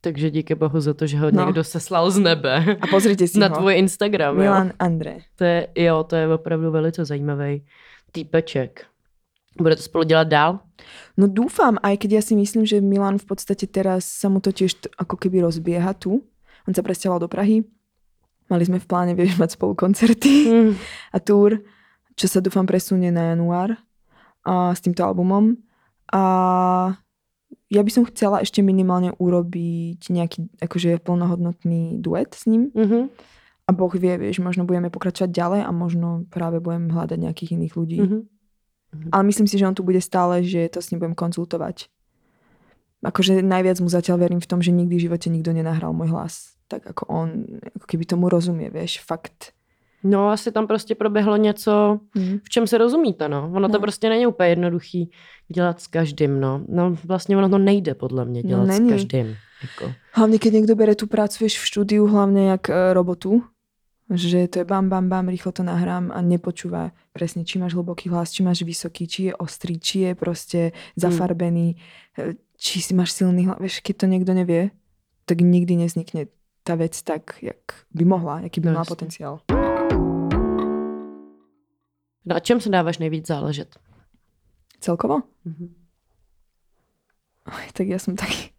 Takže 0.00 0.30
díky 0.30 0.54
bohu 0.54 0.80
za 0.80 0.94
to, 0.94 1.06
že 1.06 1.18
ho 1.18 1.30
no. 1.30 1.46
někdo 1.46 1.64
seslal 1.64 2.10
z 2.10 2.18
nebe. 2.18 2.76
A 2.80 2.86
pozrite 2.86 3.26
si 3.26 3.38
Na 3.38 3.48
ho. 3.48 3.56
tvůj 3.56 3.78
Instagram. 3.78 4.36
Milan 4.36 4.66
jo. 4.66 4.72
Andre. 4.78 5.16
To 5.36 5.44
je, 5.44 5.68
jo, 5.74 6.04
to 6.04 6.16
je 6.16 6.34
opravdu 6.34 6.70
velice 6.70 7.04
zajímavý 7.04 7.64
týpeček. 8.12 8.86
Bude 9.60 9.76
to 9.76 9.82
spolu 9.82 10.04
dělat 10.04 10.28
dál? 10.28 10.60
No 11.16 11.30
dúfam, 11.30 11.78
aj 11.78 12.02
keď 12.02 12.10
ja 12.18 12.22
si 12.26 12.34
myslím, 12.34 12.66
že 12.66 12.82
Milan 12.82 13.22
v 13.22 13.26
podstate 13.30 13.70
teraz 13.70 14.02
sa 14.02 14.26
mu 14.26 14.42
to 14.42 14.50
tiež 14.50 14.90
ako 14.98 15.14
keby 15.14 15.46
rozbieha 15.46 15.94
tu. 15.94 16.26
On 16.66 16.74
sa 16.74 16.82
presťahoval 16.82 17.22
do 17.22 17.30
Prahy. 17.30 17.62
Mali 18.50 18.66
sme 18.66 18.82
v 18.82 18.86
pláne, 18.90 19.14
vieš, 19.14 19.38
mať 19.42 19.54
spolu 19.54 19.78
koncerty 19.78 20.50
mm. 20.50 20.72
a 21.14 21.18
túr, 21.22 21.62
čo 22.18 22.26
sa 22.26 22.42
dúfam 22.42 22.66
presunie 22.66 23.14
na 23.14 23.30
január 23.32 23.78
a 24.42 24.74
s 24.74 24.82
týmto 24.82 25.06
albumom. 25.06 25.54
A 26.14 26.22
ja 27.66 27.82
by 27.82 27.90
som 27.90 28.06
chcela 28.06 28.38
ešte 28.38 28.62
minimálne 28.62 29.10
urobiť 29.18 30.14
nejaký 30.14 30.62
akože 30.62 31.02
plnohodnotný 31.02 31.98
duet 31.98 32.38
s 32.38 32.46
ním. 32.46 32.70
Mm-hmm. 32.70 33.04
A 33.64 33.70
Boh 33.72 33.90
vie, 33.90 34.14
vieš, 34.20 34.44
možno 34.44 34.68
budeme 34.68 34.92
pokračovať 34.92 35.30
ďalej 35.32 35.60
a 35.66 35.70
možno 35.72 36.28
práve 36.30 36.60
budem 36.62 36.92
hľadať 36.92 37.18
nejakých 37.18 37.50
iných 37.58 37.74
ľudí. 37.74 37.98
Mm-hmm. 38.04 38.22
Ale 39.10 39.22
myslím 39.26 39.48
si, 39.50 39.58
že 39.58 39.66
on 39.66 39.74
tu 39.74 39.82
bude 39.82 39.98
stále, 39.98 40.44
že 40.46 40.70
to 40.70 40.78
s 40.78 40.94
ním 40.94 41.02
budem 41.02 41.16
konzultovať. 41.18 41.90
Akože 43.04 43.42
najviac 43.42 43.82
mu 43.82 43.88
zatiaľ 43.90 44.22
verím 44.22 44.40
v 44.40 44.48
tom, 44.48 44.62
že 44.62 44.70
nikdy 44.70 44.94
v 44.96 45.04
živote 45.10 45.28
nikto 45.28 45.50
nenahral 45.50 45.96
môj 45.96 46.14
hlas. 46.14 46.54
Tak 46.70 46.84
ako 46.94 47.02
on, 47.10 47.28
ako 47.74 47.86
keby 47.90 48.04
tomu 48.06 48.30
rozumie, 48.30 48.70
vieš, 48.70 49.02
fakt 49.02 49.53
No, 50.04 50.30
asi 50.30 50.52
tam 50.52 50.66
prostě 50.66 50.94
proběhlo 50.94 51.36
něco, 51.36 52.00
mm. 52.14 52.38
v 52.44 52.48
čem 52.48 52.66
se 52.66 52.78
rozumíte, 52.78 53.28
no. 53.28 53.50
Ono 53.54 53.60
no. 53.60 53.68
to 53.68 53.80
prostě 53.80 54.08
není 54.08 54.26
úplně 54.26 54.48
jednoduchý 54.48 55.10
dělat 55.48 55.80
s 55.80 55.86
každým, 55.86 56.40
no. 56.40 56.64
No, 56.68 56.96
vlastně 57.04 57.36
ono 57.36 57.48
to 57.48 57.58
nejde 57.58 57.94
podle 57.94 58.24
mě 58.24 58.42
no, 58.42 58.48
dělat 58.48 58.66
no, 58.66 58.74
s 58.74 58.90
každým. 58.90 59.36
Jako. 59.62 59.92
Hlavně, 60.12 60.38
keď 60.38 60.52
někdo 60.52 60.76
bere 60.76 60.94
tu 60.94 61.06
prácu, 61.06 61.36
vieš, 61.40 61.58
v 61.58 61.66
štúdiu, 61.66 62.06
hlavne 62.06 62.44
jak 62.44 62.70
e, 62.70 62.94
robotu, 62.94 63.42
že 64.10 64.48
to 64.48 64.58
je 64.58 64.64
bam, 64.64 64.88
bam, 64.88 65.08
bam, 65.08 65.28
rýchlo 65.28 65.52
to 65.52 65.62
nahrám 65.62 66.12
a 66.12 66.20
nepočúva 66.20 66.92
presne, 67.16 67.44
či 67.48 67.56
máš 67.56 67.72
hlboký 67.72 68.12
hlas, 68.12 68.36
či 68.36 68.44
máš 68.44 68.60
vysoký, 68.60 69.08
či 69.08 69.20
je 69.24 69.32
ostrý, 69.32 69.80
či 69.80 70.00
je 70.00 70.12
proste 70.12 70.60
zafarbený, 70.96 71.80
mm. 72.18 72.36
či 72.60 72.84
si 72.84 72.92
máš 72.92 73.16
silný 73.16 73.48
hlas. 73.48 73.56
Vieš, 73.56 73.80
keď 73.80 74.04
to 74.04 74.06
niekto 74.06 74.32
nevie, 74.36 74.76
tak 75.24 75.40
nikdy 75.40 75.80
neznikne 75.80 76.28
tá 76.64 76.76
vec 76.76 76.96
tak, 77.00 77.40
jak 77.40 77.88
by 77.96 78.04
mohla, 78.04 78.44
aký 78.44 78.60
by 78.60 78.68
no, 78.68 78.74
mala 78.76 78.84
potenciál. 78.84 79.40
Na 82.26 82.40
čem 82.40 82.60
se 82.60 82.68
dáváš 82.68 82.98
nejvíc 82.98 83.26
záležet? 83.26 83.76
Celkovo? 84.80 85.22
Mm-hmm. 85.46 85.70
tak 87.72 87.86
ja 87.86 87.98
som 88.00 88.16
taký... 88.16 88.52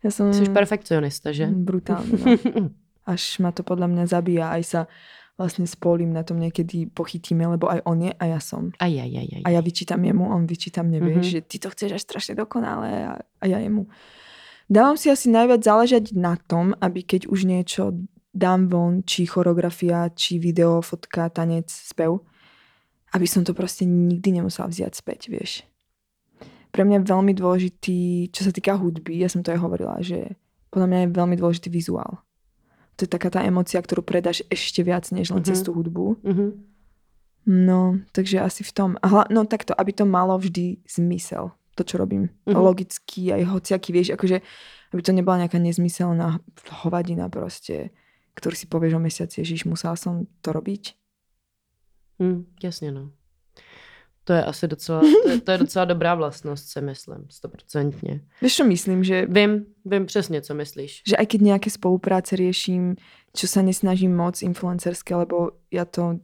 Ja 0.00 0.08
som... 0.08 0.32
Jsi 0.32 0.48
perfekcionista, 0.48 1.32
že? 1.32 1.48
Brutálne. 1.48 2.16
No. 2.16 2.72
Až 3.12 3.40
ma 3.40 3.52
to 3.52 3.60
podľa 3.60 3.88
mňa 3.88 4.04
zabíja. 4.08 4.48
Aj 4.48 4.64
sa 4.64 4.80
vlastne 5.40 5.64
spolím 5.64 6.12
na 6.12 6.20
tom 6.20 6.36
niekedy 6.36 6.92
pochytíme, 6.92 7.48
lebo 7.48 7.72
aj 7.72 7.80
on 7.88 8.04
je 8.04 8.12
a 8.12 8.24
ja 8.28 8.40
som. 8.44 8.76
Aj, 8.76 8.92
aj, 8.92 9.08
aj, 9.08 9.28
aj. 9.40 9.42
A 9.44 9.56
ja 9.56 9.60
vyčítam 9.64 10.04
jemu, 10.04 10.28
on 10.28 10.44
vyčítam 10.44 10.92
mne, 10.92 11.00
mm-hmm. 11.00 11.24
že 11.24 11.40
ty 11.40 11.56
to 11.56 11.72
chceš 11.72 11.96
až 11.96 12.02
strašne 12.04 12.36
dokonale 12.36 12.88
a, 13.08 13.12
a 13.40 13.44
ja 13.48 13.56
jemu. 13.56 13.88
Dávam 14.68 15.00
si 15.00 15.08
asi 15.08 15.32
najviac 15.32 15.64
záležať 15.64 16.12
na 16.12 16.36
tom, 16.36 16.76
aby 16.76 17.00
keď 17.00 17.32
už 17.32 17.48
niečo 17.48 17.96
dám 18.36 18.68
von, 18.68 19.00
či 19.02 19.24
choreografia, 19.24 20.12
či 20.12 20.36
video, 20.36 20.84
fotka, 20.84 21.32
tanec, 21.32 21.72
spev, 21.72 22.20
aby 23.10 23.26
som 23.26 23.42
to 23.42 23.52
proste 23.56 23.86
nikdy 23.86 24.40
nemusela 24.40 24.70
vziať 24.70 24.92
späť, 24.94 25.30
vieš. 25.30 25.66
Pre 26.70 26.86
mňa 26.86 27.02
je 27.02 27.10
veľmi 27.10 27.32
dôležitý, 27.34 28.30
čo 28.30 28.46
sa 28.46 28.54
týka 28.54 28.78
hudby, 28.78 29.18
ja 29.18 29.26
som 29.26 29.42
to 29.42 29.50
aj 29.50 29.58
hovorila, 29.58 29.98
že 29.98 30.38
podľa 30.70 30.86
mňa 30.86 30.98
je 31.02 31.16
veľmi 31.18 31.34
dôležitý 31.34 31.68
vizuál. 31.68 32.22
To 32.94 33.08
je 33.08 33.10
taká 33.10 33.32
tá 33.32 33.42
emocia, 33.42 33.82
ktorú 33.82 34.06
predáš 34.06 34.46
ešte 34.52 34.86
viac, 34.86 35.10
než 35.10 35.34
len 35.34 35.42
mm-hmm. 35.42 35.50
cez 35.50 35.66
tú 35.66 35.74
hudbu. 35.74 36.20
Mm-hmm. 36.22 36.50
No, 37.50 37.98
takže 38.12 38.44
asi 38.44 38.62
v 38.62 38.72
tom. 38.76 38.90
Hla, 39.00 39.26
no 39.32 39.48
takto, 39.48 39.72
aby 39.74 39.90
to 39.96 40.04
malo 40.04 40.36
vždy 40.36 40.84
zmysel, 40.84 41.56
to, 41.74 41.82
čo 41.82 41.96
robím. 41.98 42.30
Mm-hmm. 42.46 42.60
Logický, 42.60 43.34
aj 43.34 43.42
hociaký, 43.50 43.90
vieš, 43.90 44.14
akože, 44.14 44.44
aby 44.92 45.00
to 45.00 45.16
nebola 45.16 45.42
nejaká 45.42 45.56
nezmyselná 45.56 46.38
hovadina 46.84 47.26
proste, 47.32 47.90
ktorý 48.36 48.54
si 48.54 48.68
povieš 48.68 48.94
o 48.94 49.02
mesiaci, 49.02 49.42
Ježiš, 49.42 49.64
musela 49.66 49.96
som 49.96 50.28
to 50.44 50.52
robiť. 50.52 50.99
Hmm, 52.20 52.46
jasně, 52.62 52.92
no. 52.92 53.10
To 54.24 54.32
je 54.32 54.44
asi 54.44 54.68
docela, 54.68 55.00
to 55.24 55.30
je, 55.30 55.40
to 55.40 55.50
je 55.52 55.58
docela 55.58 55.84
dobrá 55.84 56.14
vlastnost, 56.14 56.68
si 56.68 56.80
myslím, 56.80 57.26
stoprocentně. 57.28 58.20
Víš, 58.42 58.56
čo 58.56 58.64
myslím, 58.64 59.04
že... 59.04 59.26
Vím, 59.26 59.66
vím 59.84 60.06
přesně, 60.06 60.42
co 60.42 60.54
myslíš. 60.54 61.02
Že 61.08 61.16
aj 61.16 61.26
keď 61.26 61.40
nejaké 61.40 61.70
spolupráce 61.70 62.36
riešim, 62.36 62.96
čo 63.34 63.46
sa 63.46 63.62
nesnažím 63.62 64.14
moc 64.14 64.42
influencerské, 64.42 65.14
lebo 65.14 65.50
ja 65.70 65.84
to 65.84 66.20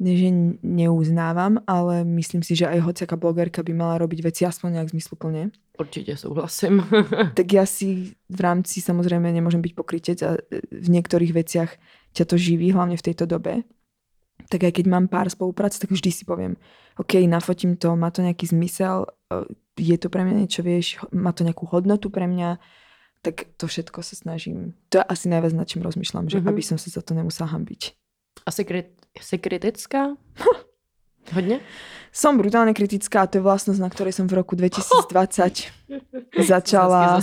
ne, 0.00 0.14
že 0.16 0.30
neuznávam, 0.62 1.58
ale 1.66 2.04
myslím 2.04 2.42
si, 2.42 2.56
že 2.56 2.68
aj 2.68 2.80
hociaká 2.80 3.16
blogerka 3.16 3.62
by 3.62 3.72
mala 3.74 3.98
robiť 3.98 4.20
veci 4.22 4.42
aspoň 4.46 4.78
nejak 4.78 4.92
zmysluplne. 4.92 5.50
Určite 5.74 6.14
súhlasím. 6.16 6.84
tak 7.38 7.46
ja 7.52 7.66
si 7.66 8.14
v 8.30 8.40
rámci 8.40 8.80
samozrejme 8.80 9.26
nemôžem 9.32 9.62
byť 9.62 9.72
pokrytec 9.74 10.18
a 10.22 10.38
v 10.70 10.88
niektorých 10.88 11.32
veciach 11.34 11.70
ťa 12.14 12.24
to 12.30 12.36
živí, 12.38 12.70
hlavne 12.70 12.94
v 12.94 13.06
tejto 13.10 13.26
dobe 13.26 13.66
tak 14.54 14.70
aj 14.70 14.72
keď 14.78 14.86
mám 14.86 15.10
pár 15.10 15.26
spoluprác, 15.26 15.74
tak 15.74 15.90
vždy 15.90 16.14
si 16.14 16.22
poviem, 16.22 16.54
OK, 16.94 17.18
nafotím 17.26 17.74
to, 17.74 17.98
má 17.98 18.14
to 18.14 18.22
nejaký 18.22 18.54
zmysel, 18.54 19.10
e, 19.26 19.50
je 19.74 19.98
to 19.98 20.06
pre 20.06 20.22
mňa 20.22 20.46
niečo, 20.46 20.62
vieš, 20.62 21.02
má 21.10 21.34
to 21.34 21.42
nejakú 21.42 21.66
hodnotu 21.66 22.06
pre 22.06 22.30
mňa, 22.30 22.62
tak 23.26 23.50
to 23.58 23.66
všetko 23.66 24.06
sa 24.06 24.14
snažím. 24.14 24.78
To 24.94 25.02
je 25.02 25.04
asi 25.10 25.26
najviac 25.26 25.58
nad 25.58 25.66
čím 25.66 25.82
rozmýšľam, 25.82 26.30
že 26.30 26.38
mm-hmm. 26.38 26.54
aby 26.54 26.62
som 26.62 26.78
sa 26.78 26.86
za 26.86 27.02
to 27.02 27.18
nemusela 27.18 27.50
hambiť. 27.50 27.98
A 28.46 28.54
si 28.54 29.36
kritická? 29.42 30.14
Hodne? 31.34 31.58
Som 32.14 32.38
brutálne 32.38 32.70
kritická 32.76 33.26
a 33.26 33.30
to 33.30 33.40
je 33.40 33.42
vlastnosť, 33.42 33.80
na 33.82 33.90
ktorej 33.90 34.14
som 34.14 34.30
v 34.30 34.38
roku 34.38 34.54
2020 34.54 35.66
začala. 36.52 37.18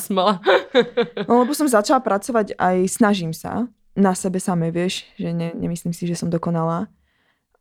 no, 1.31 1.47
lebo 1.47 1.55
som 1.55 1.69
začala 1.69 2.03
pracovať 2.03 2.59
aj, 2.59 2.75
snažím 2.91 3.31
sa 3.31 3.71
na 3.95 4.11
sebe 4.17 4.41
samej, 4.41 4.71
vieš, 4.75 4.93
že 5.15 5.31
ne, 5.31 5.55
nemyslím 5.55 5.95
si, 5.95 6.09
že 6.09 6.19
som 6.19 6.27
dokonalá 6.27 6.91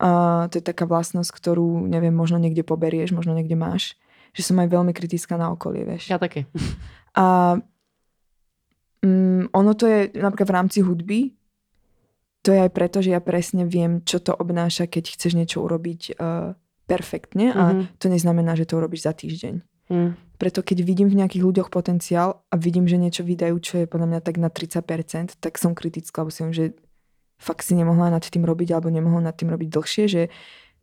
a 0.01 0.09
to 0.49 0.59
je 0.59 0.65
taká 0.65 0.89
vlastnosť, 0.89 1.29
ktorú, 1.29 1.85
neviem, 1.85 2.17
možno 2.17 2.41
niekde 2.41 2.65
poberieš, 2.65 3.13
možno 3.13 3.37
niekde 3.37 3.53
máš. 3.53 4.01
Že 4.33 4.43
som 4.49 4.57
aj 4.65 4.69
veľmi 4.73 4.93
kritická 4.97 5.37
na 5.37 5.53
okolie, 5.53 5.85
vieš. 5.85 6.09
Ja 6.09 6.17
také. 6.17 6.49
A 7.21 7.59
mm, 9.05 9.53
ono 9.53 9.73
to 9.77 9.85
je 9.85 10.15
napríklad 10.17 10.49
v 10.49 10.57
rámci 10.57 10.79
hudby, 10.81 11.35
to 12.41 12.57
je 12.57 12.65
aj 12.65 12.73
preto, 12.73 13.05
že 13.05 13.13
ja 13.13 13.21
presne 13.21 13.69
viem, 13.69 14.01
čo 14.01 14.17
to 14.17 14.33
obnáša, 14.33 14.89
keď 14.89 15.13
chceš 15.13 15.37
niečo 15.37 15.61
urobiť 15.61 16.17
uh, 16.17 16.57
perfektne 16.89 17.53
a 17.53 17.63
mm-hmm. 17.77 18.01
to 18.01 18.07
neznamená, 18.09 18.57
že 18.57 18.65
to 18.65 18.81
urobíš 18.81 19.05
za 19.05 19.13
týždeň. 19.13 19.55
Mm. 19.93 20.17
Preto 20.41 20.65
keď 20.65 20.81
vidím 20.81 21.13
v 21.13 21.21
nejakých 21.21 21.45
ľuďoch 21.45 21.69
potenciál 21.69 22.41
a 22.49 22.55
vidím, 22.57 22.89
že 22.89 22.97
niečo 22.97 23.27
vydajú, 23.27 23.57
čo 23.61 23.75
je 23.85 23.87
podľa 23.91 24.17
mňa 24.17 24.21
tak 24.25 24.41
na 24.41 24.49
30%, 24.49 25.37
tak 25.37 25.61
som 25.61 25.77
kritická, 25.77 26.25
lebo 26.25 26.33
si 26.33 26.41
viem, 26.41 26.55
že 26.57 26.65
fakt 27.41 27.65
si 27.65 27.73
nemohla 27.73 28.13
nad 28.13 28.21
tým 28.21 28.45
robiť 28.45 28.77
alebo 28.77 28.93
nemohla 28.93 29.33
nad 29.33 29.37
tým 29.37 29.49
robiť 29.49 29.69
dlhšie, 29.73 30.05
že 30.07 30.23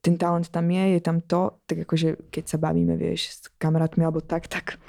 ten 0.01 0.17
talent 0.17 0.49
tam 0.49 0.65
je, 0.69 0.97
je 0.97 1.01
tam 1.01 1.21
to, 1.21 1.61
tak 1.69 1.85
akože 1.85 2.33
keď 2.33 2.43
sa 2.49 2.57
bavíme, 2.57 2.97
vieš, 2.97 3.19
s 3.29 3.39
kamarátmi 3.61 4.01
alebo 4.01 4.25
tak, 4.25 4.49
tak 4.49 4.81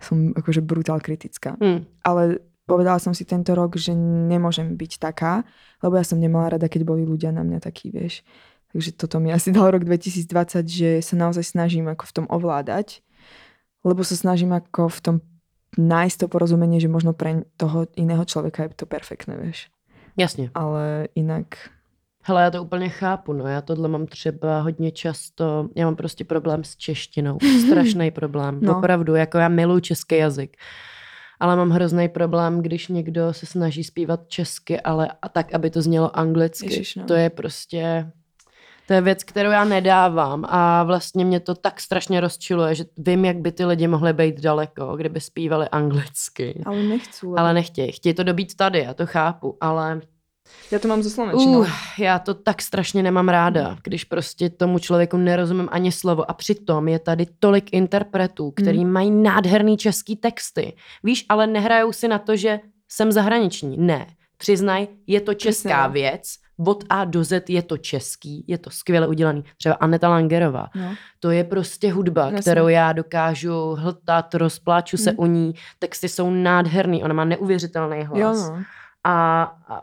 som 0.00 0.32
akože 0.32 0.64
brutál 0.64 1.00
kritická. 1.04 1.60
Mm. 1.60 1.84
Ale 2.00 2.40
povedala 2.64 2.96
som 3.02 3.12
si 3.12 3.28
tento 3.28 3.52
rok, 3.52 3.76
že 3.76 3.92
nemôžem 3.96 4.78
byť 4.78 4.92
taká, 4.96 5.44
lebo 5.84 6.00
ja 6.00 6.04
som 6.04 6.16
nemala 6.16 6.56
rada, 6.56 6.72
keď 6.72 6.88
boli 6.88 7.04
ľudia 7.04 7.34
na 7.34 7.44
mňa 7.44 7.60
takí, 7.60 7.92
vieš. 7.92 8.24
Takže 8.70 8.94
toto 8.94 9.18
mi 9.18 9.34
asi 9.34 9.50
dal 9.50 9.74
rok 9.74 9.82
2020, 9.82 10.64
že 10.70 10.90
sa 11.02 11.14
naozaj 11.18 11.42
snažím 11.42 11.90
ako 11.90 12.04
v 12.06 12.14
tom 12.14 12.26
ovládať, 12.30 13.02
lebo 13.82 14.06
sa 14.06 14.14
snažím 14.14 14.54
ako 14.54 14.88
v 14.88 15.00
tom 15.02 15.16
nájsť 15.74 16.16
to 16.22 16.26
porozumenie, 16.30 16.78
že 16.78 16.90
možno 16.90 17.14
pre 17.14 17.46
toho 17.58 17.86
iného 17.94 18.22
človeka 18.26 18.66
je 18.66 18.74
to 18.74 18.86
perfektné, 18.86 19.38
vieš. 19.38 19.70
Jasně. 20.16 20.50
Ale 20.54 21.08
jinak... 21.14 21.46
Hele, 22.22 22.42
já 22.42 22.50
to 22.50 22.62
úplně 22.62 22.88
chápu, 22.88 23.32
no 23.32 23.46
já 23.46 23.60
tohle 23.60 23.88
mám 23.88 24.06
třeba 24.06 24.60
hodně 24.60 24.90
často, 24.90 25.68
já 25.76 25.84
mám 25.84 25.96
prostě 25.96 26.24
problém 26.24 26.64
s 26.64 26.76
češtinou, 26.76 27.38
strašný 27.66 28.10
problém, 28.20 28.60
no. 28.62 28.78
opravdu, 28.78 29.14
jako 29.14 29.38
já 29.38 29.48
miluji 29.48 29.80
český 29.80 30.16
jazyk. 30.16 30.56
Ale 31.40 31.56
mám 31.56 31.70
hrozný 31.70 32.08
problém, 32.08 32.62
když 32.62 32.88
někdo 32.88 33.32
se 33.32 33.46
snaží 33.46 33.84
zpívat 33.84 34.28
česky, 34.28 34.80
ale 34.80 35.08
a 35.22 35.28
tak, 35.28 35.54
aby 35.54 35.70
to 35.70 35.82
znělo 35.82 36.18
anglicky. 36.18 36.66
Ježiš, 36.66 36.96
no. 36.96 37.04
To 37.04 37.14
je 37.14 37.30
prostě, 37.30 38.10
to 38.90 38.94
je 38.94 39.00
věc, 39.00 39.24
kterou 39.24 39.50
já 39.50 39.64
nedávám 39.64 40.44
a 40.48 40.82
vlastně 40.82 41.24
mě 41.24 41.40
to 41.40 41.54
tak 41.54 41.80
strašně 41.80 42.20
rozčiluje, 42.20 42.74
že 42.74 42.84
vím, 42.98 43.24
jak 43.24 43.36
by 43.36 43.52
ty 43.52 43.64
lidi 43.64 43.86
mohli 43.86 44.12
být 44.12 44.40
daleko, 44.40 44.96
kdyby 44.96 45.20
zpívali 45.20 45.68
anglicky. 45.68 46.62
Ale 46.66 46.82
nechci. 46.82 47.26
Ale 47.36 47.54
nechtějí. 47.54 47.92
Chtějí 47.92 48.14
to 48.14 48.22
dobít 48.22 48.56
tady, 48.56 48.78
já 48.78 48.94
to 48.94 49.06
chápu, 49.06 49.56
ale... 49.60 50.00
Já 50.70 50.78
to 50.78 50.88
mám 50.88 51.02
ze. 51.02 51.22
Uh, 51.22 51.68
já 51.98 52.18
to 52.18 52.34
tak 52.34 52.62
strašně 52.62 53.02
nemám 53.02 53.28
ráda, 53.28 53.76
když 53.84 54.04
prostě 54.04 54.50
tomu 54.50 54.78
člověku 54.78 55.16
nerozumím 55.16 55.68
ani 55.72 55.92
slovo 55.92 56.30
a 56.30 56.34
přitom 56.34 56.88
je 56.88 56.98
tady 56.98 57.26
tolik 57.38 57.72
interpretů, 57.72 58.50
který 58.50 58.78
hmm. 58.78 58.92
mají 58.92 59.10
nádherný 59.10 59.76
český 59.76 60.16
texty. 60.16 60.72
Víš, 61.02 61.26
ale 61.28 61.46
nehrajou 61.46 61.92
si 61.92 62.08
na 62.08 62.18
to, 62.18 62.36
že 62.36 62.60
jsem 62.88 63.12
zahraniční. 63.12 63.76
Ne. 63.78 64.06
Přiznaj, 64.36 64.86
je 65.06 65.20
to 65.20 65.34
česká 65.34 65.88
Přesně. 65.88 65.92
věc, 65.92 66.34
od 66.66 66.84
A 66.88 67.04
do 67.04 67.24
Z 67.24 67.50
je 67.50 67.62
to 67.62 67.76
český, 67.76 68.44
je 68.46 68.58
to 68.58 68.70
skvěle 68.70 69.06
udělaný. 69.08 69.44
Třeba 69.56 69.74
Aneta 69.74 70.08
Langerová. 70.08 70.66
No. 70.74 70.94
To 71.20 71.30
je 71.30 71.44
prostě 71.44 71.92
hudba, 71.92 72.24
Jasně. 72.24 72.40
kterou 72.40 72.68
já 72.68 72.92
dokážu 72.92 73.74
hltat, 73.74 74.34
rozpláču 74.34 74.96
hmm. 74.96 75.04
se 75.04 75.12
u 75.12 75.26
ní. 75.26 75.54
Texty 75.78 76.08
jsou 76.08 76.30
nádherný, 76.30 77.04
ona 77.04 77.14
má 77.14 77.24
neuvěřitelný 77.24 78.04
hlas. 78.04 78.20
Jo, 78.20 78.32
no. 78.32 78.62
a, 79.04 79.42
a 79.68 79.82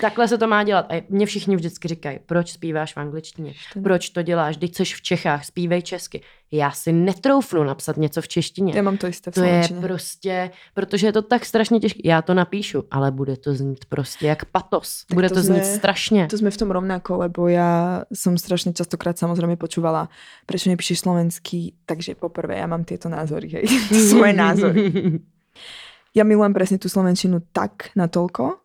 Takhle 0.00 0.28
se 0.28 0.38
to 0.38 0.46
má 0.46 0.62
dělat. 0.62 0.86
A 0.90 1.04
mě 1.08 1.26
všichni 1.26 1.56
vždycky 1.56 1.88
říkají, 1.88 2.18
proč 2.26 2.52
zpíváš 2.52 2.94
v 2.94 2.98
angličtině? 2.98 3.52
Proč 3.82 4.10
to 4.10 4.22
děláš? 4.22 4.56
Když 4.56 4.76
jsi 4.76 4.84
v 4.84 5.02
Čechách, 5.02 5.44
zpívej 5.44 5.82
česky. 5.82 6.20
Já 6.50 6.70
si 6.70 6.92
netroufnu 6.92 7.64
napsat 7.64 7.96
něco 7.96 8.20
v 8.20 8.28
češtině. 8.28 8.72
Já 8.76 8.82
mám 8.82 8.96
to 8.96 9.06
jisté 9.06 9.30
v 9.30 9.34
To 9.34 9.42
je 9.42 9.62
prostě, 9.80 10.50
protože 10.74 11.06
je 11.06 11.12
to 11.12 11.22
tak 11.22 11.44
strašně 11.44 11.80
těžké. 11.80 12.00
Já 12.04 12.22
to 12.22 12.34
napíšu, 12.34 12.84
ale 12.90 13.10
bude 13.10 13.36
to 13.36 13.54
znít 13.54 13.84
prostě 13.84 14.26
jak 14.26 14.44
patos. 14.44 15.04
Tak 15.04 15.14
bude 15.14 15.28
to, 15.28 15.34
to 15.34 15.42
znít 15.42 15.64
sme, 15.64 15.76
strašně. 15.78 16.26
To 16.26 16.38
jsme 16.38 16.50
v 16.50 16.56
tom 16.56 16.70
rovnako, 16.70 17.16
lebo 17.16 17.48
já 17.48 18.02
jsem 18.12 18.38
strašně 18.38 18.72
častokrát 18.72 19.18
samozřejmě 19.18 19.56
počúvala, 19.56 20.08
proč 20.46 20.64
nepíšeš 20.66 20.98
slovenský, 20.98 21.74
takže 21.86 22.14
poprvé 22.14 22.58
já 22.58 22.66
mám 22.66 22.84
tyto 22.84 23.08
názory, 23.08 23.48
hej. 23.48 23.68
Svoje 24.10 24.32
názory. 24.32 24.92
Ja 26.14 26.22
milujem 26.22 26.54
presne 26.54 26.78
tú 26.78 26.86
slovenčinu 26.86 27.42
tak 27.50 27.90
natoľko, 27.98 28.63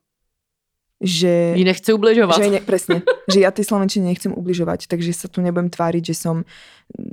že... 0.99 1.55
Ji 1.55 1.63
nechce 1.63 1.89
ubližovať. 1.95 2.37
Že 2.43 2.51
ne, 2.51 2.61
presne, 2.61 2.95
že 3.31 3.39
ja 3.39 3.55
tej 3.55 3.71
Slovenčine 3.71 4.11
nechcem 4.11 4.35
ubližovať, 4.35 4.91
takže 4.91 5.15
sa 5.15 5.31
tu 5.31 5.39
nebudem 5.39 5.71
tváriť, 5.71 6.11
že 6.11 6.15
som 6.15 6.43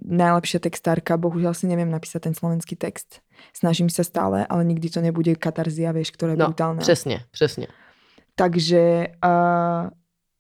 najlepšia 0.03 0.59
textárka. 0.59 1.15
Bohužiaľ 1.15 1.55
si 1.55 1.71
neviem 1.71 1.87
napísať 1.87 2.31
ten 2.31 2.35
slovenský 2.35 2.75
text. 2.75 3.23
Snažím 3.55 3.87
sa 3.87 4.03
stále, 4.03 4.43
ale 4.51 4.67
nikdy 4.67 4.91
to 4.91 4.99
nebude 4.99 5.31
katarzia, 5.39 5.95
vieš, 5.95 6.11
ktorá 6.19 6.35
je 6.35 6.41
no, 6.43 6.51
brutálna. 6.51 6.83
Přesne, 6.83 7.31
přesne. 7.31 7.71
Takže 8.37 9.17
uh, 9.23 9.89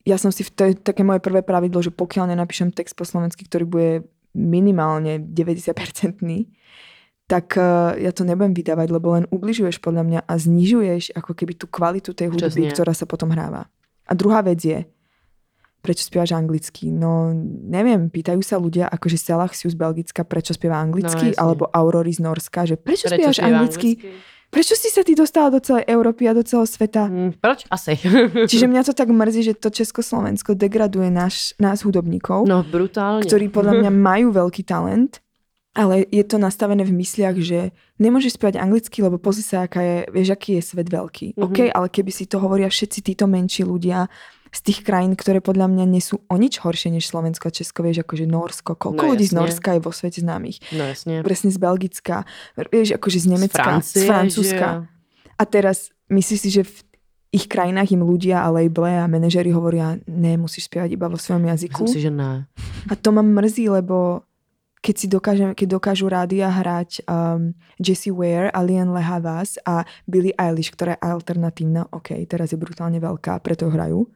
ja 0.04 0.16
som 0.18 0.34
si, 0.34 0.44
to 0.44 0.68
je 0.68 0.72
také 0.76 1.06
moje 1.06 1.22
prvé 1.22 1.40
pravidlo, 1.40 1.80
že 1.80 1.94
pokiaľ 1.94 2.34
nenapíšem 2.34 2.74
text 2.74 2.98
po 2.98 3.06
slovensky, 3.06 3.46
ktorý 3.46 3.64
bude 3.64 3.90
minimálne 4.36 5.22
90-percentný, 5.22 6.50
tak 7.26 7.58
uh, 7.58 7.98
ja 7.98 8.14
to 8.14 8.22
nebudem 8.22 8.54
vydávať, 8.54 8.88
lebo 8.94 9.18
len 9.18 9.26
ubližuješ 9.34 9.82
podľa 9.82 10.02
mňa 10.06 10.20
a 10.26 10.32
znižuješ 10.38 11.18
ako 11.18 11.34
keby 11.34 11.52
tú 11.58 11.66
kvalitu 11.66 12.14
tej 12.14 12.30
hudby, 12.30 12.70
ktorá 12.70 12.94
sa 12.94 13.04
potom 13.06 13.34
hráva. 13.34 13.66
A 14.06 14.14
druhá 14.14 14.46
vec 14.46 14.62
je, 14.62 14.86
prečo 15.82 16.06
spievaš 16.06 16.38
anglicky? 16.38 16.94
No 16.94 17.34
neviem, 17.66 18.06
pýtajú 18.06 18.38
sa 18.46 18.62
ľudia, 18.62 18.86
akože 18.86 19.18
Selah 19.18 19.50
Siu 19.50 19.66
z 19.66 19.74
Belgicka, 19.74 20.22
prečo 20.22 20.54
spieva 20.54 20.78
anglicky, 20.78 21.34
no, 21.34 21.38
alebo 21.38 21.64
Aurory 21.74 22.14
z 22.14 22.22
Norska, 22.22 22.62
že 22.62 22.78
prečo, 22.78 23.10
prečo 23.10 23.18
spievaš 23.18 23.38
anglicky? 23.42 23.98
anglicky? 23.98 24.34
Prečo 24.46 24.78
si 24.78 24.94
sa 24.94 25.02
ty 25.02 25.18
dostala 25.18 25.50
do 25.50 25.58
celej 25.58 25.90
Európy 25.90 26.30
a 26.30 26.32
do 26.32 26.46
celého 26.46 26.70
sveta? 26.70 27.10
Mm, 27.10 27.42
proč? 27.42 27.66
Asi. 27.66 27.98
Čiže 28.50 28.70
mňa 28.70 28.82
to 28.86 28.94
tak 28.94 29.10
mrzí, 29.10 29.52
že 29.52 29.54
to 29.58 29.74
Československo 29.74 30.54
degraduje 30.54 31.10
náš, 31.10 31.58
nás 31.58 31.82
hudobníkov. 31.82 32.46
No, 32.46 32.62
brutálne. 32.62 33.26
Ktorí 33.26 33.50
podľa 33.50 33.82
mňa 33.82 33.90
majú 34.14 34.30
veľký 34.30 34.62
talent 34.62 35.18
ale 35.76 36.08
je 36.08 36.24
to 36.24 36.40
nastavené 36.40 36.80
v 36.88 36.96
mysliach, 37.04 37.36
že 37.36 37.76
nemôžeš 38.00 38.40
spievať 38.40 38.56
anglicky, 38.56 39.04
lebo 39.04 39.20
pozri 39.20 39.44
sa, 39.44 39.68
aká 39.68 39.84
je, 39.84 39.96
vieš, 40.08 40.32
aký 40.32 40.56
je 40.56 40.62
svet 40.64 40.88
veľký. 40.88 41.36
Mm-hmm. 41.36 41.44
OK, 41.44 41.58
ale 41.68 41.86
keby 41.92 42.10
si 42.10 42.24
to 42.24 42.40
hovoria 42.40 42.72
všetci 42.72 43.04
títo 43.04 43.28
menší 43.28 43.68
ľudia 43.68 44.08
z 44.48 44.60
tých 44.72 44.80
krajín, 44.80 45.12
ktoré 45.12 45.44
podľa 45.44 45.68
mňa 45.68 45.84
nie 45.84 46.00
sú 46.00 46.16
o 46.16 46.36
nič 46.40 46.64
horšie 46.64 46.88
než 46.88 47.04
Slovensko 47.12 47.52
a 47.52 47.52
Česko, 47.52 47.84
vieš, 47.84 48.08
akože 48.08 48.24
Norsko. 48.24 48.72
Koľko 48.72 49.04
no, 49.04 49.10
ľudí 49.12 49.28
z 49.28 49.36
Norska 49.36 49.76
je 49.76 49.80
vo 49.84 49.92
svete 49.92 50.24
známych? 50.24 50.64
No 50.72 50.88
jasne. 50.88 51.20
Presne 51.20 51.52
z 51.52 51.58
Belgicka, 51.60 52.24
vieš, 52.72 52.96
akože 52.96 53.18
z 53.20 53.26
Nemecka, 53.36 53.60
z, 53.60 53.68
Francie, 53.68 54.00
z 54.00 54.04
Francúzska. 54.08 54.68
Že... 54.80 55.36
A 55.36 55.42
teraz 55.44 55.92
myslíš 56.08 56.40
si, 56.40 56.48
že 56.48 56.62
v 56.64 56.76
ich 57.36 57.46
krajinách 57.52 57.92
im 57.92 58.00
ľudia 58.00 58.40
a 58.40 58.48
labele 58.48 58.96
a 58.96 59.04
manažery 59.04 59.52
hovoria, 59.52 60.00
ne, 60.08 60.40
musíš 60.40 60.72
spievať 60.72 60.96
iba 60.96 61.10
vo 61.10 61.20
svojom 61.20 61.44
jazyku. 61.52 61.84
Myslím 61.84 61.96
si, 62.00 62.06
že 62.08 62.12
ne. 62.14 62.48
A 62.88 62.94
to 62.96 63.12
ma 63.12 63.20
mrzí, 63.20 63.68
lebo 63.68 64.24
keď 64.86 64.94
si 64.94 65.06
dokážem, 65.10 65.50
keď 65.50 65.82
dokážu 65.82 66.06
rádia 66.06 66.46
hrať 66.46 67.02
um, 67.10 67.50
Jessie 67.82 68.14
Ware, 68.14 68.54
Alien 68.54 68.94
Lehavas 68.94 69.58
a 69.66 69.82
Billie 70.06 70.30
Eilish, 70.38 70.70
ktorá 70.70 70.94
je 70.94 71.02
alternatívna, 71.02 71.90
ok, 71.90 72.22
teraz 72.30 72.54
je 72.54 72.58
brutálne 72.62 73.02
veľká, 73.02 73.42
preto 73.42 73.66
hrajú. 73.66 74.06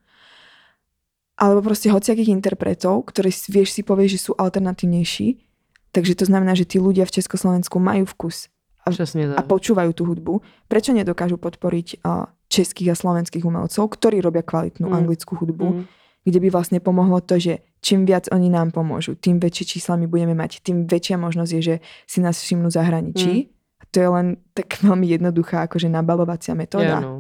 Alebo 1.35 1.66
proste 1.66 1.91
hociakých 1.91 2.31
interpretov, 2.31 3.11
ktorí 3.11 3.35
vieš 3.51 3.75
si 3.75 3.83
povie, 3.83 4.07
že 4.07 4.23
sú 4.23 4.39
alternatívnejší, 4.39 5.43
takže 5.91 6.23
to 6.23 6.25
znamená, 6.31 6.55
že 6.55 6.71
tí 6.71 6.79
ľudia 6.79 7.03
v 7.03 7.18
Československu 7.18 7.83
majú 7.83 8.07
vkus 8.07 8.47
a, 8.87 8.95
a 9.35 9.43
počúvajú 9.43 9.91
tú 9.91 10.07
hudbu. 10.07 10.39
Prečo 10.71 10.95
nedokážu 10.95 11.35
podporiť 11.35 12.07
uh, 12.07 12.31
českých 12.47 12.95
a 12.95 12.97
slovenských 12.97 13.43
umelcov, 13.43 13.91
ktorí 13.91 14.23
robia 14.23 14.47
kvalitnú 14.47 14.87
mm. 14.87 14.95
anglickú 14.95 15.35
hudbu? 15.35 15.66
Mm 15.66 15.99
kde 16.25 16.39
by 16.41 16.49
vlastne 16.53 16.79
pomohlo 16.85 17.25
to, 17.25 17.41
že 17.41 17.64
čím 17.81 18.05
viac 18.05 18.29
oni 18.29 18.53
nám 18.53 18.77
pomôžu, 18.77 19.16
tým 19.16 19.41
väčšie 19.41 19.77
čísla 19.77 19.97
my 19.97 20.07
budeme 20.07 20.37
mať, 20.37 20.61
tým 20.61 20.85
väčšia 20.85 21.16
možnosť 21.16 21.51
je, 21.57 21.62
že 21.62 21.75
si 22.05 22.18
nás 22.21 22.37
všimnú 22.37 22.68
zahraničí. 22.68 23.49
Mm. 23.49 23.49
To 23.91 23.97
je 23.97 24.09
len 24.09 24.27
tak 24.53 24.77
veľmi 24.87 25.07
jednoduchá 25.09 25.64
akože 25.66 25.89
nabalovacia 25.89 26.53
metóda. 26.53 27.01
Yeah, 27.01 27.05
no. 27.05 27.14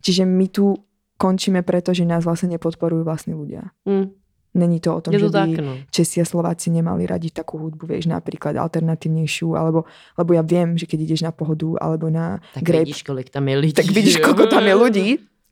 Čiže 0.00 0.24
my 0.24 0.46
tu 0.48 0.80
končíme 1.16 1.64
preto, 1.64 1.96
že 1.96 2.08
nás 2.08 2.24
vlastne 2.24 2.56
nepodporujú 2.56 3.04
vlastní 3.04 3.36
ľudia. 3.36 3.72
Mm. 3.88 4.12
Není 4.56 4.80
to 4.80 4.96
o 4.96 5.00
tom, 5.04 5.12
to 5.12 5.20
že 5.20 5.28
by 5.28 5.52
no. 5.60 5.76
Česi 5.92 6.16
a 6.16 6.24
Slováci 6.24 6.72
nemali 6.72 7.04
radi 7.04 7.28
takú 7.28 7.60
hudbu, 7.60 7.92
vieš, 7.92 8.08
napríklad 8.08 8.56
alternatívnejšiu, 8.56 9.52
alebo, 9.52 9.84
lebo 10.16 10.30
ja 10.32 10.40
viem, 10.40 10.80
že 10.80 10.88
keď 10.88 10.98
ideš 11.04 11.20
na 11.28 11.32
pohodu 11.32 11.76
alebo 11.76 12.08
na 12.08 12.40
tak 12.56 12.64
grape, 12.64 12.88
vidíš, 12.88 13.04
kolik 13.04 13.28
tam 13.28 13.44
je 13.52 13.56
ľudí. 13.60 13.76
Tak 13.76 13.92
vidíš, 13.92 14.16
koľko 14.24 14.48
tam 14.48 14.64
je 14.64 14.74
ľudí, 14.80 15.06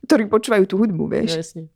ktorí 0.09 0.25
počúvajú 0.33 0.65
tú 0.65 0.81
hudbu, 0.81 1.05
vieš. 1.13 1.37
No, 1.37 1.69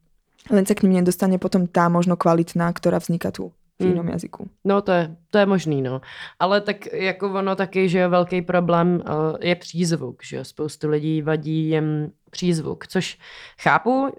len 0.50 0.64
sa 0.66 0.74
k 0.74 0.82
ním 0.86 1.02
nedostane 1.02 1.36
potom 1.42 1.66
tá 1.66 1.90
možno 1.90 2.14
kvalitná, 2.14 2.70
ktorá 2.72 3.02
vzniká 3.02 3.34
tu 3.34 3.50
v 3.78 3.84
hmm. 3.84 3.90
jinom 3.94 4.08
jazyku. 4.08 4.42
No 4.64 4.82
to 4.82 4.92
je, 4.92 5.16
to 5.30 5.38
je 5.38 5.46
možný, 5.46 5.82
no. 5.82 6.00
Ale 6.38 6.60
tak 6.60 6.92
jako 6.92 7.30
ono 7.30 7.56
taky, 7.56 7.88
že 7.88 8.08
velký 8.08 8.42
problém 8.42 9.02
uh, 9.06 9.36
je 9.40 9.54
přízvuk, 9.54 10.24
že 10.24 10.44
spoustu 10.44 10.88
lidí 10.88 11.22
vadí 11.22 11.68
jen 11.68 12.10
přízvuk, 12.30 12.86
což 12.86 13.18
chápu, 13.60 14.00
uh, 14.00 14.10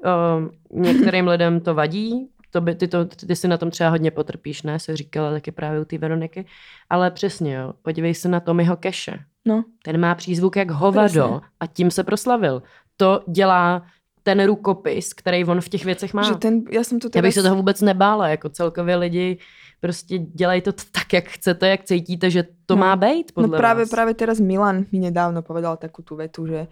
některým 0.72 1.28
lidem 1.34 1.59
to 1.59 1.76
vadí, 1.76 2.30
to 2.51 2.61
by, 2.61 2.76
ty, 2.76 2.88
to, 2.88 3.05
ty 3.05 3.36
si 3.36 3.47
na 3.47 3.57
tom 3.57 3.72
třeba 3.72 3.89
hodně 3.89 4.11
potrpíš, 4.11 4.63
ne? 4.63 4.80
Se 4.80 4.97
říkala 4.97 5.32
taky 5.32 5.51
právě 5.51 5.80
u 5.82 5.86
té 5.86 5.97
Veroniky. 5.97 6.45
Ale 6.89 7.11
přesně, 7.11 7.55
jo. 7.55 7.74
Podívej 7.82 8.13
se 8.13 8.30
na 8.30 8.39
Tommyho 8.39 8.78
Keše. 8.78 9.20
No. 9.47 9.63
Ten 9.84 9.99
má 9.99 10.15
přízvuk 10.15 10.55
jak 10.55 10.72
hovado 10.72 11.07
Přesně. 11.07 11.49
a 11.59 11.67
tím 11.67 11.91
se 11.91 12.03
proslavil. 12.03 12.63
To 12.97 13.22
dělá 13.28 13.84
ten 14.24 14.45
rukopis, 14.45 15.13
který 15.13 15.45
on 15.45 15.61
v 15.61 15.70
těch 15.70 15.86
věcech 15.86 16.13
má. 16.13 16.24
Že 16.24 16.36
ten, 16.36 16.63
já, 16.72 16.84
jsem 16.84 16.99
to 16.99 17.09
teda... 17.09 17.20
já 17.20 17.22
bych 17.22 17.34
se 17.34 17.43
toho 17.43 17.55
vůbec 17.55 17.82
nebála, 17.82 18.28
jako 18.28 18.49
celkově 18.49 18.95
lidi 18.95 19.38
prostě 19.82 20.17
dělají 20.17 20.61
to 20.61 20.72
tak, 20.72 21.13
jak 21.13 21.28
chcete, 21.28 21.70
jak 21.70 21.84
cítíte, 21.84 22.30
že 22.30 22.43
to 22.65 22.76
no. 22.76 22.80
má 22.80 22.95
být 22.95 23.32
podle 23.32 23.47
No 23.47 23.57
právě, 23.57 23.86
vás. 23.86 23.89
právě 23.89 24.13
teraz 24.13 24.39
Milan 24.39 24.86
mi 24.91 24.99
nedávno 24.99 25.41
povedal 25.41 25.78
takú 25.78 26.03
tú 26.03 26.15
vetu, 26.20 26.47
že 26.47 26.67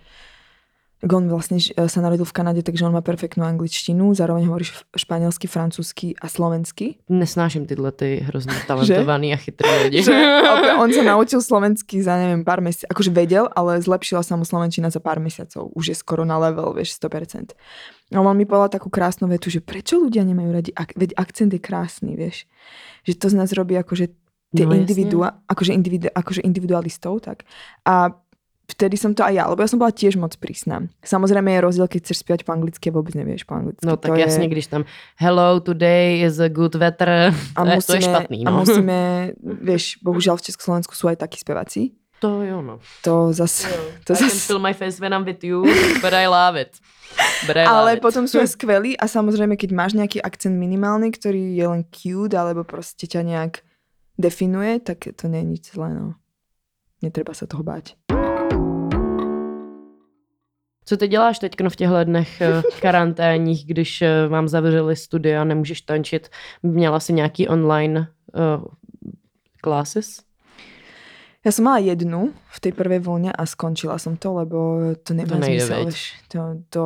on 1.05 1.29
vlastne 1.29 1.61
sa 1.61 1.99
narodil 2.01 2.25
v 2.25 2.33
Kanade, 2.33 2.65
takže 2.65 2.81
on 2.81 2.89
má 2.89 3.05
perfektnú 3.05 3.45
angličtinu, 3.45 4.17
zároveň 4.17 4.49
hovorí 4.49 4.65
španielsky, 4.97 5.45
francúzsky 5.45 6.17
a 6.17 6.25
slovensky. 6.25 6.97
Nesnáším 7.09 7.65
tyhle 7.65 7.91
ty 7.91 8.25
hrozně 8.25 8.53
talentovaný 8.67 9.33
a 9.33 9.37
chytrý. 9.37 9.93
Že, 9.93 10.13
on 10.81 10.89
sa 10.89 11.03
naučil 11.05 11.41
slovensky 11.41 12.01
za 12.01 12.17
neviem 12.17 12.41
pár 12.41 12.65
mesiacov, 12.65 12.97
akože 12.97 13.11
vedel, 13.13 13.45
ale 13.53 13.77
zlepšila 13.77 14.25
sa 14.25 14.33
mu 14.33 14.45
slovenčina 14.45 14.89
za 14.89 14.97
pár 14.97 15.21
mesiacov. 15.21 15.69
Už 15.77 15.93
je 15.93 15.95
skoro 15.95 16.25
na 16.25 16.41
level, 16.41 16.73
vieš, 16.73 16.97
100%. 16.97 17.53
A 18.13 18.17
on 18.17 18.33
mi 18.33 18.49
povedal 18.49 18.81
takú 18.81 18.89
krásnu 18.89 19.29
vetu, 19.29 19.53
že 19.53 19.61
prečo 19.61 20.01
ľudia 20.01 20.25
nemajú 20.25 20.49
radi, 20.49 20.71
ak, 20.73 20.97
veď 20.97 21.13
akcent 21.13 21.53
je 21.53 21.61
krásny, 21.61 22.17
vieš. 22.17 22.49
Že 23.05 23.13
to 23.21 23.25
z 23.29 23.35
nás 23.37 23.49
robí 23.53 23.77
akože 23.77 24.09
tie 24.55 24.65
no, 24.65 24.73
individua, 24.73 25.43
akože, 25.45 25.75
individu, 25.75 26.07
akože 26.09 26.41
individualistov, 26.41 27.19
tak. 27.21 27.43
A 27.85 28.15
vtedy 28.67 28.99
som 28.99 29.15
to 29.15 29.23
aj 29.23 29.33
ja, 29.33 29.43
lebo 29.47 29.63
ja 29.63 29.69
som 29.71 29.79
bola 29.79 29.95
tiež 29.95 30.19
moc 30.19 30.35
prísna. 30.35 30.91
Samozrejme 30.99 31.47
je 31.55 31.59
rozdiel, 31.63 31.87
keď 31.87 31.99
chceš 32.03 32.27
spievať 32.27 32.43
po 32.43 32.51
anglicky 32.51 32.91
a 32.91 32.93
vôbec 32.93 33.15
nevieš 33.15 33.47
po 33.47 33.55
anglicky. 33.55 33.83
No 33.87 33.95
tak 33.95 34.13
to 34.13 34.19
jasne, 34.19 34.45
je... 34.45 34.51
když 34.51 34.67
tam 34.67 34.83
hello, 35.15 35.63
today 35.63 36.19
is 36.21 36.37
a 36.43 36.51
good 36.51 36.75
weather, 36.75 37.31
a 37.31 37.59
musíme, 37.63 37.87
to 37.87 37.93
je 37.95 38.03
špatný. 38.03 38.39
No. 38.43 38.47
A 38.47 38.51
musíme, 38.59 38.97
vieš, 39.67 39.97
bohužiaľ 40.03 40.35
v 40.37 40.51
Československu 40.51 40.93
sú 40.93 41.07
aj 41.07 41.23
takí 41.23 41.39
speváci. 41.39 41.95
To 42.19 42.41
jo, 42.41 42.65
no. 42.65 42.81
To 43.05 43.29
zase... 43.29 43.69
To 44.09 44.13
I 44.13 44.19
zas... 44.19 44.33
can 44.33 44.39
feel 44.41 44.61
my 44.61 44.73
face 44.73 44.97
when 44.97 45.13
I'm 45.13 45.23
with 45.23 45.45
you, 45.45 45.63
but 46.01 46.17
I 46.17 46.25
love 46.25 46.57
it. 46.57 46.81
But 47.45 47.61
I 47.61 47.69
love 47.69 47.73
Ale 47.73 47.91
it. 47.97 48.01
potom 48.01 48.25
sú 48.25 48.41
aj 48.41 48.49
skvelí 48.57 48.97
a 48.97 49.05
samozrejme, 49.05 49.53
keď 49.53 49.69
máš 49.71 49.93
nejaký 49.93 50.19
akcent 50.19 50.57
minimálny, 50.57 51.13
ktorý 51.13 51.53
je 51.53 51.65
len 51.69 51.85
cute, 51.93 52.33
alebo 52.33 52.65
proste 52.65 53.05
ťa 53.05 53.21
nejak 53.21 53.53
definuje, 54.17 54.81
tak 54.81 55.05
to 55.13 55.29
nie 55.29 55.45
je 55.45 55.47
nič 55.47 55.63
zlé, 55.77 55.93
no. 55.93 56.17
Netreba 57.05 57.37
sa 57.37 57.45
toho 57.45 57.61
báť. 57.61 57.93
Co 60.87 60.97
ty 60.97 61.07
děláš 61.07 61.39
teď 61.39 61.51
v 61.69 61.75
těchto 61.75 62.03
dnech 62.03 62.41
eh, 62.41 62.61
karanténních, 62.81 63.65
když 63.65 64.01
eh, 64.01 64.27
vám 64.27 64.47
zavřeli 64.47 64.95
studia, 64.95 65.43
nemůžeš 65.43 65.81
tančit? 65.81 66.29
Měla 66.63 66.99
si 66.99 67.13
nějaký 67.13 67.47
online 67.47 68.07
uh, 68.33 68.63
classes? 69.63 70.27
Ja 71.45 71.55
som 71.55 71.63
mala 71.63 71.79
jednu 71.79 72.35
v 72.35 72.59
tej 72.59 72.75
prvej 72.75 72.99
vlne 72.99 73.31
a 73.31 73.43
skončila 73.47 73.95
som 73.95 74.19
to, 74.19 74.35
lebo 74.35 74.91
to 74.99 75.15
nemá 75.15 75.39
to 75.39 75.47
zmysel. 75.47 75.87
To, 76.35 76.39
to, 76.67 76.83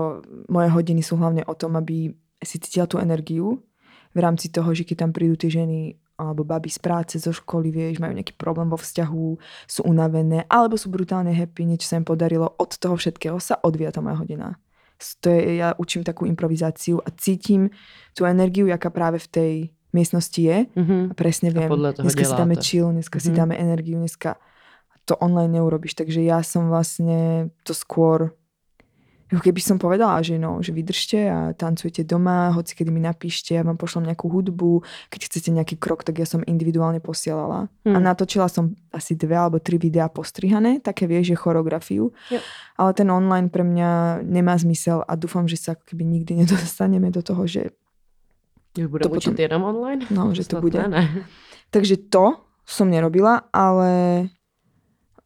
moje 0.54 0.70
hodiny 0.70 1.02
sú 1.02 1.18
hlavne 1.18 1.42
o 1.50 1.58
tom, 1.58 1.74
aby 1.82 2.14
si 2.46 2.62
cítila 2.62 2.86
tú 2.86 3.02
energiu 3.02 3.66
v 4.14 4.20
rámci 4.22 4.54
toho, 4.54 4.70
že 4.78 4.86
keď 4.86 5.08
tam 5.08 5.12
prídu 5.18 5.34
tie 5.34 5.50
ženy 5.50 5.98
alebo 6.22 6.46
baby 6.46 6.70
z 6.70 6.78
práce, 6.78 7.18
zo 7.18 7.34
školy, 7.34 7.74
vieš, 7.74 7.98
majú 7.98 8.14
nejaký 8.14 8.38
problém 8.38 8.70
vo 8.70 8.78
vzťahu, 8.78 9.28
sú 9.66 9.82
unavené, 9.90 10.46
alebo 10.46 10.78
sú 10.78 10.94
brutálne 10.94 11.34
happy, 11.34 11.66
niečo 11.66 11.90
sa 11.90 11.98
im 11.98 12.06
podarilo, 12.06 12.54
od 12.62 12.78
toho 12.78 12.94
všetkého 12.94 13.42
sa 13.42 13.58
odvíja 13.66 13.90
tá 13.90 14.06
moja 14.06 14.22
hodina. 14.22 14.62
To 15.26 15.34
je, 15.34 15.58
ja 15.58 15.74
učím 15.82 16.06
takú 16.06 16.30
improvizáciu 16.30 17.02
a 17.02 17.10
cítim 17.18 17.74
tú 18.14 18.30
energiu, 18.30 18.70
jaká 18.70 18.94
práve 18.94 19.18
v 19.18 19.28
tej 19.34 19.54
miestnosti 19.90 20.38
je. 20.38 20.70
Mm-hmm. 20.78 21.02
A 21.10 21.14
presne 21.18 21.50
viem, 21.50 21.70
a 21.74 21.92
dneska 21.98 22.22
si 22.22 22.34
dáme 22.38 22.56
chill, 22.62 22.94
dneska 22.94 23.18
mm-hmm. 23.18 23.34
si 23.34 23.40
dáme 23.42 23.56
energiu, 23.58 23.98
dneska 23.98 24.38
to 25.10 25.18
online 25.18 25.58
neurobiš. 25.58 25.98
Takže 25.98 26.22
ja 26.22 26.46
som 26.46 26.70
vlastne 26.70 27.50
to 27.66 27.74
skôr 27.74 28.38
keby 29.40 29.64
som 29.64 29.80
povedala, 29.80 30.20
že 30.20 30.36
no, 30.36 30.60
že 30.60 30.76
vydržte 30.76 31.20
a 31.32 31.40
tancujete 31.56 32.04
doma, 32.04 32.52
hoci 32.52 32.76
kedy 32.76 32.92
mi 32.92 33.00
napíšte, 33.00 33.56
ja 33.56 33.64
vám 33.64 33.80
pošlem 33.80 34.12
nejakú 34.12 34.28
hudbu, 34.28 34.84
keď 35.08 35.22
chcete 35.32 35.50
nejaký 35.56 35.76
krok, 35.80 36.04
tak 36.04 36.20
ja 36.20 36.28
som 36.28 36.44
individuálne 36.44 37.00
posielala. 37.00 37.72
Hmm. 37.88 37.96
A 37.96 37.98
natočila 38.04 38.52
som 38.52 38.76
asi 38.92 39.16
dve 39.16 39.40
alebo 39.40 39.64
tri 39.64 39.80
videá 39.80 40.12
postrihané, 40.12 40.84
také 40.84 41.08
vieš, 41.08 41.32
že 41.32 41.40
choreografiu. 41.40 42.12
Jo. 42.28 42.40
Ale 42.76 42.92
ten 42.92 43.08
online 43.08 43.48
pre 43.48 43.64
mňa 43.64 44.20
nemá 44.28 44.60
zmysel 44.60 45.08
a 45.08 45.16
dúfam, 45.16 45.48
že 45.48 45.56
sa 45.56 45.80
keby 45.80 46.04
nikdy 46.04 46.36
nedostaneme 46.44 47.08
do 47.08 47.24
toho, 47.24 47.48
že 47.48 47.72
už 48.72 48.88
bude 48.88 49.04
to 49.04 49.12
potom... 49.12 49.36
jenom 49.36 49.64
online? 49.64 50.08
No, 50.12 50.32
že 50.32 50.48
to 50.48 50.64
bude. 50.64 50.80
Ne. 50.80 51.28
Takže 51.76 52.08
to 52.08 52.40
som 52.64 52.88
nerobila, 52.88 53.44
ale 53.52 53.92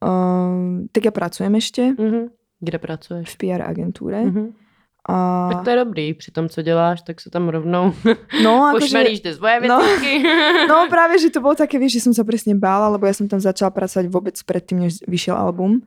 um, 0.02 0.90
tak 0.90 1.06
ja 1.06 1.14
pracujem 1.14 1.54
ešte. 1.54 1.94
Mm-hmm. 1.94 2.26
Kde 2.66 2.78
pracuješ? 2.82 3.30
V 3.30 3.36
PR 3.38 3.62
agentúre. 3.62 4.26
Mm-hmm. 4.26 4.48
A... 5.06 5.50
Tak 5.54 5.64
to 5.64 5.70
je 5.70 5.76
dobrý, 5.76 6.14
při 6.14 6.32
tom, 6.32 6.50
co 6.50 6.62
děláš, 6.62 7.02
tak 7.02 7.22
se 7.22 7.30
tam 7.30 7.50
rovnou 7.50 7.94
no, 8.44 8.74
pošmelíš 8.80 9.20
ty 9.20 9.34
svoje 9.34 9.62
no, 9.68 9.82
no 10.70 10.88
práve, 10.90 11.20
že 11.22 11.30
to 11.30 11.42
bolo 11.42 11.54
také, 11.54 11.78
vieš, 11.78 12.02
že 12.02 12.10
som 12.10 12.14
sa 12.18 12.26
presne 12.26 12.58
bála, 12.58 12.90
lebo 12.90 13.06
ja 13.06 13.14
som 13.14 13.30
tam 13.30 13.38
začala 13.38 13.70
pracovať 13.70 14.10
vôbec 14.10 14.34
predtým, 14.42 14.82
než 14.82 15.06
vyšiel 15.06 15.38
album. 15.38 15.86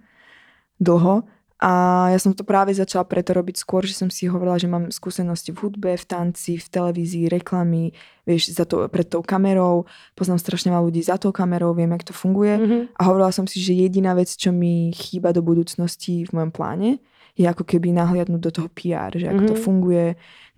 Dlho. 0.78 1.26
A 1.58 2.06
ja 2.14 2.18
som 2.22 2.30
to 2.30 2.46
práve 2.46 2.70
začala 2.70 3.02
preto 3.02 3.34
robiť 3.34 3.58
skôr, 3.58 3.82
že 3.82 3.98
som 3.98 4.06
si 4.06 4.30
hovorila, 4.30 4.62
že 4.62 4.70
mám 4.70 4.94
skúsenosti 4.94 5.50
v 5.50 5.66
hudbe, 5.66 5.90
v 5.98 6.06
tanci, 6.06 6.54
v 6.54 6.66
televízii, 6.70 7.26
reklamy, 7.26 7.90
vieš, 8.22 8.54
za 8.54 8.62
to, 8.62 8.86
pred 8.86 9.10
tou 9.10 9.26
kamerou. 9.26 9.82
Poznám 10.14 10.38
strašne 10.38 10.70
veľa 10.70 10.86
ľudí 10.86 11.02
za 11.02 11.18
tou 11.18 11.34
kamerou, 11.34 11.74
viem, 11.74 11.90
jak 11.98 12.06
to 12.06 12.14
funguje. 12.14 12.54
Mm-hmm. 12.54 12.82
A 12.94 13.00
hovorila 13.10 13.34
som 13.34 13.50
si, 13.50 13.58
že 13.58 13.74
jediná 13.74 14.14
vec, 14.14 14.30
čo 14.30 14.54
mi 14.54 14.94
chýba 14.94 15.34
do 15.34 15.42
budúcnosti 15.42 16.30
v 16.30 16.30
mojom 16.30 16.54
pláne, 16.54 17.02
je 17.34 17.46
ako 17.46 17.66
keby 17.66 17.90
nahliadnúť 17.90 18.42
do 18.42 18.50
toho 18.50 18.68
PR, 18.70 19.14
že 19.14 19.26
ako 19.26 19.42
mm-hmm. 19.42 19.50
to 19.50 19.56
mhm. 19.58 19.62
funguje, 19.62 20.06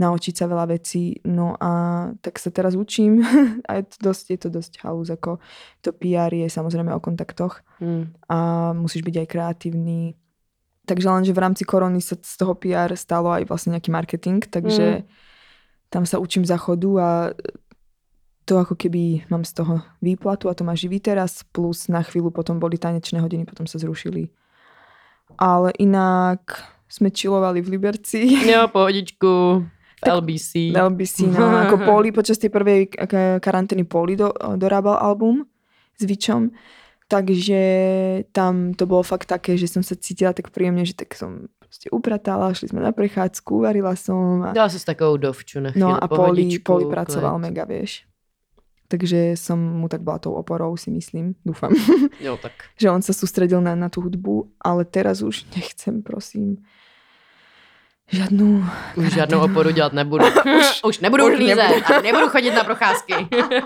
naučiť 0.01 0.35
sa 0.37 0.49
veľa 0.49 0.67
vecí. 0.69 1.21
No 1.29 1.57
a 1.61 1.71
tak 2.25 2.41
sa 2.41 2.49
teraz 2.49 2.77
učím 2.77 3.21
a 3.69 3.81
je 3.81 3.85
to 3.89 3.97
dosť, 4.13 4.25
je 4.33 4.39
to 4.41 4.49
dosť 4.49 4.73
halúz, 4.85 5.13
ako 5.13 5.41
to 5.81 5.93
PR 5.97 6.33
je 6.33 6.49
samozrejme 6.49 6.89
o 6.93 7.01
kontaktoch 7.01 7.61
mm. 7.85 8.33
a 8.33 8.39
musíš 8.73 9.05
byť 9.05 9.17
aj 9.21 9.27
kreatívny, 9.29 10.17
Takže 10.91 11.07
len, 11.07 11.23
že 11.23 11.31
v 11.31 11.43
rámci 11.47 11.63
korony 11.63 12.03
sa 12.03 12.19
z 12.19 12.35
toho 12.35 12.59
PR 12.59 12.91
stalo 12.99 13.31
aj 13.31 13.47
vlastne 13.47 13.79
nejaký 13.79 13.95
marketing, 13.95 14.43
takže 14.43 14.87
mm. 14.99 15.03
tam 15.87 16.03
sa 16.03 16.19
učím 16.19 16.43
za 16.43 16.59
chodu 16.59 16.91
a 16.99 17.09
to 18.43 18.59
ako 18.59 18.75
keby 18.75 19.23
mám 19.31 19.47
z 19.47 19.63
toho 19.63 19.87
výplatu 20.03 20.51
a 20.51 20.57
to 20.59 20.67
ma 20.67 20.75
živí 20.75 20.99
teraz, 20.99 21.47
plus 21.55 21.87
na 21.87 22.03
chvíľu 22.03 22.35
potom 22.35 22.59
boli 22.59 22.75
tanečné 22.75 23.23
hodiny, 23.23 23.47
potom 23.47 23.71
sa 23.71 23.79
zrušili. 23.79 24.35
Ale 25.39 25.71
inak 25.79 26.59
sme 26.91 27.15
čilovali 27.15 27.63
v 27.63 27.79
Liberci. 27.79 28.51
Jo, 28.51 28.67
pohodičku. 28.67 29.63
V 30.03 30.03
LBC. 30.03 30.75
LBC, 30.75 31.31
no. 31.31 31.55
ako 31.55 31.77
Poli, 31.87 32.11
počas 32.11 32.43
tej 32.43 32.51
prvej 32.51 32.91
karantény 33.39 33.87
Poli 33.87 34.19
do, 34.19 34.35
dorábal 34.59 34.99
album 34.99 35.47
s 35.95 36.03
Vičom. 36.03 36.51
Takže 37.11 37.63
tam 38.31 38.71
to 38.79 38.87
bolo 38.87 39.03
fakt 39.03 39.27
také, 39.27 39.59
že 39.59 39.67
som 39.67 39.83
sa 39.83 39.99
cítila 39.99 40.31
tak 40.31 40.55
príjemne, 40.55 40.87
že 40.87 40.95
tak 40.95 41.19
som 41.19 41.51
proste 41.59 41.91
upratala, 41.91 42.55
šli 42.55 42.71
sme 42.71 42.87
na 42.87 42.95
prechádzku, 42.95 43.67
varila 43.67 43.99
som. 43.99 44.47
A... 44.47 44.55
Dala 44.55 44.71
sa 44.71 44.79
s 44.79 44.87
takou 44.87 45.19
dovču 45.19 45.59
na 45.59 45.75
chvíľu, 45.75 45.91
No 45.91 45.99
a 45.99 46.07
Poli, 46.07 46.63
Poli 46.63 46.87
pracoval 46.87 47.43
mega, 47.43 47.67
vieš. 47.67 48.07
Takže 48.91 49.39
som 49.39 49.59
mu 49.59 49.87
tak 49.91 50.03
bola 50.03 50.19
tou 50.19 50.35
oporou, 50.35 50.75
si 50.79 50.91
myslím, 50.91 51.35
dúfam. 51.43 51.75
Jo, 52.23 52.39
tak. 52.39 52.55
že 52.81 52.91
on 52.91 53.03
sa 53.03 53.11
sústredil 53.11 53.59
na, 53.59 53.75
na 53.75 53.91
tú 53.91 54.03
hudbu, 54.03 54.51
ale 54.63 54.87
teraz 54.87 55.23
už 55.23 55.51
nechcem, 55.55 56.03
prosím 56.03 56.63
Žádnou... 58.13 58.65
Už 58.97 59.13
žádnou 59.13 59.41
oporu 59.41 59.71
dělat 59.71 59.93
nebudu. 59.93 60.25
už, 60.59 60.81
už 60.85 60.99
nebudu 60.99 61.27
už 61.27 61.33
uklízet 61.33 61.57
nebudu. 61.57 61.95
a 61.95 62.01
nebudu 62.01 62.29
chodit 62.29 62.51
na 62.51 62.65
procházky. 62.65 63.15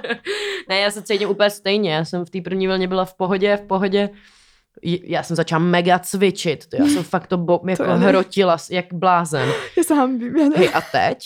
ne, 0.68 0.80
já 0.80 0.90
se 0.90 1.03
cítím 1.03 1.28
úplně 1.28 1.51
stejně. 1.51 1.95
Já 1.95 2.05
jsem 2.05 2.24
v 2.24 2.30
té 2.30 2.40
první 2.40 2.66
vlně 2.66 2.88
byla 2.88 3.05
v 3.05 3.14
pohodě, 3.14 3.57
v 3.57 3.66
pohodě. 3.66 4.11
Já 4.82 5.22
jsem 5.22 5.36
začala 5.36 5.59
mega 5.59 5.99
cvičit. 5.99 6.66
Já 6.78 6.84
jsem 6.84 7.03
fakt 7.03 7.26
to, 7.26 7.36
bo, 7.36 7.61
jako 7.68 7.84
to 7.84 7.90
hrotila 7.90 8.57
jak 8.70 8.86
blázen. 8.92 9.49
Já 9.76 9.84
sám 9.84 10.18
vím. 10.18 10.53
Hej, 10.57 10.70
a 10.74 10.80
teď? 10.80 11.18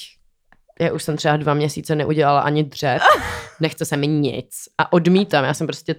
Já 0.80 0.92
už 0.92 1.02
jsem 1.02 1.16
třeba 1.16 1.36
dva 1.36 1.54
měsíce 1.54 1.94
neudělala 1.94 2.40
ani 2.40 2.64
dřet. 2.64 2.98
Nechce 3.60 3.84
se 3.84 3.96
mi 3.96 4.06
nic. 4.06 4.54
A 4.78 4.92
odmítám. 4.92 5.44
Já 5.44 5.54
jsem 5.54 5.66
prostě 5.66 5.94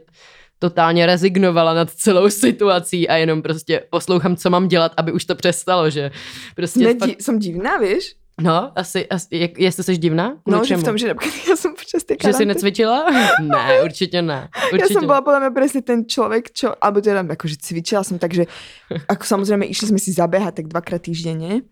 totálně 0.60 1.06
rezignovala 1.06 1.74
nad 1.74 1.90
celou 1.90 2.30
situací 2.30 3.10
a 3.10 3.16
jenom 3.16 3.42
prostě 3.42 3.84
poslouchám, 3.90 4.36
co 4.36 4.50
mám 4.50 4.68
dělat, 4.68 4.92
aby 4.98 5.12
už 5.12 5.26
to 5.26 5.36
přestalo, 5.36 5.90
že 5.90 6.12
prostě... 6.56 6.80
Nedí, 6.80 7.00
fakt... 7.00 7.22
Jsem 7.22 7.40
divná, 7.40 7.78
víš? 7.78 8.16
No, 8.42 8.72
asi, 8.76 9.08
asi 9.08 9.28
jak, 9.32 9.60
jestli 9.60 9.84
jsi 9.84 9.98
divná? 9.98 10.38
no, 10.48 10.66
že 10.66 10.78
v 10.78 10.84
tom, 10.84 10.98
že 10.98 11.08
já 11.50 11.56
jsem 11.56 11.74
počas 11.76 12.04
té 12.04 12.16
Že 12.24 12.34
jsi 12.34 12.46
necvičila? 12.46 13.06
ne, 13.42 13.82
určitě 13.84 14.22
ne. 14.22 14.50
Určitě 14.74 14.94
ja 14.94 15.00
som 15.00 15.08
bola 15.08 15.22
podľa 15.22 15.40
mňa 15.40 15.52
presne 15.52 15.82
ten 15.84 16.08
človek, 16.08 16.56
čo, 16.56 16.72
alebo 16.80 17.04
teda 17.04 17.26
akože 17.28 17.60
cvičila 17.60 18.04
som 18.04 18.16
tak, 18.20 18.32
že 18.34 18.48
ako 19.12 19.24
samozrejme 19.24 19.68
išli 19.68 19.92
sme 19.92 20.00
si 20.00 20.16
zabehať 20.16 20.64
tak 20.64 20.66
dvakrát 20.72 21.02
týždenne 21.04 21.68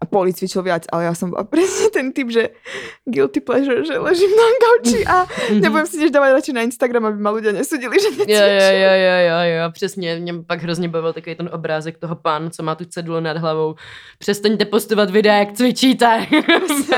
a 0.00 0.04
Poli 0.08 0.32
cvičil 0.32 0.64
viac, 0.64 0.88
ale 0.88 1.04
ja 1.04 1.12
som 1.12 1.28
bola 1.28 1.44
presne 1.52 1.92
ten 1.92 2.12
typ, 2.16 2.32
že 2.32 2.56
guilty 3.04 3.44
pleasure, 3.44 3.84
že 3.84 4.00
ležím 4.00 4.32
na 4.32 4.46
gauči 4.56 5.00
a 5.04 5.16
mhm. 5.28 5.60
nebudem 5.60 5.86
si 5.86 5.96
tiež 6.00 6.10
dávať 6.10 6.30
radšej 6.40 6.54
na 6.56 6.62
Instagram, 6.64 7.04
aby 7.12 7.18
ma 7.20 7.30
ľudia 7.30 7.52
nesudili, 7.52 8.00
že 8.00 8.10
necvičím. 8.16 8.32
Jo, 8.32 8.46
jo, 8.72 8.94
jo, 8.96 9.16
jo, 9.28 9.38
jo, 9.44 9.64
přesně. 9.72 10.16
Mě 10.20 10.32
pak 10.46 10.62
hrozně 10.62 10.88
bavil 10.88 11.12
takový 11.12 11.36
ten 11.36 11.50
obrázek 11.52 11.98
toho 11.98 12.16
pán, 12.16 12.50
co 12.50 12.62
má 12.62 12.74
tu 12.74 12.84
cedulu 12.84 13.20
nad 13.20 13.36
hlavou. 13.36 13.74
Přestaňte 14.18 14.64
postovat 14.64 15.10
videa, 15.10 15.36
jak 15.36 15.52
cvičíte. 15.52 16.26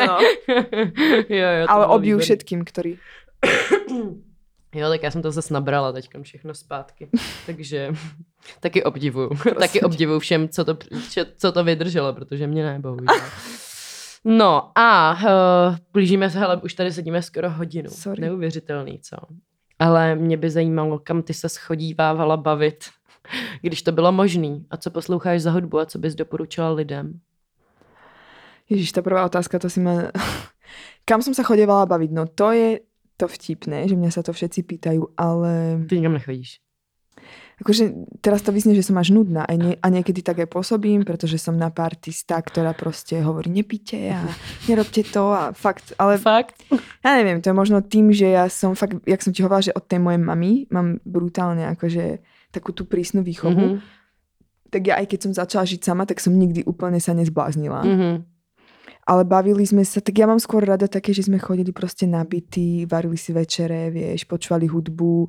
no. 0.06 0.18
jo, 1.28 1.48
jo, 1.58 1.66
ale 1.68 1.86
obdiv 1.86 2.18
všetkým, 2.18 2.64
ktorí 2.64 2.98
Jo, 4.74 4.88
tak 4.88 5.02
já 5.02 5.10
jsem 5.10 5.22
to 5.22 5.30
zase 5.30 5.54
nabrala 5.54 5.92
teď 5.92 6.08
všechno 6.22 6.54
zpátky. 6.54 7.08
Takže 7.46 7.92
taky 8.60 8.84
obdivuju. 8.84 9.30
taky 9.58 9.80
obdivuju 9.80 10.18
všem, 10.18 10.48
co 10.48 10.64
to, 10.64 10.78
co 11.36 11.52
to 11.52 11.64
vydrželo, 11.64 12.12
protože 12.12 12.46
mě 12.46 12.64
ne, 12.64 12.78
bohužel. 12.78 13.14
No 14.24 14.78
a 14.78 15.12
uh, 15.12 15.76
blížíme 15.92 16.30
se, 16.30 16.38
ale 16.38 16.56
už 16.56 16.74
tady 16.74 16.92
sedíme 16.92 17.22
skoro 17.22 17.50
hodinu. 17.50 17.90
Sorry. 17.90 18.20
Neuvěřitelný, 18.20 18.98
co? 18.98 19.16
Ale 19.78 20.14
mě 20.14 20.36
by 20.36 20.50
zajímalo, 20.50 20.98
kam 20.98 21.22
ty 21.22 21.34
se 21.34 21.48
schodívávala 21.48 22.36
bavit, 22.36 22.84
když 23.60 23.82
to 23.82 23.92
bylo 23.92 24.12
možný. 24.12 24.66
A 24.70 24.76
co 24.76 24.90
posloucháš 24.90 25.42
za 25.42 25.50
hudbu 25.50 25.78
a 25.78 25.86
co 25.86 25.98
bys 25.98 26.14
doporučila 26.14 26.70
lidem? 26.70 27.20
Ježiš, 28.70 28.94
tá 28.94 29.02
prvá 29.04 29.26
otázka, 29.26 29.58
to 29.58 29.68
si 29.68 29.84
ma... 29.84 30.08
Kam 31.08 31.20
som 31.20 31.34
sa 31.36 31.42
chodevala 31.42 31.84
baviť? 31.84 32.10
No 32.14 32.24
to 32.24 32.54
je 32.56 32.80
to 33.22 33.30
vtipné, 33.30 33.86
že 33.86 33.94
mňa 33.94 34.10
sa 34.10 34.26
to 34.26 34.34
všetci 34.34 34.60
pýtajú, 34.66 35.14
ale... 35.14 35.82
Ty 35.86 35.94
nikam 35.94 36.18
nechodíš. 36.18 36.58
Akože 37.62 37.94
teraz 38.18 38.42
to 38.42 38.50
vysne, 38.50 38.74
že 38.74 38.82
som 38.82 38.98
až 38.98 39.14
nudná 39.14 39.46
a, 39.46 39.54
nie, 39.54 39.78
a 39.78 39.86
niekedy 39.86 40.18
tak 40.18 40.42
aj 40.42 40.50
pôsobím, 40.50 41.06
pretože 41.06 41.38
som 41.38 41.54
na 41.54 41.70
partista, 41.70 42.42
ktorá 42.42 42.74
proste 42.74 43.22
hovorí 43.22 43.54
nepíte 43.54 44.10
a 44.10 44.26
nerobte 44.66 45.06
to 45.06 45.30
a 45.30 45.54
fakt, 45.54 45.94
ale... 45.94 46.18
Fakt? 46.18 46.58
Ja 47.06 47.14
neviem, 47.14 47.38
to 47.38 47.54
je 47.54 47.54
možno 47.54 47.78
tým, 47.78 48.10
že 48.10 48.34
ja 48.34 48.50
som 48.50 48.74
fakt, 48.74 48.98
jak 49.06 49.22
som 49.22 49.30
ti 49.30 49.46
hovorila, 49.46 49.70
že 49.70 49.76
od 49.78 49.86
tej 49.86 50.02
mojej 50.02 50.18
mamy 50.18 50.66
mám 50.74 50.98
brutálne 51.06 51.70
akože 51.70 52.18
takú 52.50 52.74
tú 52.74 52.82
prísnu 52.82 53.22
výchovu, 53.22 53.78
mm-hmm. 53.78 54.70
tak 54.74 54.82
ja 54.82 54.98
aj 54.98 55.06
keď 55.14 55.18
som 55.22 55.32
začala 55.38 55.62
žiť 55.62 55.80
sama, 55.86 56.02
tak 56.02 56.18
som 56.18 56.34
nikdy 56.34 56.66
úplne 56.66 56.98
sa 56.98 57.14
nezbláznila. 57.14 57.86
Mm-hmm 57.86 58.31
ale 59.02 59.26
bavili 59.26 59.66
sme 59.66 59.82
sa, 59.82 59.98
tak 59.98 60.14
ja 60.18 60.30
mám 60.30 60.38
skôr 60.38 60.62
rada 60.62 60.86
také, 60.86 61.10
že 61.10 61.26
sme 61.26 61.42
chodili 61.42 61.74
proste 61.74 62.06
na 62.06 62.22
byty, 62.22 62.86
varili 62.86 63.18
si 63.18 63.34
večere, 63.34 63.90
vieš, 63.90 64.26
počúvali 64.30 64.70
hudbu, 64.70 65.26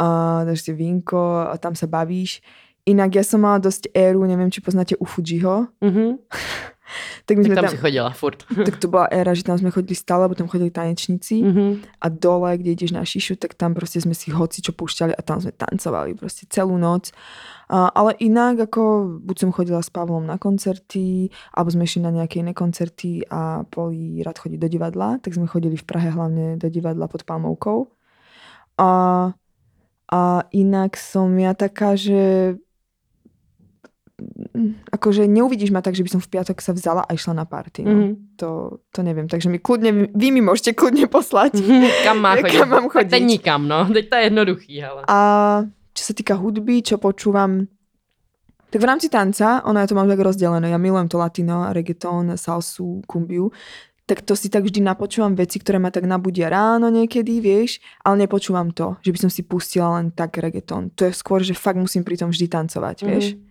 a 0.00 0.06
dáš 0.48 0.64
si 0.64 0.72
vínko 0.72 1.52
a 1.52 1.54
tam 1.60 1.76
sa 1.76 1.84
bavíš. 1.84 2.40
Inak 2.88 3.20
ja 3.20 3.24
som 3.26 3.44
mala 3.44 3.60
dosť 3.60 3.92
éru, 3.92 4.24
neviem, 4.24 4.48
či 4.48 4.64
poznáte 4.64 4.96
u 4.96 5.04
Fujiho. 5.04 5.68
Mm-hmm. 5.84 6.10
tak, 7.26 7.38
my 7.38 7.44
tak 7.44 7.48
sme 7.48 7.56
tam, 7.56 7.64
tam 7.66 7.74
si 7.74 7.80
chodila 7.80 8.10
furt. 8.14 8.40
tak 8.68 8.76
to 8.78 8.86
bola 8.86 9.06
éra, 9.10 9.32
že 9.32 9.46
tam 9.46 9.56
sme 9.56 9.70
chodili 9.70 9.96
stále, 9.96 10.26
lebo 10.26 10.38
tam 10.38 10.50
chodili 10.50 10.70
tanečníci 10.72 11.36
mm-hmm. 11.42 11.70
a 12.02 12.06
dole, 12.10 12.50
kde 12.58 12.70
ideš 12.74 12.92
na 12.94 13.02
šišu, 13.02 13.38
tak 13.40 13.54
tam 13.54 13.72
proste 13.72 14.02
sme 14.02 14.14
si 14.14 14.30
hoci 14.30 14.60
čo 14.60 14.74
púšťali 14.74 15.14
a 15.14 15.20
tam 15.22 15.38
sme 15.40 15.54
tancovali 15.54 16.16
proste 16.18 16.46
celú 16.50 16.76
noc. 16.76 17.14
A, 17.70 17.86
ale 17.94 18.18
inak, 18.18 18.66
ako 18.66 19.22
buď 19.22 19.36
som 19.46 19.50
chodila 19.54 19.78
s 19.78 19.94
Pavlom 19.94 20.26
na 20.26 20.42
koncerty, 20.42 21.30
alebo 21.54 21.70
sme 21.70 21.86
išli 21.86 22.02
na 22.02 22.10
nejaké 22.10 22.42
iné 22.42 22.50
koncerty 22.50 23.22
a 23.30 23.62
Poli 23.70 24.18
rád 24.26 24.42
chodí 24.42 24.58
do 24.58 24.66
divadla, 24.66 25.22
tak 25.22 25.38
sme 25.38 25.46
chodili 25.46 25.78
v 25.78 25.86
Prahe 25.86 26.10
hlavne 26.10 26.58
do 26.58 26.66
divadla 26.66 27.06
pod 27.06 27.22
Palmovkou. 27.22 27.94
A, 28.80 28.90
a 30.10 30.20
inak 30.50 30.98
som 30.98 31.30
ja 31.38 31.54
taká, 31.54 31.94
že 31.94 32.56
akože 34.92 35.26
neuvidíš 35.26 35.70
ma 35.74 35.80
tak, 35.80 35.96
že 35.96 36.04
by 36.04 36.10
som 36.16 36.20
v 36.22 36.30
piatok 36.30 36.58
sa 36.62 36.72
vzala 36.76 37.02
a 37.06 37.10
išla 37.14 37.34
na 37.34 37.46
party. 37.48 37.80
No. 37.84 37.90
Mm-hmm. 37.90 38.12
To, 38.40 38.48
to 38.92 39.00
neviem, 39.04 39.26
takže 39.26 39.48
mi 39.48 39.60
kľudne, 39.60 40.12
vy 40.12 40.28
mi 40.32 40.40
môžete 40.40 40.76
kľudne 40.76 41.06
poslať. 41.10 41.58
Mm-hmm. 41.60 42.04
Kam 42.04 42.16
má 42.20 42.32
chodiť? 42.38 42.58
Kam 42.58 42.68
mám 42.70 42.86
chodiť? 42.94 43.12
Teď 43.12 43.24
nikam, 43.24 43.60
no. 43.66 43.88
Teď 43.88 44.04
to 44.08 44.14
je 44.16 44.22
jednoduchý, 44.28 44.74
ale. 44.84 45.00
A 45.08 45.18
čo 45.92 46.02
sa 46.02 46.12
týka 46.14 46.34
hudby, 46.38 46.80
čo 46.86 46.96
počúvam, 46.96 47.66
tak 48.70 48.78
v 48.78 48.86
rámci 48.86 49.10
tanca, 49.10 49.66
ono 49.66 49.82
ja 49.82 49.86
to 49.90 49.98
mám 49.98 50.06
tak 50.06 50.22
rozdelené, 50.22 50.70
ja 50.70 50.78
milujem 50.78 51.10
to 51.10 51.18
latino, 51.18 51.74
reggaeton, 51.74 52.38
salsu, 52.38 53.02
kumbiu, 53.02 53.50
tak 54.06 54.22
to 54.26 54.34
si 54.34 54.50
tak 54.50 54.66
vždy 54.66 54.82
napočúvam 54.82 55.34
veci, 55.38 55.62
ktoré 55.62 55.78
ma 55.78 55.90
tak 55.90 56.06
nabudia 56.06 56.50
ráno 56.50 56.90
niekedy, 56.90 57.38
vieš, 57.38 57.78
ale 58.02 58.26
nepočúvam 58.26 58.74
to, 58.74 58.98
že 59.06 59.10
by 59.14 59.18
som 59.22 59.30
si 59.30 59.42
pustila 59.46 59.98
len 59.98 60.10
tak 60.10 60.38
reggaeton. 60.38 60.90
To 60.98 61.06
je 61.06 61.14
skôr, 61.14 61.42
že 61.42 61.54
fakt 61.54 61.78
musím 61.78 62.02
pri 62.02 62.18
tom 62.18 62.30
vždy 62.30 62.46
tancovať, 62.50 62.96
mm-hmm. 63.06 63.49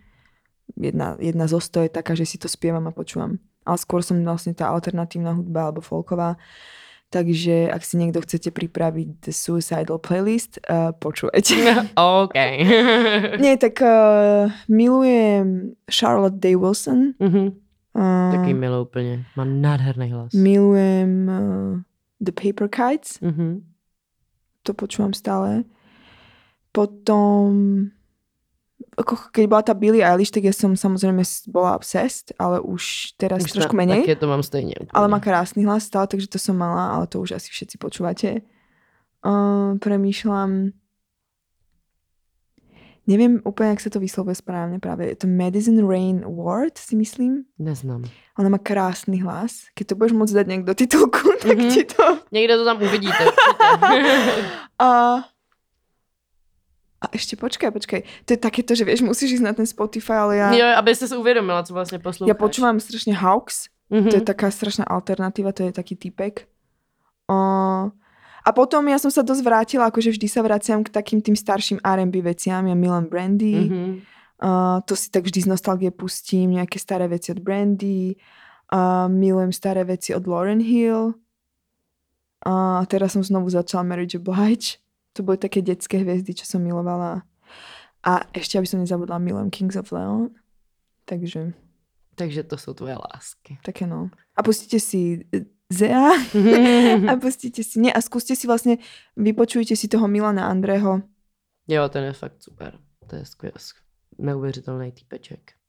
Jedna, 0.76 1.16
jedna 1.18 1.46
zo 1.50 1.58
sto 1.58 1.82
je 1.82 1.90
taká, 1.90 2.14
že 2.14 2.28
si 2.28 2.36
to 2.38 2.46
spievam 2.46 2.86
a 2.86 2.94
počúvam. 2.94 3.40
Ale 3.66 3.78
skôr 3.78 4.00
som 4.00 4.18
vlastne 4.22 4.56
tá 4.56 4.70
alternatívna 4.70 5.36
hudba 5.36 5.68
alebo 5.68 5.84
folková. 5.84 6.40
Takže 7.10 7.74
ak 7.74 7.82
si 7.82 7.98
niekto 7.98 8.22
chcete 8.22 8.54
pripraviť 8.54 9.26
The 9.26 9.32
Suicidal 9.34 9.98
Playlist, 9.98 10.62
uh, 10.70 10.94
počúvajte. 10.94 11.58
OK. 11.98 12.38
Nie, 13.42 13.58
tak 13.58 13.82
uh, 13.82 14.46
milujem 14.70 15.74
Charlotte 15.90 16.38
Day 16.38 16.54
Wilson. 16.54 17.18
Mm-hmm. 17.18 17.46
Uh, 17.98 18.30
Taký 18.38 18.54
milujem 18.54 18.86
úplne. 18.86 19.14
Má 19.34 19.42
nádherný 19.42 20.06
hlas. 20.14 20.30
Milujem 20.38 21.10
uh, 21.26 21.82
The 22.22 22.30
Paper 22.30 22.70
Kites. 22.70 23.18
Mm-hmm. 23.18 23.52
To 24.62 24.72
počúvam 24.78 25.10
stále. 25.10 25.66
Potom 26.70 27.50
ako 29.00 29.32
keď 29.32 29.44
bola 29.48 29.62
tá 29.64 29.72
Billie 29.72 30.04
Eilish, 30.04 30.30
tak 30.30 30.44
ja 30.44 30.52
som 30.52 30.76
samozrejme 30.76 31.24
bola 31.48 31.74
obsessed, 31.74 32.36
ale 32.36 32.60
už 32.60 33.16
teraz 33.16 33.40
už 33.42 33.56
trošku 33.56 33.72
menej. 33.72 34.04
Také 34.04 34.20
to 34.20 34.28
mám 34.28 34.44
stejne. 34.44 34.76
Úplne. 34.76 34.92
Ale 34.92 35.06
má 35.08 35.18
krásny 35.18 35.64
hlas 35.64 35.88
stále, 35.88 36.04
takže 36.04 36.28
to 36.28 36.36
som 36.36 36.56
mala, 36.60 37.00
ale 37.00 37.08
to 37.08 37.18
už 37.18 37.40
asi 37.40 37.48
všetci 37.48 37.80
počúvate. 37.80 38.44
Uh, 39.24 39.80
premýšľam... 39.80 40.76
Neviem 43.08 43.42
úplne, 43.42 43.74
ak 43.74 43.82
sa 43.82 43.90
to 43.90 43.98
vyslovuje 43.98 44.38
správne 44.38 44.78
práve. 44.78 45.02
Je 45.08 45.18
to 45.18 45.26
Madison 45.26 45.82
Rain 45.82 46.22
Ward, 46.22 46.78
si 46.78 46.94
myslím. 46.94 47.42
Neznám. 47.58 48.06
Ona 48.38 48.48
má 48.54 48.62
krásny 48.62 49.18
hlas. 49.18 49.66
Keď 49.74 49.84
to 49.90 49.94
budeš 49.98 50.14
môcť 50.14 50.34
dať 50.36 50.46
do 50.62 50.74
titulku, 50.78 51.34
tak 51.42 51.58
mm-hmm. 51.58 51.72
ti 51.74 51.82
to... 51.90 52.22
Niekde 52.30 52.54
to 52.54 52.64
tam 52.68 52.78
uvidíte. 52.78 53.24
A 54.78 54.88
a 57.00 57.08
ešte 57.16 57.32
počkaj, 57.40 57.72
počkaj. 57.72 58.00
To 58.28 58.30
je 58.36 58.40
takéto, 58.40 58.76
že 58.76 58.84
vieš, 58.84 59.00
musíš 59.00 59.40
ísť 59.40 59.44
na 59.48 59.56
ten 59.56 59.64
Spotify, 59.64 60.20
ale 60.20 60.32
ja... 60.36 60.48
Jo, 60.52 60.66
aby 60.76 60.92
si 60.92 61.08
uvedomila, 61.16 61.64
co 61.64 61.72
vlastne 61.72 61.96
poslúchaš. 61.96 62.28
Ja 62.28 62.36
počúvam 62.36 62.76
strašne 62.76 63.16
Hawks. 63.16 63.72
Mm-hmm. 63.88 64.10
To 64.12 64.14
je 64.20 64.24
taká 64.24 64.52
strašná 64.52 64.84
alternatíva, 64.84 65.56
to 65.56 65.64
je 65.64 65.72
taký 65.72 65.96
typek. 65.96 66.44
O... 67.24 67.88
A 68.40 68.50
potom 68.52 68.84
ja 68.88 69.00
som 69.00 69.08
sa 69.08 69.24
dosť 69.24 69.42
vrátila, 69.44 69.88
akože 69.88 70.12
vždy 70.12 70.28
sa 70.28 70.44
vraciam 70.44 70.84
k 70.84 70.92
takým 70.92 71.24
tým 71.24 71.36
starším 71.36 71.80
R&B 71.80 72.20
veciam. 72.20 72.68
Ja 72.68 72.76
milujem 72.76 73.08
Brandy. 73.08 73.54
Mm-hmm. 73.56 73.88
Uh, 74.40 74.80
to 74.88 74.96
si 74.96 75.12
tak 75.12 75.24
vždy 75.28 75.44
z 75.44 75.48
nostalgie 75.48 75.92
pustím. 75.92 76.56
Nejaké 76.56 76.76
staré 76.80 77.08
veci 77.08 77.32
od 77.32 77.40
Brandy. 77.40 78.16
Uh, 78.72 79.08
milujem 79.08 79.52
staré 79.52 79.84
veci 79.88 80.12
od 80.12 80.24
Lauren 80.28 80.60
Hill. 80.60 81.16
A 82.44 82.80
uh, 82.80 82.88
teraz 82.88 83.16
som 83.16 83.24
znovu 83.24 83.48
začala 83.52 83.84
Mary 83.84 84.08
J. 84.08 84.20
To 85.14 85.26
boli 85.26 85.38
také 85.38 85.62
detské 85.62 86.00
hviezdy, 86.00 86.34
čo 86.34 86.46
som 86.46 86.62
milovala. 86.62 87.26
A 88.00 88.24
ešte, 88.32 88.56
aby 88.56 88.68
som 88.68 88.80
nezabudla, 88.80 89.20
milujem 89.20 89.50
Kings 89.50 89.76
of 89.76 89.92
Leon. 89.92 90.30
Takže... 91.04 91.52
Takže 92.14 92.42
to 92.44 92.56
sú 92.60 92.76
tvoje 92.76 92.96
lásky. 92.96 93.58
Také 93.64 93.88
no. 93.88 94.12
A 94.36 94.44
pustíte 94.44 94.76
si 94.80 95.24
Zea 95.70 96.10
a 97.10 97.12
pustíte 97.16 97.62
si... 97.62 97.80
Nie, 97.80 97.94
a 97.94 98.00
skúste 98.02 98.34
si 98.34 98.46
vlastne, 98.50 98.82
vypočujte 99.16 99.78
si 99.78 99.86
toho 99.86 100.10
Milana 100.10 100.50
Andreho. 100.50 101.02
Jo, 101.70 101.88
ten 101.88 102.04
je 102.04 102.12
fakt 102.12 102.42
super. 102.42 102.78
To 103.06 103.16
je 103.16 103.24
skvěl, 103.24 103.52
neuvěřitelný 104.18 104.92
týpeček. 104.92 105.59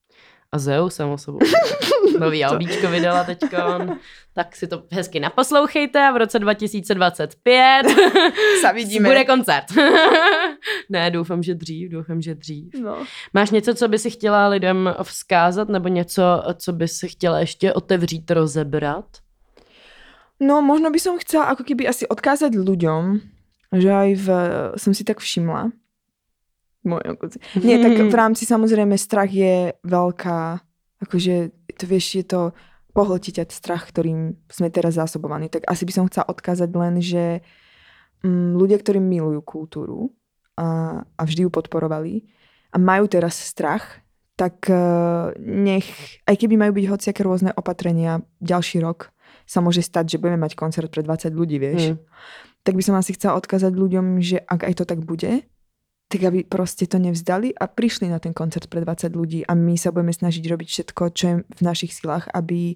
A 0.52 0.60
Zeus 0.60 0.96
samo 0.96 1.18
sobou. 1.18 1.40
Nový 2.20 2.44
albíčko 2.44 2.92
vydala 2.92 3.24
teďkon. 3.24 3.96
Tak 4.36 4.56
si 4.56 4.68
to 4.68 4.84
hezky 4.92 5.20
naposlouchejte 5.20 6.00
a 6.00 6.12
v 6.12 6.18
roce 6.18 6.40
2025 6.40 7.88
Sa 8.62 8.72
vidíme. 8.76 9.10
bude 9.10 9.24
koncert. 9.26 9.72
ne, 10.90 11.12
doufám, 11.12 11.44
že 11.44 11.56
dřív, 11.56 11.92
doufám, 11.92 12.22
že 12.22 12.36
dřív. 12.36 12.74
No. 12.84 13.08
Máš 13.34 13.52
něco, 13.52 13.76
co 13.76 13.88
by 13.88 14.00
si 14.00 14.10
chtěla 14.12 14.48
lidem 14.48 14.96
vzkázat, 15.04 15.70
nebo 15.70 15.88
něco, 15.88 16.44
co 16.58 16.74
by 16.74 16.88
si 16.88 17.08
chtěla 17.08 17.40
ještě 17.40 17.74
otevřít, 17.74 18.32
rozebrat? 18.32 19.06
No, 20.42 20.58
možno 20.62 20.90
by 20.90 20.98
som 21.00 21.22
chcela 21.22 21.54
ako 21.54 21.62
keby 21.62 21.86
asi 21.86 22.10
odkázať 22.10 22.58
ľuďom, 22.58 23.22
že 23.78 23.90
aj 23.94 24.10
v, 24.18 24.28
som 24.74 24.90
si 24.90 25.06
tak 25.06 25.22
všimla, 25.22 25.70
Moje 26.82 27.14
Nie, 27.62 27.78
tak 27.78 27.94
v 27.94 28.16
rámci 28.22 28.50
samozrejme 28.50 28.98
strach 28.98 29.30
je 29.30 29.78
veľká, 29.86 30.40
akože 31.06 31.36
to 31.78 31.84
vieš, 31.86 32.06
je 32.18 32.26
to 32.26 32.42
pohltiť 32.92 33.48
strach, 33.48 33.88
ktorým 33.88 34.36
sme 34.52 34.68
teraz 34.68 35.00
zásobovaní. 35.00 35.48
Tak 35.48 35.64
asi 35.70 35.88
by 35.88 35.94
som 35.96 36.08
chcela 36.12 36.28
odkázať 36.28 36.70
len, 36.76 37.00
že 37.00 37.40
mm, 38.26 38.60
ľudia, 38.60 38.78
ktorí 38.82 39.00
milujú 39.00 39.40
kultúru 39.42 40.00
a, 40.60 41.00
a 41.06 41.22
vždy 41.24 41.48
ju 41.48 41.50
podporovali 41.50 42.28
a 42.72 42.78
majú 42.80 43.08
teraz 43.08 43.40
strach, 43.40 44.04
tak 44.36 44.68
uh, 44.68 45.32
nech, 45.40 45.86
aj 46.26 46.36
keby 46.36 46.58
majú 46.58 46.72
byť 46.82 46.86
hociaké 46.90 47.22
rôzne 47.22 47.52
opatrenia, 47.54 48.26
ďalší 48.42 48.82
rok 48.82 49.14
sa 49.46 49.60
môže 49.60 49.84
stať, 49.84 50.16
že 50.16 50.20
budeme 50.20 50.40
mať 50.42 50.56
koncert 50.56 50.88
pre 50.90 51.04
20 51.04 51.32
ľudí, 51.36 51.60
vieš. 51.60 51.94
Mm. 51.94 51.98
Tak 52.62 52.74
by 52.78 52.84
som 52.84 52.96
asi 52.96 53.12
chcela 53.14 53.36
odkázať 53.36 53.74
ľuďom, 53.74 54.22
že 54.24 54.40
ak 54.42 54.66
aj 54.66 54.74
to 54.80 54.86
tak 54.88 55.04
bude, 55.04 55.44
tak 56.12 56.28
aby 56.28 56.44
proste 56.44 56.84
to 56.92 57.00
nevzdali 57.00 57.56
a 57.56 57.72
prišli 57.72 58.12
na 58.12 58.20
ten 58.20 58.36
koncert 58.36 58.68
pre 58.68 58.84
20 58.84 59.16
ľudí 59.16 59.48
a 59.48 59.56
my 59.56 59.80
sa 59.80 59.96
budeme 59.96 60.12
snažiť 60.12 60.44
robiť 60.44 60.68
všetko, 60.68 61.04
čo 61.16 61.24
je 61.24 61.36
v 61.48 61.62
našich 61.64 61.96
silách, 61.96 62.28
aby 62.36 62.76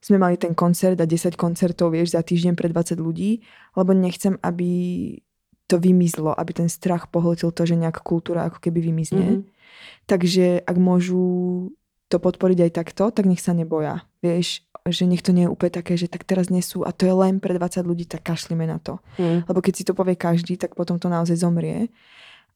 sme 0.00 0.20
mali 0.20 0.36
ten 0.36 0.52
koncert 0.52 1.00
a 1.00 1.08
10 1.08 1.40
koncertov, 1.40 1.96
vieš, 1.96 2.12
za 2.12 2.20
týždeň 2.20 2.52
pre 2.56 2.68
20 2.68 3.00
ľudí, 3.00 3.40
lebo 3.76 3.96
nechcem, 3.96 4.36
aby 4.44 4.68
to 5.68 5.80
vymizlo, 5.80 6.36
aby 6.36 6.52
ten 6.52 6.68
strach 6.68 7.08
pohltil 7.08 7.48
to, 7.54 7.64
že 7.64 7.80
nejaká 7.80 8.04
kultúra 8.04 8.48
ako 8.50 8.60
keby 8.60 8.92
vymizne. 8.92 9.24
Mm-hmm. 9.24 9.42
Takže 10.04 10.66
ak 10.66 10.76
môžu 10.76 11.24
to 12.10 12.18
podporiť 12.18 12.58
aj 12.66 12.72
takto, 12.74 13.14
tak 13.14 13.24
nech 13.30 13.38
sa 13.38 13.54
neboja. 13.54 14.02
Vieš, 14.18 14.66
že 14.90 15.06
nech 15.06 15.22
to 15.22 15.30
nie 15.30 15.46
je 15.46 15.52
úplne 15.52 15.70
také, 15.70 15.94
že 15.94 16.10
tak 16.10 16.26
teraz 16.26 16.50
nesú 16.50 16.82
a 16.82 16.90
to 16.90 17.06
je 17.06 17.14
len 17.14 17.38
pre 17.38 17.54
20 17.54 17.86
ľudí, 17.86 18.10
tak 18.10 18.26
kašlíme 18.26 18.66
na 18.66 18.82
to. 18.82 18.98
Mm. 19.14 19.46
Lebo 19.46 19.62
keď 19.62 19.74
si 19.78 19.86
to 19.86 19.94
povie 19.94 20.18
každý, 20.18 20.58
tak 20.58 20.74
potom 20.74 20.98
to 20.98 21.06
naozaj 21.06 21.38
zomrie. 21.38 21.86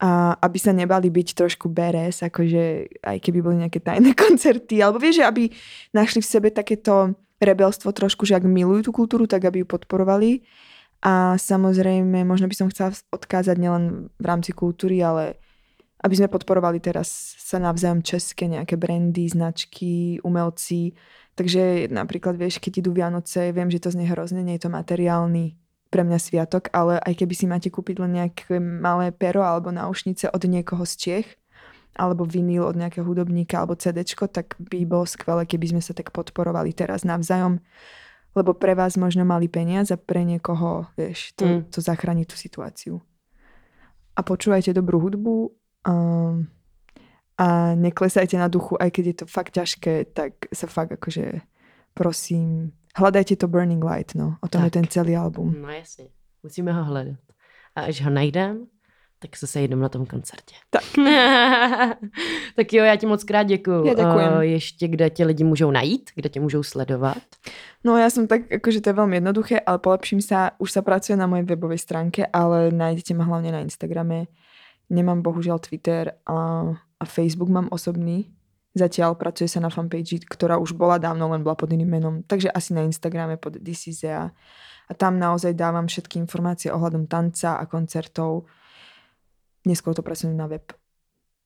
A 0.04 0.36
aby 0.36 0.60
sa 0.60 0.76
nebali 0.76 1.08
byť 1.08 1.28
trošku 1.32 1.72
beres, 1.72 2.20
akože 2.20 2.92
aj 3.00 3.16
keby 3.24 3.40
boli 3.40 3.56
nejaké 3.64 3.80
tajné 3.80 4.12
koncerty, 4.24 4.84
alebo 4.84 5.00
vieš, 5.00 5.24
že 5.24 5.24
aby 5.24 5.48
našli 5.96 6.20
v 6.20 6.28
sebe 6.28 6.48
takéto 6.52 7.16
rebelstvo 7.40 7.88
trošku, 7.88 8.28
že 8.28 8.36
ak 8.36 8.44
milujú 8.44 8.90
tú 8.90 8.92
kultúru, 8.92 9.24
tak 9.24 9.48
aby 9.48 9.64
ju 9.64 9.66
podporovali. 9.66 10.44
A 11.04 11.36
samozrejme, 11.40 12.24
možno 12.24 12.48
by 12.48 12.56
som 12.56 12.68
chcela 12.68 12.92
odkázať 13.12 13.56
nielen 13.56 14.12
v 14.16 14.24
rámci 14.24 14.52
kultúry, 14.56 15.00
ale 15.00 15.40
aby 16.04 16.20
sme 16.20 16.28
podporovali 16.28 16.84
teraz 16.84 17.08
sa 17.40 17.56
navzájom 17.56 18.04
české 18.04 18.44
nejaké 18.44 18.76
brandy, 18.76 19.24
značky, 19.24 20.20
umelci. 20.20 20.92
Takže 21.32 21.88
napríklad, 21.88 22.36
vieš, 22.36 22.60
keď 22.60 22.84
idú 22.84 22.92
Vianoce, 22.92 23.56
viem, 23.56 23.72
že 23.72 23.80
to 23.80 23.88
znie 23.88 24.08
hrozne, 24.08 24.44
nie 24.44 24.60
je 24.60 24.68
to 24.68 24.72
materiálny 24.72 25.63
pre 25.94 26.02
mňa 26.02 26.18
sviatok, 26.18 26.74
ale 26.74 26.98
aj 26.98 27.14
keby 27.22 27.34
si 27.38 27.46
máte 27.46 27.70
kúpiť 27.70 28.02
len 28.02 28.18
nejaké 28.18 28.58
malé 28.58 29.14
pero 29.14 29.46
alebo 29.46 29.70
náušnice 29.70 30.34
od 30.34 30.42
niekoho 30.50 30.82
z 30.82 30.94
Čech, 30.98 31.28
alebo 31.94 32.26
vinyl 32.26 32.66
od 32.66 32.74
nejakého 32.74 33.06
hudobníka 33.06 33.62
alebo 33.62 33.78
CD, 33.78 34.02
tak 34.02 34.58
by 34.58 34.82
bolo 34.82 35.06
skvelé, 35.06 35.46
keby 35.46 35.78
sme 35.78 35.82
sa 35.86 35.94
tak 35.94 36.10
podporovali 36.10 36.74
teraz 36.74 37.06
navzájom, 37.06 37.62
lebo 38.34 38.50
pre 38.58 38.74
vás 38.74 38.98
možno 38.98 39.22
mali 39.22 39.46
peniaz 39.46 39.94
a 39.94 39.96
pre 39.96 40.26
niekoho, 40.26 40.90
vieš, 40.98 41.30
to, 41.38 41.46
mm. 41.46 41.70
to 41.70 41.78
zachráni 41.78 42.26
tú 42.26 42.34
situáciu. 42.34 42.98
A 44.18 44.26
počúvajte 44.26 44.74
dobrú 44.74 44.98
hudbu 44.98 45.54
Um, 45.84 46.48
a 47.36 47.76
neklesajte 47.76 48.40
na 48.40 48.48
duchu, 48.48 48.78
aj 48.80 48.90
keď 48.94 49.04
je 49.04 49.16
to 49.20 49.26
fakt 49.28 49.52
ťažké, 49.52 50.16
tak 50.16 50.48
sa 50.48 50.64
fakt 50.64 50.96
akože 50.96 51.44
prosím, 51.92 52.72
hľadajte 52.94 53.36
to 53.36 53.46
Burning 53.48 53.84
Light, 53.84 54.14
no. 54.14 54.38
O 54.40 54.48
tom 54.48 54.62
tak. 54.62 54.66
je 54.66 54.70
ten 54.70 54.86
celý 54.88 55.16
album. 55.16 55.54
No 55.62 55.68
jasně, 55.68 56.04
musíme 56.42 56.72
ho 56.72 56.84
hledat. 56.84 57.18
A 57.76 57.80
až 57.80 58.02
ho 58.02 58.10
najdem, 58.10 58.66
tak 59.18 59.36
se 59.36 59.46
sejdeme 59.46 59.82
na 59.82 59.88
tom 59.88 60.06
koncertě. 60.06 60.54
Tak. 60.70 60.82
tak 62.56 62.72
jo, 62.72 62.84
já 62.84 62.96
ti 62.96 63.06
moc 63.06 63.24
krát 63.24 63.42
děkuju. 63.42 63.84
Ja 63.84 63.94
ďakujem. 63.94 64.32
Uh, 64.32 64.40
ještě 64.40 64.88
kde 64.88 65.10
tě 65.10 65.24
lidi 65.24 65.44
můžou 65.44 65.70
najít, 65.70 66.10
kde 66.14 66.28
tě 66.28 66.40
můžou 66.40 66.62
sledovat? 66.62 67.22
No 67.84 68.00
ja 68.00 68.08
som 68.08 68.24
tak, 68.24 68.48
akože 68.48 68.80
to 68.80 68.88
je 68.90 68.96
veľmi 68.96 69.20
jednoduché, 69.20 69.60
ale 69.60 69.76
polepším 69.76 70.24
sa, 70.24 70.56
už 70.56 70.72
sa 70.72 70.80
pracuje 70.80 71.20
na 71.20 71.28
mojej 71.28 71.44
webovej 71.44 71.76
stránke, 71.76 72.24
ale 72.32 72.72
nájdete 72.72 73.12
ma 73.12 73.28
hlavne 73.28 73.52
na 73.52 73.60
Instagrame 73.60 74.32
Nemám 74.92 75.24
bohužiaľ 75.24 75.58
Twitter 75.64 76.20
a, 76.28 76.68
a 76.76 77.04
Facebook 77.08 77.48
mám 77.48 77.72
osobný. 77.72 78.28
Zatiaľ 78.74 79.14
pracuje 79.14 79.46
sa 79.46 79.62
na 79.62 79.70
fanpage, 79.70 80.26
ktorá 80.26 80.58
už 80.58 80.74
bola 80.74 80.98
dávno, 80.98 81.30
len 81.30 81.46
bola 81.46 81.54
pod 81.54 81.70
iným 81.70 81.94
menom. 81.94 82.14
Takže 82.26 82.50
asi 82.50 82.74
na 82.74 82.82
Instagrame 82.82 83.38
pod 83.38 83.54
DCZA. 83.54 84.34
A 84.84 84.92
tam 84.98 85.16
naozaj 85.16 85.54
dávam 85.54 85.86
všetky 85.86 86.18
informácie 86.18 86.74
ohľadom 86.74 87.06
tanca 87.06 87.54
a 87.56 87.64
koncertov. 87.70 88.50
Neskôr 89.64 89.94
to 89.94 90.02
presunem 90.02 90.36
na 90.36 90.50
web. 90.50 90.74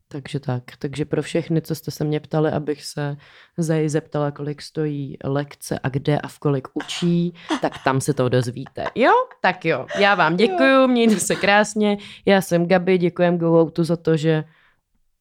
Takže 0.09 0.41
tak. 0.41 0.65
Takže 0.79 1.05
pro 1.05 1.23
všechny, 1.23 1.63
co 1.63 1.75
jste 1.75 1.91
se 1.91 2.05
mě 2.05 2.21
ptali, 2.21 2.51
abych 2.51 2.85
se 2.85 3.17
Zaj 3.59 3.89
zeptala, 3.89 4.31
kolik 4.31 4.63
stojí 4.63 5.17
lekce 5.25 5.79
a 5.83 5.89
kde 5.89 6.21
a 6.21 6.29
v 6.29 6.39
kolik 6.39 6.69
učí, 6.75 7.35
tak 7.63 7.73
tam 7.85 8.01
se 8.01 8.15
to 8.15 8.29
dozvíte. 8.29 8.85
Jo? 8.95 9.13
Tak 9.41 9.65
jo. 9.65 9.87
Já 9.99 10.15
vám 10.15 10.37
děkuju, 10.37 10.87
mějte 10.87 11.21
se 11.21 11.37
krásně. 11.37 11.99
Já 12.27 12.41
jsem 12.41 12.67
Gabi, 12.67 12.99
děkujem 12.99 13.39
GoOutu 13.39 13.85
za 13.85 13.97
to, 13.97 14.17
že 14.17 14.45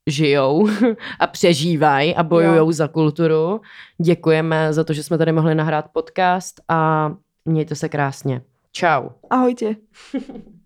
žijou 0.08 0.68
a 1.20 1.28
přežívají 1.28 2.16
a 2.16 2.24
bojují 2.24 2.74
za 2.74 2.88
kulturu. 2.88 3.62
Děkujeme 4.02 4.74
za 4.74 4.84
to, 4.84 4.94
že 4.94 5.04
jsme 5.04 5.18
tady 5.18 5.32
mohli 5.32 5.56
nahrát 5.56 5.86
podcast 5.94 6.62
a 6.68 7.12
mějte 7.46 7.76
se 7.76 7.90
krásně. 7.90 8.42
Čau. 8.72 9.10
Ahojte. 9.30 9.76